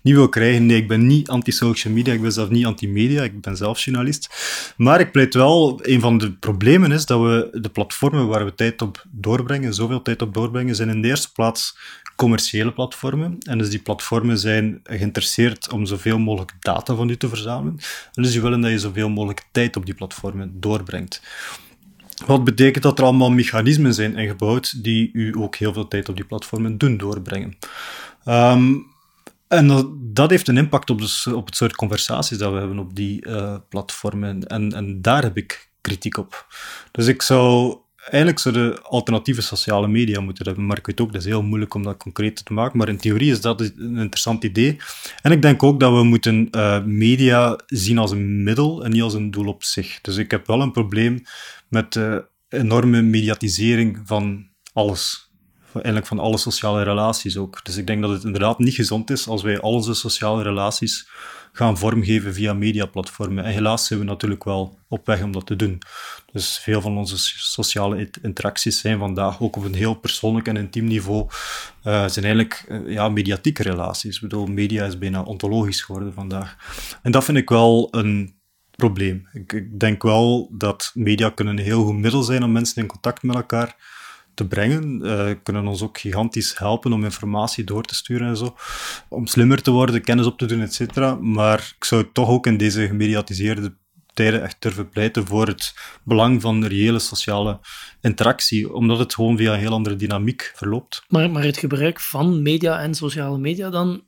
niet 0.00 0.14
wil 0.14 0.28
krijgen. 0.28 0.66
Nee, 0.66 0.76
ik 0.76 0.88
ben 0.88 1.06
niet 1.06 1.28
anti-social 1.28 1.92
media, 1.92 2.12
ik 2.12 2.22
ben 2.22 2.32
zelf 2.32 2.48
niet 2.48 2.66
anti-media, 2.66 3.22
ik 3.22 3.40
ben 3.40 3.56
zelf 3.56 3.80
journalist. 3.80 4.28
Maar 4.76 5.00
ik 5.00 5.12
pleit 5.12 5.34
wel, 5.34 5.78
een 5.82 6.00
van 6.00 6.18
de 6.18 6.32
problemen 6.32 6.92
is 6.92 7.06
dat 7.06 7.20
we 7.20 7.58
de 7.60 7.68
platformen 7.68 8.26
waar 8.26 8.44
we 8.44 8.54
tijd 8.54 8.82
op 8.82 9.04
doorbrengen, 9.10 9.74
zoveel 9.74 10.02
tijd 10.02 10.22
op 10.22 10.34
doorbrengen, 10.34 10.74
zijn 10.74 10.88
in 10.88 11.02
de 11.02 11.08
eerste 11.08 11.32
plaats 11.32 11.76
commerciële 12.16 12.72
platformen. 12.72 13.38
En 13.40 13.58
dus 13.58 13.70
die 13.70 13.78
platformen 13.78 14.38
zijn 14.38 14.80
geïnteresseerd 14.84 15.72
om 15.72 15.86
zoveel 15.86 16.18
mogelijk 16.18 16.52
data 16.60 16.94
van 16.94 17.03
u 17.08 17.16
te 17.16 17.28
verzamelen. 17.28 17.78
En 18.12 18.22
dus 18.22 18.32
die 18.32 18.40
willen 18.40 18.60
dat 18.60 18.70
je 18.70 18.78
zoveel 18.78 19.08
mogelijk 19.08 19.44
tijd 19.52 19.76
op 19.76 19.84
die 19.84 19.94
platformen 19.94 20.60
doorbrengt. 20.60 21.22
Wat 22.26 22.44
betekent 22.44 22.82
dat 22.82 22.98
er 22.98 23.04
allemaal 23.04 23.30
mechanismen 23.30 23.94
zijn 23.94 24.16
ingebouwd 24.16 24.82
die 24.82 25.10
u 25.12 25.36
ook 25.38 25.56
heel 25.56 25.72
veel 25.72 25.88
tijd 25.88 26.08
op 26.08 26.16
die 26.16 26.24
platformen 26.24 26.78
doen 26.78 26.96
doorbrengen. 26.96 27.56
Um, 28.28 28.92
en 29.48 29.96
dat, 30.00 30.30
heeft 30.30 30.48
een 30.48 30.56
impact 30.56 30.90
op, 30.90 31.00
de, 31.00 31.34
op 31.34 31.46
het 31.46 31.56
soort 31.56 31.76
conversaties 31.76 32.38
dat 32.38 32.52
we 32.52 32.58
hebben 32.58 32.78
op 32.78 32.96
die 32.96 33.26
uh, 33.26 33.56
platformen. 33.68 34.46
En, 34.46 34.72
en 34.72 35.02
daar 35.02 35.22
heb 35.22 35.36
ik 35.36 35.70
kritiek 35.80 36.16
op. 36.16 36.46
Dus 36.90 37.06
ik 37.06 37.22
zou 37.22 37.76
eigenlijk 38.04 38.38
zouden 38.38 38.82
alternatieve 38.82 39.42
sociale 39.42 39.88
media 39.88 40.20
moeten 40.20 40.46
hebben. 40.46 40.66
Maar 40.66 40.78
ik 40.78 40.86
weet 40.86 41.00
ook, 41.00 41.12
dat 41.12 41.20
is 41.20 41.26
heel 41.26 41.42
moeilijk 41.42 41.74
om 41.74 41.82
dat 41.82 41.96
concreet 41.96 42.44
te 42.44 42.52
maken. 42.52 42.78
Maar 42.78 42.88
in 42.88 42.96
theorie 42.96 43.30
is 43.30 43.40
dat 43.40 43.60
een 43.60 43.96
interessant 43.96 44.44
idee. 44.44 44.76
En 45.22 45.32
ik 45.32 45.42
denk 45.42 45.62
ook 45.62 45.80
dat 45.80 45.92
we 45.92 46.02
moeten 46.02 46.48
uh, 46.50 46.84
media 46.84 47.58
zien 47.66 47.98
als 47.98 48.10
een 48.10 48.42
middel 48.42 48.84
en 48.84 48.90
niet 48.90 49.02
als 49.02 49.14
een 49.14 49.30
doel 49.30 49.46
op 49.46 49.62
zich. 49.62 50.00
Dus 50.00 50.16
ik 50.16 50.30
heb 50.30 50.46
wel 50.46 50.60
een 50.60 50.72
probleem 50.72 51.22
met 51.68 51.92
de 51.92 52.26
enorme 52.48 53.02
mediatisering 53.02 54.00
van 54.04 54.46
alles. 54.72 55.32
Eigenlijk 55.72 56.06
van 56.06 56.18
alle 56.18 56.38
sociale 56.38 56.82
relaties 56.82 57.36
ook. 57.36 57.64
Dus 57.64 57.76
ik 57.76 57.86
denk 57.86 58.02
dat 58.02 58.10
het 58.10 58.24
inderdaad 58.24 58.58
niet 58.58 58.74
gezond 58.74 59.10
is 59.10 59.28
als 59.28 59.42
wij 59.42 59.60
al 59.60 59.72
onze 59.72 59.94
sociale 59.94 60.42
relaties 60.42 61.08
gaan 61.56 61.78
vormgeven 61.78 62.34
via 62.34 62.52
mediaplatformen. 62.52 63.44
En 63.44 63.52
helaas 63.52 63.86
zijn 63.86 63.98
we 63.98 64.04
natuurlijk 64.04 64.44
wel 64.44 64.78
op 64.88 65.06
weg 65.06 65.22
om 65.22 65.32
dat 65.32 65.46
te 65.46 65.56
doen. 65.56 65.78
Dus 66.32 66.58
veel 66.58 66.80
van 66.80 66.98
onze 66.98 67.18
sociale 67.38 68.10
interacties 68.22 68.80
zijn 68.80 68.98
vandaag 68.98 69.40
ook 69.40 69.56
op 69.56 69.64
een 69.64 69.74
heel 69.74 69.94
persoonlijk 69.94 70.48
en 70.48 70.56
intiem 70.56 70.84
niveau, 70.84 71.22
uh, 71.22 72.08
zijn 72.08 72.24
eigenlijk 72.24 72.64
uh, 72.68 72.92
ja, 72.92 73.08
mediatieke 73.08 73.62
relaties. 73.62 74.14
Ik 74.14 74.20
bedoel, 74.20 74.46
media 74.46 74.84
is 74.84 74.98
bijna 74.98 75.22
ontologisch 75.22 75.82
geworden 75.82 76.14
vandaag. 76.14 76.56
En 77.02 77.12
dat 77.12 77.24
vind 77.24 77.38
ik 77.38 77.48
wel 77.48 77.88
een 77.90 78.34
probleem. 78.76 79.28
Ik, 79.32 79.52
ik 79.52 79.80
denk 79.80 80.02
wel 80.02 80.48
dat 80.52 80.90
media 80.94 81.30
kunnen 81.30 81.58
een 81.58 81.64
heel 81.64 81.84
goed 81.84 81.96
middel 81.96 82.22
zijn 82.22 82.42
om 82.42 82.52
mensen 82.52 82.82
in 82.82 82.88
contact 82.88 83.22
met 83.22 83.36
elkaar 83.36 83.76
te 84.34 84.46
brengen. 84.46 85.00
Uh, 85.02 85.30
kunnen 85.42 85.66
ons 85.66 85.82
ook 85.82 85.98
gigantisch 85.98 86.58
helpen 86.58 86.92
om 86.92 87.04
informatie 87.04 87.64
door 87.64 87.82
te 87.82 87.94
sturen 87.94 88.28
en 88.28 88.36
zo. 88.36 88.56
Om 89.08 89.26
slimmer 89.26 89.62
te 89.62 89.70
worden, 89.70 90.02
kennis 90.02 90.26
op 90.26 90.38
te 90.38 90.46
doen, 90.46 90.60
et 90.60 90.74
cetera. 90.74 91.14
Maar 91.14 91.74
ik 91.76 91.84
zou 91.84 92.06
toch 92.12 92.28
ook 92.28 92.46
in 92.46 92.56
deze 92.56 92.86
gemediatiseerde 92.86 93.74
tijden 94.14 94.42
echt 94.42 94.56
durven 94.58 94.88
pleiten 94.88 95.26
voor 95.26 95.46
het 95.46 95.74
belang 96.04 96.40
van 96.40 96.64
reële 96.64 96.98
sociale 96.98 97.60
interactie, 98.00 98.72
omdat 98.72 98.98
het 98.98 99.14
gewoon 99.14 99.36
via 99.36 99.52
een 99.52 99.58
heel 99.58 99.72
andere 99.72 99.96
dynamiek 99.96 100.52
verloopt. 100.54 101.04
Maar, 101.08 101.30
maar 101.30 101.44
het 101.44 101.56
gebruik 101.56 102.00
van 102.00 102.42
media 102.42 102.80
en 102.80 102.94
sociale 102.94 103.38
media 103.38 103.70
dan, 103.70 104.02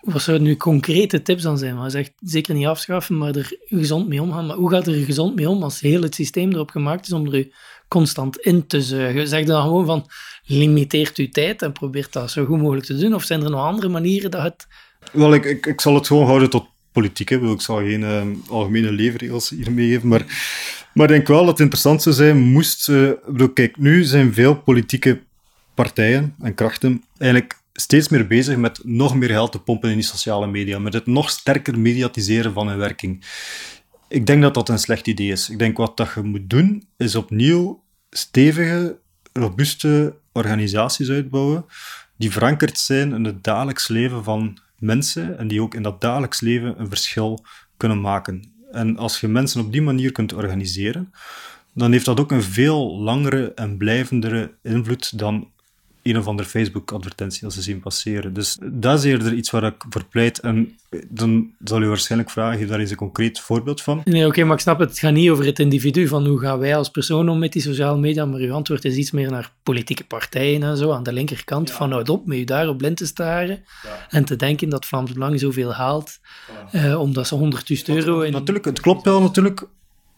wat 0.00 0.22
zouden 0.22 0.46
nu 0.46 0.56
concrete 0.56 1.22
tips 1.22 1.42
dan 1.42 1.58
zijn? 1.58 1.76
Maar 1.76 1.90
zegt 1.90 2.12
zeker 2.16 2.54
niet 2.54 2.66
afschaffen, 2.66 3.18
maar 3.18 3.34
er 3.34 3.56
gezond 3.64 4.08
mee 4.08 4.22
omgaan. 4.22 4.46
Maar 4.46 4.56
hoe 4.56 4.70
gaat 4.70 4.86
er 4.86 5.04
gezond 5.04 5.34
mee 5.34 5.48
om 5.48 5.62
als 5.62 5.80
heel 5.80 6.02
het 6.02 6.14
systeem 6.14 6.52
erop 6.52 6.70
gemaakt 6.70 7.06
is 7.06 7.12
om 7.12 7.32
er 7.32 7.48
constant 7.92 8.38
in 8.38 8.66
te 8.66 8.82
zuigen? 8.82 9.28
Zeg 9.28 9.44
dan 9.44 9.62
gewoon 9.62 9.86
van, 9.86 10.06
limiteert 10.44 11.16
uw 11.16 11.28
tijd 11.28 11.62
en 11.62 11.72
probeert 11.72 12.12
dat 12.12 12.30
zo 12.30 12.44
goed 12.44 12.60
mogelijk 12.60 12.86
te 12.86 12.96
doen? 12.96 13.14
Of 13.14 13.24
zijn 13.24 13.42
er 13.42 13.50
nog 13.50 13.60
andere 13.60 13.88
manieren 13.88 14.30
dat 14.30 14.42
het... 14.42 14.66
Wel, 15.12 15.34
ik, 15.34 15.44
ik, 15.44 15.66
ik 15.66 15.80
zal 15.80 15.94
het 15.94 16.06
gewoon 16.06 16.26
houden 16.26 16.50
tot 16.50 16.66
politiek. 16.92 17.28
Hè. 17.28 17.36
Ik 17.36 17.60
zal 17.60 17.76
geen 17.76 18.00
uh, 18.00 18.22
algemene 18.48 18.92
leefregels 18.92 19.50
hier 19.50 19.72
meegeven, 19.72 20.08
maar, 20.08 20.24
maar 20.94 21.06
ik 21.06 21.12
denk 21.12 21.26
wel 21.26 21.38
dat 21.38 21.48
het 21.48 21.60
interessant 21.60 22.02
zou 22.02 22.14
zijn, 22.14 22.38
moest... 22.38 22.88
Uh, 22.88 23.10
kijk, 23.54 23.76
nu 23.76 24.04
zijn 24.04 24.34
veel 24.34 24.56
politieke 24.56 25.20
partijen 25.74 26.34
en 26.40 26.54
krachten 26.54 27.04
eigenlijk 27.18 27.60
steeds 27.72 28.08
meer 28.08 28.26
bezig 28.26 28.56
met 28.56 28.80
nog 28.84 29.14
meer 29.14 29.28
geld 29.28 29.52
te 29.52 29.58
pompen 29.58 29.90
in 29.90 29.96
die 29.96 30.04
sociale 30.04 30.46
media, 30.46 30.78
met 30.78 30.92
het 30.92 31.06
nog 31.06 31.30
sterker 31.30 31.78
mediatiseren 31.78 32.52
van 32.52 32.68
hun 32.68 32.78
werking. 32.78 33.24
Ik 34.12 34.26
denk 34.26 34.42
dat 34.42 34.54
dat 34.54 34.68
een 34.68 34.78
slecht 34.78 35.06
idee 35.06 35.30
is. 35.30 35.50
Ik 35.50 35.58
denk 35.58 35.76
wat 35.76 35.96
dat 35.96 36.12
je 36.14 36.22
moet 36.22 36.50
doen, 36.50 36.88
is 36.96 37.14
opnieuw 37.14 37.84
stevige, 38.10 38.98
robuuste 39.32 40.16
organisaties 40.32 41.10
uitbouwen 41.10 41.64
die 42.16 42.30
verankerd 42.30 42.78
zijn 42.78 43.12
in 43.12 43.24
het 43.24 43.44
dagelijks 43.44 43.88
leven 43.88 44.24
van 44.24 44.58
mensen 44.78 45.38
en 45.38 45.48
die 45.48 45.62
ook 45.62 45.74
in 45.74 45.82
dat 45.82 46.00
dagelijks 46.00 46.40
leven 46.40 46.80
een 46.80 46.88
verschil 46.88 47.44
kunnen 47.76 48.00
maken. 48.00 48.52
En 48.72 48.96
als 48.96 49.20
je 49.20 49.28
mensen 49.28 49.60
op 49.60 49.72
die 49.72 49.82
manier 49.82 50.12
kunt 50.12 50.32
organiseren, 50.32 51.12
dan 51.74 51.92
heeft 51.92 52.04
dat 52.04 52.20
ook 52.20 52.30
een 52.30 52.42
veel 52.42 52.98
langere 52.98 53.54
en 53.54 53.76
blijvendere 53.76 54.54
invloed 54.62 55.18
dan 55.18 55.51
een 56.02 56.18
of 56.18 56.26
andere 56.26 56.48
Facebook-advertentie 56.48 57.44
als 57.44 57.54
ze 57.54 57.62
zien 57.62 57.80
passeren. 57.80 58.32
Dus 58.32 58.58
dat 58.62 58.98
is 58.98 59.04
eerder 59.04 59.34
iets 59.34 59.50
waar 59.50 59.64
ik 59.64 59.84
voor 59.88 60.04
pleit. 60.04 60.38
En 60.38 60.78
dan 61.08 61.50
zal 61.64 61.82
u 61.82 61.86
waarschijnlijk 61.86 62.30
vragen, 62.30 62.58
geef 62.58 62.68
daar 62.68 62.80
eens 62.80 62.90
een 62.90 62.96
concreet 62.96 63.40
voorbeeld 63.40 63.82
van. 63.82 64.00
Nee, 64.04 64.26
oké, 64.26 64.44
maar 64.44 64.54
ik 64.54 64.62
snap 64.62 64.78
het. 64.78 64.88
Het 64.88 64.98
gaat 64.98 65.12
niet 65.12 65.30
over 65.30 65.44
het 65.44 65.58
individu, 65.58 66.08
van 66.08 66.26
hoe 66.26 66.38
gaan 66.38 66.58
wij 66.58 66.76
als 66.76 66.88
persoon 66.88 67.28
om 67.28 67.38
met 67.38 67.52
die 67.52 67.62
sociale 67.62 67.98
media, 67.98 68.24
maar 68.24 68.40
uw 68.40 68.52
antwoord 68.52 68.84
is 68.84 68.96
iets 68.96 69.10
meer 69.10 69.30
naar 69.30 69.52
politieke 69.62 70.04
partijen 70.04 70.62
en 70.62 70.76
zo, 70.76 70.92
aan 70.92 71.02
de 71.02 71.12
linkerkant, 71.12 71.70
van 71.70 71.90
houd 71.90 72.08
op 72.08 72.26
met 72.26 72.38
je 72.38 72.44
daar 72.44 72.76
blind 72.76 72.96
te 72.96 73.06
staren 73.06 73.64
en 74.08 74.24
te 74.24 74.36
denken 74.36 74.68
dat 74.68 74.86
Vlaams 74.86 75.12
Belang 75.12 75.40
zoveel 75.40 75.74
haalt, 75.74 76.20
uh, 76.72 77.00
omdat 77.00 77.26
ze 77.26 77.52
100.000 77.78 77.82
euro... 77.84 78.20
In... 78.20 78.32
Natuurlijk, 78.32 78.64
het 78.64 78.80
klopt 78.80 79.04
wel 79.04 79.20
natuurlijk. 79.20 79.66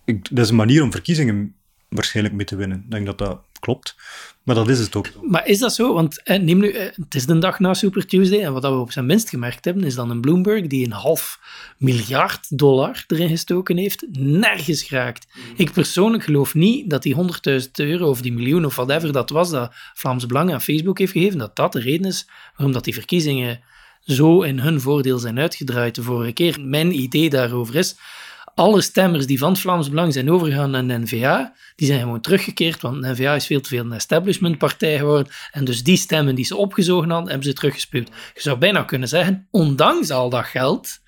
Ik, 0.05 0.29
dat 0.31 0.45
is 0.45 0.51
een 0.51 0.57
manier 0.57 0.83
om 0.83 0.91
verkiezingen 0.93 1.55
waarschijnlijk 1.89 2.37
mee 2.37 2.47
te 2.47 2.57
winnen. 2.57 2.83
Ik 2.85 2.91
denk 2.91 3.07
dat 3.07 3.19
dat 3.19 3.41
klopt. 3.65 3.95
Maar 4.43 4.55
dat 4.55 4.69
is 4.69 4.79
het 4.79 4.97
ook. 4.97 5.09
Maar 5.23 5.47
is 5.47 5.59
dat 5.59 5.75
zo? 5.75 5.95
Want 5.95 6.23
eh, 6.23 6.41
neem 6.41 6.59
nu, 6.59 6.71
eh, 6.71 6.85
het 6.85 7.15
is 7.15 7.27
de 7.27 7.39
dag 7.39 7.59
na 7.59 7.75
Super 7.75 8.07
Tuesday 8.07 8.41
en 8.41 8.53
wat 8.53 8.63
we 8.63 8.69
op 8.69 8.93
zijn 8.93 9.07
minst 9.07 9.29
gemerkt 9.29 9.65
hebben, 9.65 9.85
is 9.85 9.95
dan 9.95 10.11
een 10.11 10.21
Bloomberg 10.21 10.67
die 10.67 10.85
een 10.85 10.93
half 10.93 11.41
miljard 11.79 12.59
dollar 12.59 13.05
erin 13.07 13.29
gestoken 13.29 13.77
heeft, 13.77 14.07
nergens 14.19 14.83
geraakt. 14.83 15.27
Mm. 15.35 15.43
Ik 15.57 15.73
persoonlijk 15.73 16.25
geloof 16.25 16.55
niet 16.55 16.91
dat 16.91 17.03
die 17.03 17.15
100.000 17.15 17.71
euro 17.73 18.09
of 18.09 18.21
die 18.21 18.33
miljoen 18.33 18.65
of 18.65 18.77
whatever 18.77 19.13
dat 19.13 19.31
was, 19.31 19.51
dat 19.51 19.73
Vlaams 19.95 20.27
Belang 20.27 20.53
aan 20.53 20.61
Facebook 20.61 20.99
heeft 20.99 21.13
gegeven, 21.13 21.39
dat 21.39 21.57
dat 21.57 21.73
de 21.73 21.81
reden 21.81 22.07
is 22.07 22.29
waarom 22.57 22.75
dat 22.75 22.85
die 22.85 22.95
verkiezingen 22.95 23.61
zo 24.01 24.43
in 24.43 24.59
hun 24.59 24.81
voordeel 24.81 25.19
zijn 25.19 25.39
uitgedraaid 25.39 25.95
de 25.95 26.03
vorige 26.03 26.33
keer. 26.33 26.61
Mijn 26.61 27.01
idee 27.01 27.31
daarover 27.31 27.75
is, 27.75 27.97
alle 28.55 28.81
stemmers 28.81 29.27
die 29.27 29.39
van 29.39 29.51
het 29.51 29.61
Vlaams 29.61 29.89
Belang 29.89 30.13
zijn 30.13 30.31
overgegaan 30.31 30.71
naar 30.71 30.87
de 30.87 30.99
N-VA, 30.99 31.55
die 31.77 31.87
zijn 31.87 32.01
gewoon 32.01 32.21
teruggekeerd, 32.21 32.83
want 32.83 33.03
de 33.03 33.09
N-VA 33.09 33.35
is 33.35 33.47
veel 33.47 33.61
te 33.61 33.69
veel 33.69 33.85
een 33.85 33.93
establishmentpartij 33.93 34.99
geworden. 34.99 35.33
En 35.51 35.65
dus 35.65 35.83
die 35.83 35.97
stemmen 35.97 36.35
die 36.35 36.45
ze 36.45 36.57
opgezogen 36.57 37.11
hadden, 37.11 37.29
hebben 37.29 37.49
ze 37.49 37.55
teruggespuwd. 37.55 38.09
Je 38.35 38.41
zou 38.41 38.59
bijna 38.59 38.83
kunnen 38.83 39.09
zeggen, 39.09 39.47
ondanks 39.51 40.11
al 40.11 40.31
dat 40.31 40.45
geld 40.45 40.99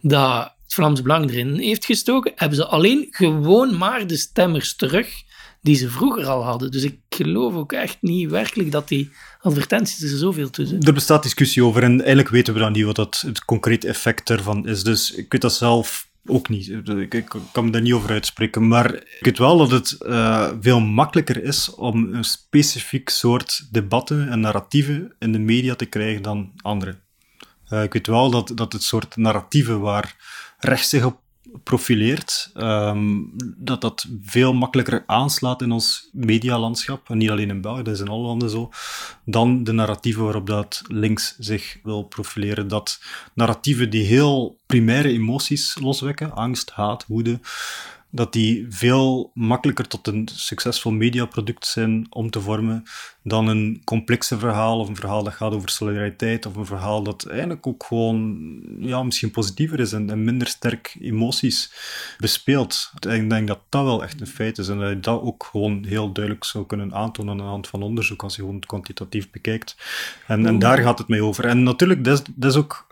dat 0.00 0.54
het 0.62 0.74
Vlaams 0.74 1.02
Belang 1.02 1.30
erin 1.30 1.58
heeft 1.58 1.84
gestoken, 1.84 2.32
hebben 2.34 2.58
ze 2.58 2.66
alleen 2.66 3.06
gewoon 3.10 3.76
maar 3.76 4.06
de 4.06 4.16
stemmers 4.16 4.76
terug 4.76 5.24
die 5.66 5.76
ze 5.76 5.90
vroeger 5.90 6.26
al 6.26 6.44
hadden. 6.44 6.70
Dus 6.70 6.82
ik 6.82 6.98
geloof 7.08 7.54
ook 7.54 7.72
echt 7.72 7.96
niet 8.00 8.30
werkelijk 8.30 8.72
dat 8.72 8.88
die 8.88 9.10
advertenties 9.40 10.02
er 10.02 10.18
zoveel 10.18 10.48
zijn. 10.52 10.82
Er 10.82 10.92
bestaat 10.92 11.22
discussie 11.22 11.64
over 11.64 11.82
en 11.82 11.98
eigenlijk 11.98 12.28
weten 12.28 12.54
we 12.54 12.60
dan 12.60 12.72
niet 12.72 12.84
wat 12.84 12.96
het 12.96 13.44
concrete 13.44 13.88
effect 13.88 14.30
ervan 14.30 14.68
is. 14.68 14.82
Dus 14.82 15.12
ik 15.12 15.32
weet 15.32 15.40
dat 15.40 15.54
zelf 15.54 16.05
ook 16.30 16.48
niet. 16.48 16.68
Ik, 17.10 17.24
kan 17.52 17.64
me 17.64 17.70
daar 17.70 17.82
niet 17.82 17.92
over 17.92 18.10
uitspreken. 18.10 18.68
Maar 18.68 18.94
ik 18.94 19.18
weet 19.20 19.38
wel 19.38 19.58
dat 19.58 19.70
het 19.70 19.96
uh, 20.00 20.50
veel 20.60 20.80
makkelijker 20.80 21.42
is 21.42 21.74
om 21.74 22.14
een 22.14 22.24
specifiek 22.24 23.08
soort 23.08 23.68
debatten 23.70 24.28
en 24.28 24.40
narratieven 24.40 25.14
in 25.18 25.32
de 25.32 25.38
media 25.38 25.74
te 25.74 25.86
krijgen 25.86 26.22
dan 26.22 26.52
andere. 26.56 26.98
Uh, 27.68 27.82
ik 27.82 27.92
weet 27.92 28.06
wel 28.06 28.30
dat, 28.30 28.52
dat 28.54 28.72
het 28.72 28.82
soort 28.82 29.16
narratieven 29.16 29.80
waar 29.80 30.16
rechts 30.58 30.88
zich 30.88 31.04
op 31.04 31.20
profileert, 31.62 32.50
um, 32.54 33.32
dat 33.56 33.80
dat 33.80 34.06
veel 34.24 34.54
makkelijker 34.54 35.04
aanslaat 35.06 35.62
in 35.62 35.72
ons 35.72 36.08
medialandschap, 36.12 37.10
en 37.10 37.18
niet 37.18 37.30
alleen 37.30 37.48
in 37.48 37.60
België, 37.60 37.82
dat 37.82 37.94
is 37.94 38.00
in 38.00 38.08
alle 38.08 38.26
landen 38.26 38.50
zo, 38.50 38.70
dan 39.24 39.64
de 39.64 39.72
narratieven 39.72 40.22
waarop 40.22 40.46
dat 40.46 40.82
links 40.86 41.36
zich 41.38 41.78
wil 41.82 42.02
profileren. 42.02 42.68
Dat 42.68 43.00
narratieven 43.34 43.90
die 43.90 44.04
heel 44.04 44.58
primaire 44.66 45.08
emoties 45.08 45.78
loswekken, 45.80 46.34
angst, 46.34 46.70
haat, 46.70 47.04
woede, 47.08 47.40
dat 48.10 48.32
die 48.32 48.66
veel 48.68 49.30
makkelijker 49.34 49.88
tot 49.88 50.06
een 50.06 50.28
succesvol 50.32 50.92
mediaproduct 50.92 51.66
zijn 51.66 52.06
om 52.10 52.30
te 52.30 52.40
vormen 52.40 52.82
dan 53.22 53.46
een 53.48 53.80
complexe 53.84 54.38
verhaal 54.38 54.78
of 54.78 54.88
een 54.88 54.96
verhaal 54.96 55.22
dat 55.22 55.32
gaat 55.32 55.52
over 55.52 55.68
solidariteit 55.68 56.46
of 56.46 56.56
een 56.56 56.66
verhaal 56.66 57.02
dat 57.02 57.26
eigenlijk 57.26 57.66
ook 57.66 57.84
gewoon 57.84 58.60
ja, 58.78 59.02
misschien 59.02 59.30
positiever 59.30 59.80
is 59.80 59.92
en, 59.92 60.24
minder 60.24 60.46
sterk 60.46 60.96
emoties 61.00 61.72
bespeelt. 62.18 62.92
Ik 63.08 63.30
denk 63.30 63.48
dat 63.48 63.60
dat 63.68 63.84
wel 63.84 64.02
echt 64.02 64.20
een 64.20 64.26
feit 64.26 64.58
is 64.58 64.68
en 64.68 64.78
dat 64.78 64.88
je 64.88 65.00
dat 65.00 65.22
ook 65.22 65.48
gewoon 65.50 65.84
heel 65.84 66.12
duidelijk 66.12 66.44
zou 66.44 66.66
kunnen 66.66 66.94
aantonen 66.94 67.30
aan 67.32 67.38
de 67.38 67.42
hand 67.42 67.68
van 67.68 67.82
onderzoek 67.82 68.22
als 68.22 68.34
je 68.34 68.40
gewoon 68.40 68.56
het 68.56 68.66
kwantitatief 68.66 69.30
bekijkt. 69.30 69.76
En, 70.26 70.46
en 70.46 70.58
daar 70.58 70.78
gaat 70.78 70.98
het 70.98 71.08
mee 71.08 71.24
over. 71.24 71.44
En 71.44 71.62
natuurlijk, 71.62 72.04
dat 72.04 72.18
is, 72.18 72.34
dat 72.34 72.50
is 72.50 72.58
ook 72.58 72.86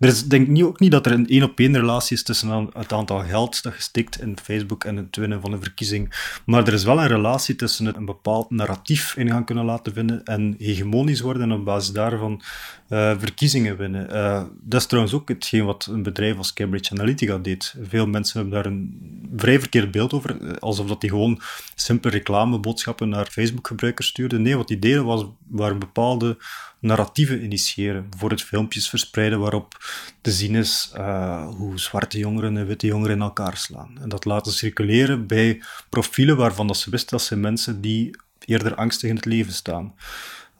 er 0.00 0.08
is 0.08 0.24
denk 0.24 0.48
ik 0.48 0.64
ook 0.64 0.80
niet 0.80 0.90
dat 0.90 1.06
er 1.06 1.12
een 1.12 1.28
één 1.28 1.42
op 1.42 1.58
één 1.58 1.78
relatie 1.78 2.16
is 2.16 2.22
tussen 2.22 2.70
het 2.72 2.92
aantal 2.92 3.18
geld 3.18 3.62
dat 3.62 3.90
je 3.92 4.04
in 4.20 4.38
Facebook 4.42 4.84
en 4.84 4.96
het 4.96 5.16
winnen 5.16 5.40
van 5.40 5.52
een 5.52 5.62
verkiezing. 5.62 6.32
Maar 6.46 6.66
er 6.66 6.72
is 6.72 6.84
wel 6.84 7.00
een 7.00 7.06
relatie 7.06 7.56
tussen 7.56 7.86
het 7.86 7.96
een 7.96 8.04
bepaald 8.04 8.50
narratief 8.50 9.16
in 9.16 9.30
gaan 9.30 9.44
kunnen 9.44 9.64
laten 9.64 9.92
vinden 9.92 10.24
en 10.24 10.54
hegemonisch 10.58 11.20
worden 11.20 11.42
en 11.42 11.52
op 11.52 11.64
basis 11.64 11.92
daarvan 11.92 12.42
uh, 12.88 13.14
verkiezingen 13.18 13.76
winnen. 13.76 14.08
Uh, 14.12 14.42
dat 14.60 14.80
is 14.80 14.86
trouwens 14.86 15.14
ook 15.14 15.28
hetgeen 15.28 15.64
wat 15.64 15.88
een 15.90 16.02
bedrijf 16.02 16.36
als 16.36 16.52
Cambridge 16.52 16.92
Analytica 16.92 17.38
deed. 17.38 17.74
Veel 17.82 18.06
mensen 18.06 18.40
hebben 18.40 18.62
daar 18.62 18.72
een 18.72 18.98
vrij 19.36 19.60
verkeerd 19.60 19.90
beeld 19.90 20.12
over, 20.12 20.42
eh, 20.42 20.52
alsof 20.58 20.86
dat 20.86 21.00
die 21.00 21.10
gewoon 21.10 21.40
simpele 21.74 22.12
reclameboodschappen 22.12 23.08
naar 23.08 23.26
Facebook-gebruikers 23.26 24.06
stuurden. 24.06 24.42
Nee, 24.42 24.56
wat 24.56 24.68
die 24.68 24.78
deden 24.78 25.04
was, 25.04 25.24
waren 25.48 25.78
bepaalde 25.78 26.36
narratieven 26.80 27.44
initiëren. 27.44 28.08
Bijvoorbeeld 28.10 28.42
filmpjes 28.42 28.88
verspreiden 28.88 29.40
waarop 29.40 29.76
te 30.20 30.30
zien 30.30 30.54
is 30.54 30.92
uh, 30.96 31.48
hoe 31.48 31.78
zwarte 31.78 32.18
jongeren 32.18 32.56
en 32.56 32.66
witte 32.66 32.86
jongeren 32.86 33.16
in 33.16 33.22
elkaar 33.22 33.56
slaan. 33.56 33.98
En 34.00 34.08
dat 34.08 34.24
laten 34.24 34.52
circuleren 34.52 35.26
bij 35.26 35.62
profielen 35.88 36.36
waarvan 36.36 36.66
dat 36.66 36.76
ze 36.76 36.90
wisten 36.90 37.16
dat 37.16 37.26
zijn 37.26 37.40
mensen 37.40 37.80
die 37.80 38.16
eerder 38.44 38.74
angstig 38.74 39.08
in 39.08 39.16
het 39.16 39.24
leven 39.24 39.52
staan. 39.52 39.94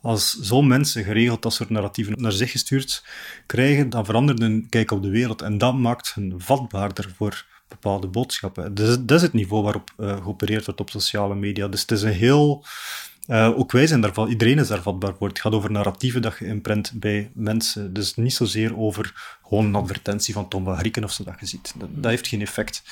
Als 0.03 0.33
zo'n 0.33 0.67
mensen 0.67 1.05
geregeld 1.05 1.43
dat 1.43 1.53
soort 1.53 1.71
narratieven 1.71 2.23
naar 2.23 2.33
zich 2.33 2.51
gestuurd 2.51 3.05
krijgen, 3.47 3.91
dan 3.91 4.05
verandert 4.05 4.39
hun 4.39 4.67
kijk 4.69 4.91
op 4.91 5.03
de 5.03 5.11
wereld 5.11 5.43
en 5.43 5.59
dat 5.59 5.75
maakt 5.75 6.15
hen 6.15 6.35
vatbaarder 6.37 7.13
voor 7.17 7.47
bepaalde 7.69 8.07
boodschappen. 8.07 8.75
Dus 8.75 8.97
dat 9.01 9.17
is 9.17 9.23
het 9.23 9.33
niveau 9.33 9.63
waarop 9.63 9.91
uh, 9.99 10.17
geopereerd 10.23 10.65
wordt 10.65 10.81
op 10.81 10.91
sociale 10.91 11.35
media. 11.35 11.69
Dus 11.69 11.81
het 11.81 11.91
is 11.91 12.03
een 12.03 12.13
heel 12.13 12.65
uh, 13.31 13.59
ook 13.59 13.73
wij 13.73 13.87
zijn 13.87 14.01
daarvan, 14.01 14.29
iedereen 14.29 14.59
is 14.59 14.69
daar 14.69 14.83
vatbaar 14.83 15.15
voor. 15.19 15.29
Het 15.29 15.41
gaat 15.41 15.53
over 15.53 15.71
narratieven 15.71 16.23
dat 16.23 16.39
je 16.39 16.47
imprint 16.47 16.93
bij 16.95 17.31
mensen. 17.35 17.93
Dus 17.93 18.17
niet 18.17 18.33
zozeer 18.33 18.79
over 18.79 19.39
gewoon 19.43 19.65
een 19.65 19.75
advertentie 19.75 20.35
van 20.35 20.49
Tom 20.49 20.65
van 20.65 20.77
Grieken 20.79 21.05
of 21.05 21.13
zo 21.13 21.25
dat 21.25 21.41
je 21.41 21.47
ziet. 21.47 21.75
Dat, 21.79 21.89
dat, 21.93 22.11
heeft 22.11 22.27
geen 22.27 22.41
effect. 22.41 22.83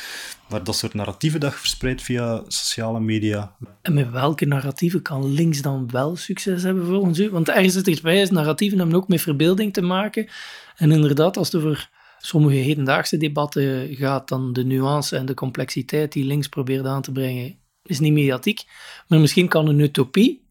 Maar 0.48 0.64
dat 0.64 0.76
soort 0.76 0.94
narratieven 0.94 1.40
dat 1.40 1.52
je 1.52 1.58
verspreidt 1.58 2.02
via 2.02 2.42
sociale 2.46 3.00
media. 3.00 3.56
En 3.82 3.94
met 3.94 4.10
welke 4.10 4.46
narratieven 4.46 5.02
kan 5.02 5.32
links 5.32 5.62
dan 5.62 5.90
wel 5.90 6.16
succes 6.16 6.62
hebben 6.62 6.86
volgens 6.86 7.18
u? 7.18 7.30
Want 7.30 7.48
ergens 7.48 7.74
zit 7.74 7.88
erbij 7.88 8.20
is, 8.20 8.30
narratieven 8.30 8.78
hebben 8.78 8.96
ook 8.96 9.08
met 9.08 9.20
verbeelding 9.20 9.72
te 9.72 9.82
maken. 9.82 10.28
En 10.76 10.92
inderdaad, 10.92 11.36
als 11.36 11.52
het 11.52 11.62
over 11.62 11.90
sommige 12.18 12.56
hedendaagse 12.56 13.16
debatten 13.16 13.94
gaat, 13.96 14.28
dan 14.28 14.52
de 14.52 14.64
nuance 14.64 15.16
en 15.16 15.26
de 15.26 15.34
complexiteit 15.34 16.12
die 16.12 16.24
links 16.24 16.48
probeert 16.48 16.86
aan 16.86 17.02
te 17.02 17.12
brengen, 17.12 17.58
is 17.88 17.98
niet 17.98 18.12
mediatiek, 18.12 18.64
maar 19.06 19.18
misschien 19.18 19.48
kan 19.48 19.68
een 19.68 19.80
utopie 19.80 20.46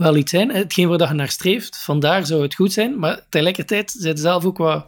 wel 0.00 0.16
iets 0.16 0.30
zijn. 0.30 0.50
Hetgeen 0.50 0.88
waar 0.88 1.08
je 1.08 1.14
naar 1.14 1.28
streeft, 1.28 1.82
vandaar 1.82 2.26
zou 2.26 2.42
het 2.42 2.54
goed 2.54 2.72
zijn. 2.72 2.98
Maar 2.98 3.20
tegelijkertijd 3.28 3.90
zit 3.90 4.20
zelf 4.20 4.44
ook 4.44 4.58
wat 4.58 4.86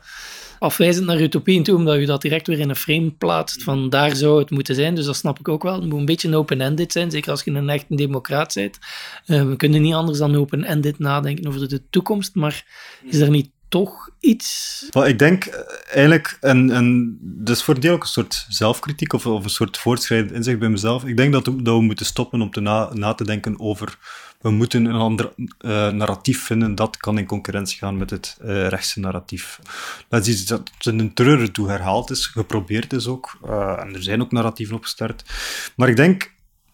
afwijzend 0.59 1.07
naar 1.07 1.21
utopieën 1.21 1.63
toe, 1.63 1.77
omdat 1.77 2.01
je 2.01 2.07
dat 2.07 2.23
direct 2.23 2.47
weer 2.47 2.59
in 2.59 2.69
een 2.69 2.77
frame 2.77 3.11
plaatst 3.11 3.63
van 3.63 3.91
daar 3.91 4.17
zou 4.17 4.39
het 4.39 4.51
moeten 4.51 4.75
zijn. 4.75 4.95
Dus 4.95 5.05
dat 5.05 5.17
snap 5.17 5.39
ik 5.39 5.49
ook 5.49 5.63
wel. 5.63 5.75
Het 5.75 5.85
moet 5.85 5.99
een 5.99 6.05
beetje 6.05 6.37
open-ended 6.37 6.93
zijn, 6.93 7.11
zeker 7.11 7.31
als 7.31 7.43
je 7.43 7.51
een 7.51 7.69
echte 7.69 7.95
democraat 7.95 8.55
bent. 8.55 8.79
Uh, 9.27 9.43
we 9.43 9.57
kunnen 9.57 9.83
niet 9.83 9.95
anders 9.95 10.19
dan 10.19 10.37
open-ended 10.37 10.99
nadenken 10.99 11.47
over 11.47 11.69
de 11.69 11.83
toekomst, 11.91 12.35
maar 12.35 12.65
is 13.05 13.19
er 13.19 13.31
niet 13.31 13.51
toch 13.73 14.11
iets? 14.21 14.87
Ik 15.05 15.19
denk 15.19 15.45
eh, 15.45 15.61
eigenlijk, 15.87 16.37
en, 16.41 16.71
en 16.71 17.19
is 17.45 17.63
voor 17.63 17.75
een 17.75 17.81
deel 17.81 17.95
ook 17.95 18.03
een 18.03 18.09
soort 18.09 18.47
zelfkritiek 18.49 19.13
of, 19.13 19.27
of 19.27 19.45
een 19.45 19.51
soort 19.51 19.79
voortschrijdend 19.79 20.33
inzicht 20.33 20.59
bij 20.59 20.69
mezelf. 20.69 21.05
Ik 21.05 21.17
denk 21.17 21.33
dat 21.33 21.47
we, 21.47 21.81
moeten 21.81 22.07
stoppen 22.07 22.41
om 22.41 22.51
te 22.51 22.61
na, 22.61 22.91
na 22.93 23.15
te 23.15 23.25
denken 23.25 23.61
over 23.61 23.99
we 24.41 24.51
moeten 24.51 24.85
een 24.85 24.95
ander 24.95 25.33
uh, 25.37 25.89
narratief 25.89 26.43
vinden 26.43 26.75
dat 26.75 26.97
kan 26.97 27.19
in 27.19 27.27
concurrentie 27.27 27.79
gaan 27.79 27.97
met 27.97 28.11
het 28.11 28.39
uh, 28.45 28.69
rechtse 28.69 29.01
narratief. 29.01 29.59
Dat 30.09 30.27
is 30.27 30.29
iets 30.29 30.45
dat 30.45 30.71
in 30.81 30.99
een 30.99 31.15
treuren 31.15 31.53
toe 31.53 31.69
herhaald 31.69 32.11
is, 32.11 32.27
geprobeerd 32.27 32.93
is 32.93 33.07
ook. 33.07 33.39
En 33.79 33.95
er 33.95 34.03
zijn 34.03 34.21
ook 34.21 34.33
narratieven 34.33 34.77
opgestart. 34.77 35.25
Maar 35.77 35.89
ik 35.89 35.97
denk 35.97 36.33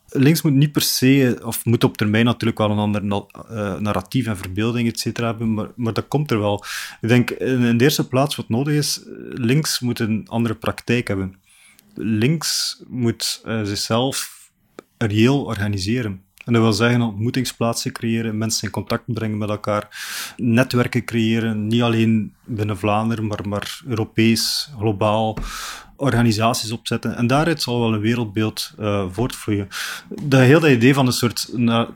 links 0.09 0.43
moet 0.43 0.53
niet 0.53 0.73
per 0.73 0.83
se, 0.83 1.41
of 1.45 1.65
moet 1.65 1.85
op 1.85 1.97
termijn 1.97 2.25
natuurlijk 2.25 2.59
wel 2.59 2.71
een 2.71 2.79
ander 2.79 3.03
uh, 3.05 3.79
narratief 3.79 4.27
en 4.27 4.37
verbeelding, 4.37 4.89
et 4.89 5.01
cetera, 5.01 5.27
hebben, 5.27 5.55
maar, 5.55 5.69
maar 5.77 5.93
dat 5.93 6.09
komt 6.09 6.31
er 6.31 6.39
wel. 6.39 6.65
Ik 7.01 7.09
denk 7.09 7.31
in, 7.31 7.63
in 7.63 7.79
de 7.79 7.85
eerste 7.85 8.09
plaats 8.09 8.37
wat 8.37 8.49
nodig 8.49 8.75
is, 8.75 9.01
links 9.31 9.81
moet 9.81 9.99
een 9.99 10.27
andere 10.29 10.55
praktijk 10.55 11.09
hebben. 11.09 11.35
Links 11.95 12.83
moet 12.87 13.43
uh, 13.45 13.63
zichzelf 13.63 14.37
reëel 14.99 15.45
organiseren. 15.45 16.23
En 16.45 16.53
dat 16.53 16.63
wil 16.63 16.73
zeggen 16.73 17.01
ontmoetingsplaatsen 17.01 17.93
creëren, 17.93 18.39
mensen 18.39 18.65
in 18.65 18.71
contact 18.71 19.03
brengen 19.07 19.39
met 19.39 19.49
elkaar, 19.49 19.89
netwerken 20.37 21.05
creëren, 21.05 21.67
niet 21.67 21.83
alleen 21.83 22.35
binnen 22.45 22.79
Vlaanderen, 22.79 23.27
maar, 23.27 23.49
maar 23.49 23.81
Europees, 23.87 24.71
globaal, 24.79 25.39
organisaties 25.99 26.73
opzetten. 26.73 27.17
En 27.17 27.27
daaruit 27.27 27.63
zal 27.63 27.81
wel 27.81 27.93
een 27.93 28.01
wereldbeeld 28.01 28.73
uh, 28.81 29.07
voortvloeien. 29.11 29.69
De 30.23 30.37
hele 30.37 30.73
idee 30.73 30.95
van 30.95 31.07
een 31.07 31.13
soort 31.13 31.51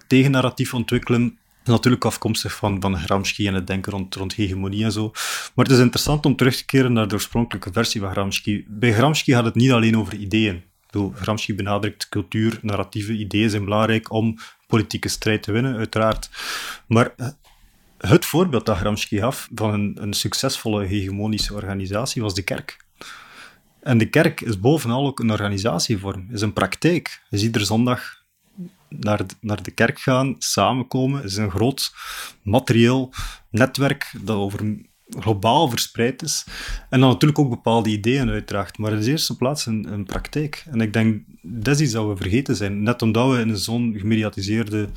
tegennarratief 0.07 0.75
ontwikkelen 0.75 1.39
is 1.65 1.69
natuurlijk 1.69 2.05
afkomstig 2.05 2.55
van, 2.55 2.81
van 2.81 2.99
Gramsci 2.99 3.47
en 3.47 3.55
het 3.55 3.67
denken 3.67 3.93
rond, 3.93 4.15
rond 4.15 4.35
hegemonie 4.35 4.85
en 4.85 4.93
zo. 4.93 5.11
Maar 5.55 5.65
het 5.65 5.75
is 5.75 5.81
interessant 5.81 6.27
om 6.27 6.37
terug 6.37 6.57
te 6.57 6.65
keren 6.65 6.93
naar 6.93 7.09
de 7.09 7.15
oorspronkelijke 7.15 7.73
versie 7.73 8.01
van 8.01 8.11
Gramsci. 8.11 8.65
Bij 8.69 8.93
Gramsci 8.93 9.33
gaat 9.33 9.45
het 9.45 9.55
niet 9.55 9.71
alleen 9.71 9.99
over 9.99 10.15
ideeën. 10.15 10.63
Gramsci 11.15 11.55
benadrukt 11.55 12.09
cultuur, 12.09 12.59
narratieve 12.63 13.13
ideeën 13.13 13.51
zijn 13.51 13.65
belangrijk 13.65 14.13
om 14.13 14.39
politieke 14.67 15.09
strijd 15.09 15.43
te 15.43 15.53
winnen, 15.53 15.77
uiteraard. 15.77 16.31
Maar 16.87 17.15
het 17.99 18.25
voorbeeld 18.25 18.67
dat 18.67 18.77
Gramsci 18.77 19.19
gaf 19.19 19.49
van 19.55 19.73
een, 19.73 19.97
een 20.01 20.13
succesvolle 20.13 20.85
hegemonische 20.85 21.55
organisatie 21.55 22.23
was 22.23 22.35
de 22.35 22.43
kerk. 22.43 22.77
En 23.83 23.99
de 23.99 24.09
kerk 24.09 24.41
is 24.41 24.61
bovenal 24.61 25.07
ook 25.07 25.21
een 25.21 25.31
organisatievorm, 25.31 26.27
is 26.31 26.41
een 26.41 26.53
praktijk. 26.53 27.23
Je 27.31 27.39
ziet 27.39 27.57
er 27.57 27.65
zondag 27.65 28.23
naar 28.89 29.27
de, 29.27 29.35
naar 29.41 29.63
de 29.63 29.71
kerk 29.71 29.99
gaan, 29.99 30.35
samenkomen, 30.39 31.25
is 31.25 31.37
een 31.37 31.51
groot 31.51 31.95
materieel 32.43 33.13
netwerk 33.51 34.15
dat 34.21 34.37
over 34.37 34.77
globaal 35.19 35.69
verspreid 35.69 36.23
is. 36.23 36.47
En 36.91 37.01
dan 37.01 37.09
natuurlijk 37.09 37.39
ook 37.39 37.49
bepaalde 37.49 37.91
ideeën 37.91 38.31
uitdraagt. 38.31 38.79
Maar 38.79 38.93
in 38.93 39.01
de 39.01 39.11
eerste 39.11 39.37
plaats 39.37 39.67
een, 39.67 39.93
een 39.93 40.05
praktijk. 40.05 40.65
En 40.71 40.81
ik 40.81 40.93
denk, 40.93 41.23
dat 41.43 41.75
is 41.75 41.81
iets 41.81 41.93
we 41.93 42.17
vergeten 42.17 42.57
zijn. 42.57 42.83
Net 42.83 43.03
omdat 43.03 43.31
we 43.31 43.41
in 43.41 43.57
zo'n 43.57 43.95
gemediatiseerde 43.99 44.89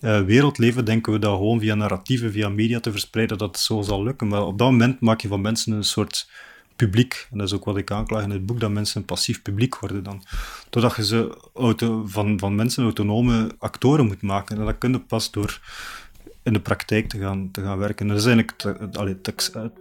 uh, 0.00 0.20
wereld 0.20 0.58
leven, 0.58 0.84
denken 0.84 1.12
we 1.12 1.18
dat 1.18 1.36
gewoon 1.36 1.60
via 1.60 1.74
narratieven, 1.74 2.32
via 2.32 2.48
media 2.48 2.80
te 2.80 2.90
verspreiden, 2.90 3.38
dat 3.38 3.48
het 3.48 3.58
zo 3.58 3.82
zal 3.82 4.02
lukken. 4.02 4.28
Maar 4.28 4.46
op 4.46 4.58
dat 4.58 4.70
moment 4.70 5.00
maak 5.00 5.20
je 5.20 5.28
van 5.28 5.40
mensen 5.40 5.72
een 5.72 5.84
soort 5.84 6.28
publiek. 6.78 7.26
En 7.30 7.38
dat 7.38 7.46
is 7.46 7.54
ook 7.54 7.64
wat 7.64 7.76
ik 7.76 7.90
aanklaag 7.90 8.22
in 8.22 8.30
het 8.30 8.46
boek, 8.46 8.60
dat 8.60 8.70
mensen 8.70 9.04
passief 9.04 9.42
publiek 9.42 9.78
worden 9.78 10.02
dan. 10.02 10.22
Doordat 10.70 10.96
je 10.96 11.04
ze 11.04 11.36
auto, 11.54 12.04
van, 12.06 12.38
van 12.38 12.54
mensen 12.54 12.82
autonome 12.82 13.50
actoren 13.58 14.06
moet 14.06 14.22
maken. 14.22 14.58
En 14.58 14.64
dat 14.64 14.78
kun 14.78 14.92
je 14.92 15.00
pas 15.00 15.30
door 15.30 15.60
in 16.42 16.52
de 16.52 16.60
praktijk 16.60 17.08
te 17.08 17.18
gaan, 17.18 17.48
te 17.52 17.62
gaan 17.62 17.78
werken. 17.78 18.08
dat 18.08 18.16
is 18.16 18.26
eigenlijk 18.26 18.62
het, 18.62 19.22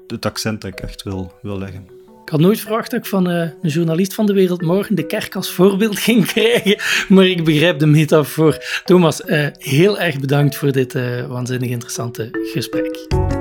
het, 0.07 0.25
accent 0.25 0.61
dat 0.61 0.71
ik 0.71 0.79
echt 0.79 1.03
wil, 1.03 1.33
wil 1.41 1.57
leggen. 1.57 1.87
Ik 2.23 2.33
had 2.33 2.39
nooit 2.41 2.59
verwacht 2.59 2.91
dat 2.91 2.99
ik 2.99 3.05
van 3.05 3.29
uh, 3.29 3.35
een 3.39 3.69
journalist 3.69 4.13
van 4.13 4.25
de 4.25 4.33
Wereld 4.33 4.61
Morgen 4.61 4.95
de 4.95 5.05
kerk 5.05 5.35
als 5.35 5.51
voorbeeld 5.51 5.99
ging 6.07 6.25
krijgen, 6.25 6.77
maar 7.09 7.25
ik 7.25 7.43
begrijp 7.43 7.79
de 7.79 7.85
metafoor. 7.85 8.81
Thomas, 8.85 9.21
uh, 9.25 9.47
heel 9.57 9.99
erg 9.99 10.19
bedankt 10.19 10.55
voor 10.55 10.71
dit 10.71 10.95
uh, 10.95 11.27
waanzinnig 11.27 11.69
interessante 11.69 12.29
gesprek. 12.53 13.36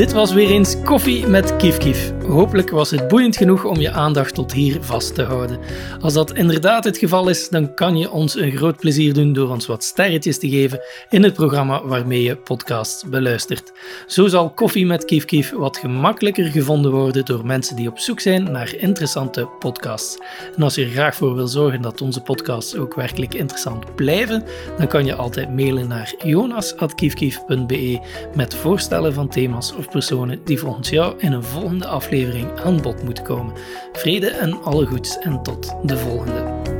Dit 0.00 0.12
was 0.12 0.32
weer 0.32 0.50
eens 0.50 0.82
Koffie 0.82 1.26
met 1.26 1.56
Kief 1.56 1.76
Kief. 1.76 2.19
Hopelijk 2.30 2.70
was 2.70 2.90
het 2.90 3.08
boeiend 3.08 3.36
genoeg 3.36 3.64
om 3.64 3.80
je 3.80 3.90
aandacht 3.90 4.34
tot 4.34 4.52
hier 4.52 4.78
vast 4.80 5.14
te 5.14 5.22
houden. 5.22 5.58
Als 6.00 6.14
dat 6.14 6.34
inderdaad 6.34 6.84
het 6.84 6.98
geval 6.98 7.28
is, 7.28 7.48
dan 7.48 7.74
kan 7.74 7.96
je 7.96 8.10
ons 8.10 8.36
een 8.36 8.50
groot 8.50 8.76
plezier 8.76 9.14
doen 9.14 9.32
door 9.32 9.50
ons 9.50 9.66
wat 9.66 9.84
sterretjes 9.84 10.38
te 10.38 10.48
geven 10.48 10.80
in 11.08 11.22
het 11.22 11.34
programma 11.34 11.84
waarmee 11.84 12.22
je 12.22 12.36
podcasts 12.36 13.04
beluistert. 13.04 13.72
Zo 14.06 14.26
zal 14.26 14.50
Koffie 14.50 14.86
met 14.86 15.04
Kief 15.04 15.50
wat 15.50 15.76
gemakkelijker 15.76 16.44
gevonden 16.44 16.92
worden 16.92 17.24
door 17.24 17.46
mensen 17.46 17.76
die 17.76 17.88
op 17.88 17.98
zoek 17.98 18.20
zijn 18.20 18.52
naar 18.52 18.74
interessante 18.74 19.48
podcasts. 19.58 20.18
En 20.56 20.62
als 20.62 20.74
je 20.74 20.84
er 20.84 20.90
graag 20.90 21.14
voor 21.14 21.34
wil 21.34 21.48
zorgen 21.48 21.82
dat 21.82 22.00
onze 22.00 22.20
podcasts 22.20 22.76
ook 22.76 22.94
werkelijk 22.94 23.34
interessant 23.34 23.94
blijven, 23.94 24.44
dan 24.78 24.86
kan 24.86 25.04
je 25.04 25.14
altijd 25.14 25.54
mailen 25.54 25.88
naar 25.88 26.14
jonas.kiefkief.be 26.24 28.00
met 28.34 28.54
voorstellen 28.54 29.14
van 29.14 29.28
thema's 29.28 29.74
of 29.74 29.88
personen 29.88 30.40
die 30.44 30.58
volgens 30.58 30.88
jou 30.88 31.14
in 31.18 31.32
een 31.32 31.44
volgende 31.44 31.86
aflevering 31.86 32.18
aan 32.64 32.82
bod 32.82 33.02
moeten 33.02 33.24
komen. 33.24 33.54
Vrede 33.92 34.28
en 34.28 34.62
alle 34.62 34.86
goeds 34.86 35.18
en 35.18 35.42
tot 35.42 35.74
de 35.82 35.96
volgende. 35.96 36.79